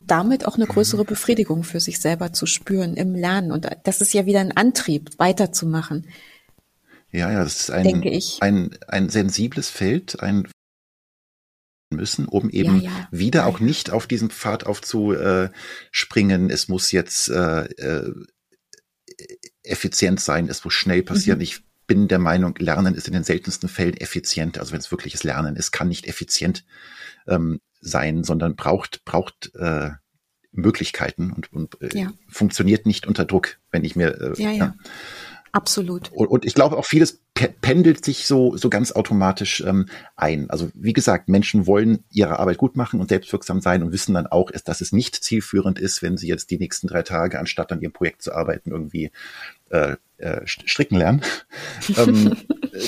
Damit 0.00 0.46
auch 0.46 0.56
eine 0.56 0.66
größere 0.66 1.04
Befriedigung 1.04 1.62
für 1.62 1.78
sich 1.78 2.00
selber 2.00 2.32
zu 2.32 2.46
spüren 2.46 2.94
im 2.94 3.14
Lernen. 3.14 3.52
Und 3.52 3.68
das 3.84 4.00
ist 4.00 4.12
ja 4.12 4.26
wieder 4.26 4.40
ein 4.40 4.56
Antrieb, 4.56 5.10
weiterzumachen. 5.18 6.06
Ja, 7.12 7.30
ja, 7.30 7.44
das 7.44 7.60
ist 7.60 7.70
ein, 7.70 8.02
ein, 8.40 8.70
ein 8.88 9.08
sensibles 9.10 9.68
Feld, 9.68 10.20
ein 10.20 10.48
müssen, 11.90 12.26
um 12.26 12.50
eben 12.50 12.80
ja, 12.80 12.90
ja. 12.90 13.08
wieder 13.10 13.46
auch 13.46 13.60
nicht 13.60 13.90
auf 13.90 14.06
diesem 14.06 14.30
Pfad 14.30 14.64
aufzuspringen. 14.64 16.50
Es 16.50 16.68
muss 16.68 16.90
jetzt 16.90 17.28
äh, 17.28 17.64
äh, 17.64 18.14
effizient 19.62 20.20
sein, 20.20 20.48
es 20.48 20.64
muss 20.64 20.74
schnell 20.74 21.02
passieren. 21.02 21.38
Mhm. 21.38 21.44
Ich 21.44 21.60
bin 21.86 22.08
der 22.08 22.18
Meinung, 22.18 22.54
Lernen 22.58 22.94
ist 22.94 23.08
in 23.08 23.12
den 23.12 23.24
seltensten 23.24 23.68
Fällen 23.68 23.96
effizient. 23.96 24.58
Also 24.58 24.72
wenn 24.72 24.80
es 24.80 24.90
wirkliches 24.90 25.24
Lernen 25.24 25.56
ist, 25.56 25.72
kann 25.72 25.88
nicht 25.88 26.06
effizient 26.06 26.64
ähm, 27.26 27.60
sein, 27.80 28.24
sondern 28.24 28.56
braucht 28.56 29.04
braucht 29.04 29.54
äh, 29.54 29.90
Möglichkeiten 30.52 31.32
und, 31.32 31.52
und 31.52 31.80
äh, 31.80 32.06
funktioniert 32.28 32.86
nicht 32.86 33.06
unter 33.06 33.24
Druck, 33.24 33.58
wenn 33.70 33.84
ich 33.84 33.96
mir 33.96 34.20
äh, 34.20 34.42
ja, 34.42 34.50
ja. 34.50 34.74
Absolut. 35.52 36.10
Und, 36.12 36.28
und 36.28 36.44
ich 36.46 36.54
glaube 36.54 36.78
auch 36.78 36.86
vieles 36.86 37.20
pendelt 37.34 38.04
sich 38.04 38.26
so, 38.26 38.56
so 38.56 38.70
ganz 38.70 38.92
automatisch 38.92 39.62
ähm, 39.66 39.86
ein. 40.16 40.48
Also 40.48 40.70
wie 40.74 40.94
gesagt, 40.94 41.28
Menschen 41.28 41.66
wollen 41.66 42.04
ihre 42.10 42.38
Arbeit 42.38 42.56
gut 42.56 42.76
machen 42.76 43.00
und 43.00 43.10
selbstwirksam 43.10 43.60
sein 43.60 43.82
und 43.82 43.92
wissen 43.92 44.14
dann 44.14 44.26
auch, 44.26 44.50
dass 44.50 44.80
es 44.80 44.92
nicht 44.92 45.16
zielführend 45.16 45.78
ist, 45.78 46.02
wenn 46.02 46.16
sie 46.16 46.28
jetzt 46.28 46.50
die 46.50 46.58
nächsten 46.58 46.86
drei 46.86 47.02
Tage, 47.02 47.38
anstatt 47.38 47.70
an 47.70 47.80
ihrem 47.82 47.92
Projekt 47.92 48.22
zu 48.22 48.32
arbeiten, 48.32 48.70
irgendwie 48.70 49.10
äh, 49.68 49.96
äh, 50.16 50.46
stricken 50.46 50.96
lernen. 50.96 51.22
ähm, 51.98 52.36
äh, 52.72 52.78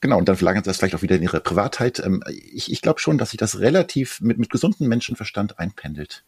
genau, 0.00 0.18
und 0.18 0.28
dann 0.28 0.36
verlagern 0.36 0.64
sie 0.64 0.68
das 0.68 0.78
vielleicht 0.78 0.96
auch 0.96 1.02
wieder 1.02 1.16
in 1.16 1.22
ihre 1.22 1.40
Privatheit. 1.40 2.00
Ähm, 2.04 2.24
ich 2.28 2.72
ich 2.72 2.82
glaube 2.82 2.98
schon, 2.98 3.18
dass 3.18 3.30
sich 3.30 3.38
das 3.38 3.60
relativ 3.60 4.20
mit, 4.20 4.38
mit 4.38 4.50
gesundem 4.50 4.88
Menschenverstand 4.88 5.58
einpendelt. 5.58 6.24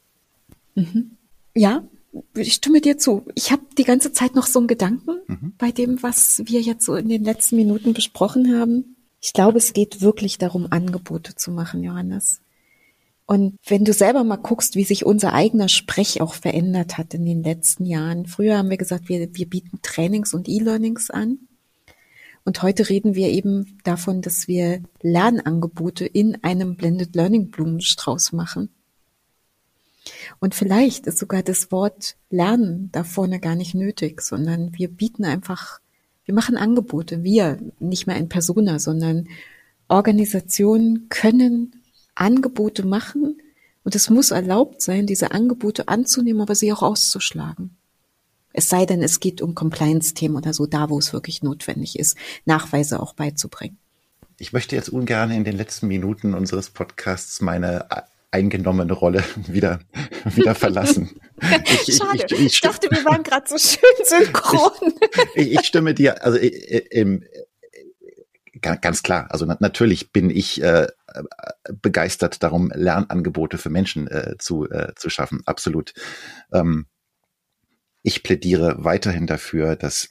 Mhm. 0.77 1.17
Ja, 1.55 1.83
ich 2.35 2.55
stimme 2.55 2.81
dir 2.81 2.99
zu. 2.99 3.27
Ich 3.35 3.53
habe 3.53 3.63
die 3.79 3.85
ganze 3.85 4.13
Zeit 4.13 4.35
noch 4.35 4.47
so 4.47 4.59
einen 4.59 4.69
Gedanken 4.69 5.21
mhm. 5.27 5.53
bei 5.59 5.71
dem, 5.71 6.03
was 6.03 6.43
wir 6.45 6.61
jetzt 6.61 6.85
so 6.85 6.95
in 6.97 7.09
den 7.09 7.25
letzten 7.25 7.57
Minuten 7.57 7.93
besprochen 7.93 8.59
haben. 8.59 8.97
Ich 9.21 9.33
glaube, 9.33 9.59
es 9.59 9.73
geht 9.73 10.01
wirklich 10.01 10.39
darum, 10.39 10.69
Angebote 10.71 11.35
zu 11.35 11.51
machen, 11.51 11.83
Johannes. 11.83 12.41
Und 13.27 13.59
wenn 13.65 13.85
du 13.85 13.93
selber 13.93 14.25
mal 14.25 14.37
guckst, 14.37 14.75
wie 14.75 14.83
sich 14.83 15.07
unser 15.07 15.33
eigener 15.33 15.69
Sprech 15.69 16.21
auch 16.21 16.35
verändert 16.35 16.99
hat 16.99 17.15
in 17.15 17.25
den 17.25 17.45
letzten 17.45 17.87
Jahren. 17.87 18.27
Früher 18.27 18.59
haben 18.59 18.71
wir 18.71 18.77
gesagt, 18.77 19.09
wir, 19.09 19.33
wir 19.33 19.49
bieten 19.49 19.79
Trainings 19.83 20.35
und 20.35 20.49
E-Learnings 20.49 21.11
an. 21.11 21.39
Und 22.45 22.63
heute 22.63 22.89
reden 22.89 23.15
wir 23.15 23.29
eben 23.29 23.79
davon, 23.85 24.23
dass 24.23 24.49
wir 24.49 24.83
Lernangebote 25.03 26.07
in 26.07 26.43
einem 26.43 26.75
Blended 26.75 27.15
Learning 27.15 27.51
Blumenstrauß 27.51 28.33
machen. 28.33 28.71
Und 30.39 30.55
vielleicht 30.55 31.07
ist 31.07 31.19
sogar 31.19 31.43
das 31.43 31.71
Wort 31.73 32.17
Lernen 32.31 32.91
da 32.93 33.05
vorne 33.05 33.41
gar 33.41 33.55
nicht 33.55 33.75
nötig, 33.75 34.23
sondern 34.23 34.77
wir 34.77 34.89
bieten 34.89 35.25
einfach, 35.25 35.81
wir 36.25 36.35
machen 36.35 36.57
Angebote. 36.57 37.23
Wir, 37.23 37.59
nicht 37.79 38.07
mehr 38.07 38.17
in 38.17 38.29
Persona, 38.29 38.79
sondern 38.79 39.29
Organisationen 39.89 41.09
können 41.09 41.83
Angebote 42.15 42.87
machen 42.87 43.41
und 43.83 43.95
es 43.95 44.11
muss 44.11 44.31
erlaubt 44.31 44.83
sein, 44.83 45.07
diese 45.07 45.33
Angebote 45.33 45.89
anzunehmen, 45.89 46.43
aber 46.43 46.55
sie 46.55 46.73
auch 46.73 46.83
auszuschlagen. 46.83 47.77
Es 48.53 48.69
sei 48.69 48.85
denn, 48.85 49.03
es 49.03 49.21
geht 49.21 49.41
um 49.43 49.55
Compliance-Themen 49.55 50.37
oder 50.37 50.53
so, 50.53 50.67
da 50.67 50.91
wo 50.91 50.99
es 50.99 51.13
wirklich 51.13 51.43
notwendig 51.43 51.99
ist, 51.99 52.17
Nachweise 52.45 53.01
auch 53.01 53.15
beizubringen. 53.15 53.79
Ich 54.39 54.53
möchte 54.53 54.75
jetzt 54.75 54.89
ungern 54.89 55.31
in 55.31 55.45
den 55.45 55.57
letzten 55.57 55.87
Minuten 55.87 56.35
unseres 56.35 56.71
Podcasts 56.71 57.41
meine 57.41 57.87
eingenommene 58.31 58.93
Rolle 58.93 59.25
wieder, 59.47 59.81
wieder 60.25 60.55
verlassen. 60.55 61.21
Ich, 61.65 61.97
Schade. 61.97 62.27
Ich, 62.27 62.33
ich, 62.33 62.41
ich, 62.41 62.61
dachte, 62.61 62.91
wir 62.91 63.03
waren 63.07 63.23
gerade 63.23 63.49
so 63.49 63.57
schön 63.57 63.81
synchron. 64.05 64.93
Ich, 65.35 65.65
stimme 65.65 65.95
dir, 65.95 66.23
also 66.23 66.37
im, 66.39 67.25
ganz 68.61 69.03
klar, 69.03 69.29
also 69.31 69.47
natürlich 69.47 70.13
bin 70.13 70.29
ich 70.29 70.63
äh, 70.63 70.89
begeistert 71.81 72.43
darum, 72.43 72.71
Lernangebote 72.75 73.57
für 73.57 73.71
Menschen 73.71 74.07
äh, 74.09 74.37
zu, 74.39 74.69
äh, 74.69 74.93
zu 74.97 75.09
schaffen. 75.09 75.41
Absolut. 75.47 75.95
Ähm, 76.53 76.87
ich 78.03 78.23
plädiere 78.23 78.77
weiterhin 78.85 79.27
dafür, 79.27 79.77
dass, 79.77 80.11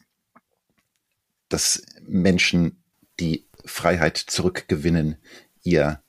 dass 1.48 1.84
Menschen 2.08 2.84
die 3.20 3.48
Freiheit 3.66 4.18
zurückgewinnen, 4.18 5.18
ihr 5.64 6.02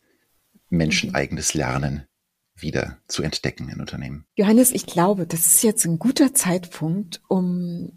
menscheneigenes 0.70 1.54
Lernen 1.54 2.06
wieder 2.54 2.98
zu 3.06 3.22
entdecken 3.22 3.68
in 3.68 3.80
Unternehmen. 3.80 4.24
Johannes, 4.36 4.72
ich 4.72 4.86
glaube, 4.86 5.26
das 5.26 5.46
ist 5.46 5.62
jetzt 5.62 5.84
ein 5.84 5.98
guter 5.98 6.34
Zeitpunkt, 6.34 7.20
um 7.28 7.92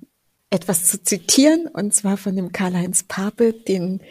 etwas 0.49 0.85
zu 0.85 1.01
zitieren, 1.01 1.67
und 1.67 1.93
zwar 1.93 2.17
von 2.17 2.35
dem 2.35 2.51
Karl-Heinz 2.51 3.03
Pape, 3.03 3.53
den, 3.53 4.01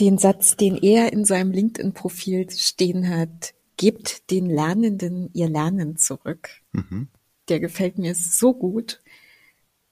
den 0.00 0.18
Satz, 0.18 0.56
den 0.56 0.76
er 0.76 1.12
in 1.12 1.24
seinem 1.24 1.52
LinkedIn-Profil 1.52 2.50
stehen 2.50 3.08
hat, 3.08 3.54
gebt 3.76 4.30
den 4.30 4.46
Lernenden 4.46 5.30
ihr 5.32 5.48
Lernen 5.48 5.96
zurück. 5.96 6.48
Mhm. 6.72 7.08
Der 7.48 7.60
gefällt 7.60 7.98
mir 7.98 8.14
so 8.14 8.54
gut. 8.54 9.00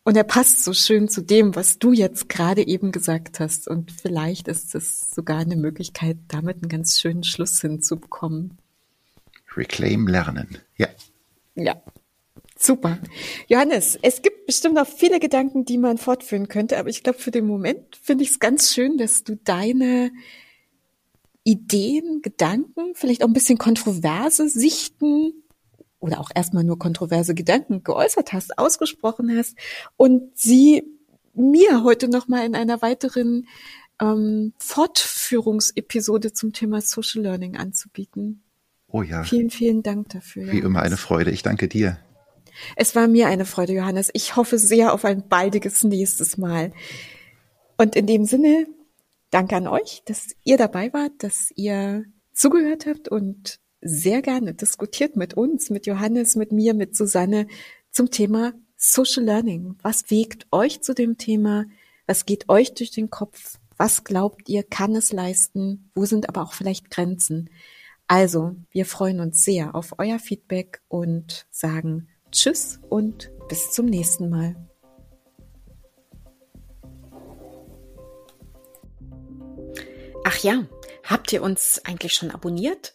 Und 0.05 0.17
er 0.17 0.25
passt 0.25 0.65
so 0.65 0.73
schön 0.73 1.09
zu 1.09 1.23
dem, 1.23 1.55
was 1.55 1.79
du 1.79 1.93
jetzt 1.93 2.29
gerade 2.29 2.67
eben 2.67 2.91
gesagt 2.91 3.39
hast. 3.39 3.69
Und 3.69 3.93
vielleicht 3.93 4.49
ist 4.49 4.75
es 4.75 5.11
sogar 5.13 5.39
eine 5.39 5.57
Möglichkeit, 5.57 6.17
damit 6.29 6.57
einen 6.57 6.69
ganz 6.69 7.01
schönen 7.01 7.23
Schluss 7.23 7.61
hinzubekommen. 7.61 8.59
Reclaim 9.57 10.09
lernen. 10.09 10.59
Ja. 10.77 10.89
Ja. 11.55 11.81
Super. 12.59 12.99
Johannes, 13.49 13.99
es 14.03 14.23
gibt 14.23 14.47
bestimmt 14.47 14.77
noch 14.77 14.87
viele 14.87 15.19
Gedanken, 15.19 15.65
die 15.65 15.79
man 15.79 15.99
fortführen 15.99 16.49
könnte, 16.49 16.79
aber 16.79 16.89
ich 16.89 17.03
glaube, 17.03 17.19
für 17.19 17.33
den 17.33 17.47
Moment 17.47 17.97
finde 18.01 18.23
ich 18.23 18.31
es 18.31 18.39
ganz 18.39 18.73
schön, 18.73 18.99
dass 18.99 19.25
du 19.25 19.37
deine 19.37 20.13
Ideen, 21.43 22.23
Gedanken, 22.23 22.95
vielleicht 22.95 23.25
auch 23.25 23.27
ein 23.27 23.33
bisschen 23.33 23.59
kontroverse 23.59 24.49
Sichten 24.49 25.42
oder 26.03 26.21
auch 26.21 26.31
erstmal 26.35 26.65
nur 26.65 26.79
kontroverse 26.79 27.35
Gedanken 27.35 27.85
geäußert 27.85 28.33
hast, 28.33 28.59
ausgesprochen 28.59 29.35
hast 29.37 29.57
und 29.97 30.37
sie 30.37 30.83
mir 31.33 31.85
heute 31.85 32.09
nochmal 32.09 32.45
in 32.45 32.55
einer 32.57 32.83
weiteren 32.83 33.47
ähm, 34.01 34.53
Fortführungsepisode 34.59 36.33
zum 36.33 36.53
Thema 36.53 36.81
Social 36.81 37.23
Learning 37.23 37.57
anzubieten. 37.57 38.43
Oh 38.89 39.03
ja. 39.03 39.23
Vielen, 39.23 39.51
vielen 39.51 39.83
Dank 39.83 40.11
dafür. 40.11 40.43
Wie 40.43 40.47
Johannes. 40.49 40.65
immer 40.65 40.83
eine 40.83 40.97
Freude. 40.97 41.31
Ich 41.31 41.43
danke 41.43 41.69
dir. 41.69 41.99
Es 42.77 42.95
war 42.95 43.07
mir 43.07 43.29
eine 43.29 43.47
Freude, 43.47 43.73
Johannes. 43.73 44.11
Ich 44.13 44.37
hoffe 44.37 44.59
sehr 44.59 44.93
auf 44.93 45.05
ein 45.05 45.29
baldiges 45.29 45.85
nächstes 45.85 46.37
Mal. 46.37 46.73
Und 47.79 47.97
in 47.97 48.07
dem 48.07 48.25
Sinne, 48.25 48.67
danke 49.31 49.57
an 49.57 49.69
euch, 49.69 50.03
dass 50.05 50.35
ihr 50.43 50.59
dabei 50.59 50.93
wart, 50.93 51.13
dass 51.21 51.51
ihr 51.55 52.05
zugehört 52.35 52.87
habt 52.87 53.09
und 53.09 53.62
sehr 53.83 54.23
gerne 54.23 54.55
diskutiert 54.55 55.17
mit 55.17 55.35
uns, 55.35 55.69
mit 55.69 55.87
Johannes, 55.87 56.37
mit 56.37 56.53
mir, 56.53 56.73
mit 56.73 56.97
Susanne 56.97 57.47
zum 57.91 58.11
Thema 58.11 58.55
Social 58.77 59.25
Learning. 59.25 59.77
Was 59.83 60.09
wiegt 60.09 60.47
euch 60.53 60.81
zu 60.81 60.95
dem 60.95 61.19
Thema? 61.19 61.67
Was 62.07 62.25
geht 62.25 62.49
euch 62.49 62.75
durch 62.75 62.91
den 62.93 63.11
Kopf? 63.11 63.59
Was 63.77 64.05
glaubt 64.05 64.49
ihr, 64.49 64.63
kann 64.63 64.95
es 64.95 65.13
leisten? 65.13 65.91
Wo 65.95 66.05
sind 66.05 66.29
aber 66.29 66.43
auch 66.43 66.53
vielleicht 66.53 66.91
Grenzen? 66.91 67.51
Also, 68.07 68.57
wir 68.71 68.87
freuen 68.87 69.21
uns 69.21 69.45
sehr 69.45 69.75
auf 69.75 69.95
euer 69.99 70.19
Feedback 70.19 70.83
und 70.89 71.47
sagen 71.51 72.09
Tschüss 72.31 72.81
und 72.89 73.31
bis 73.49 73.73
zum 73.73 73.87
nächsten 73.87 74.29
Mal. 74.29 74.57
Ach 80.25 80.39
ja, 80.39 80.67
habt 81.05 81.33
ihr 81.33 81.43
uns 81.43 81.81
eigentlich 81.85 82.15
schon 82.15 82.31
abonniert? 82.31 82.95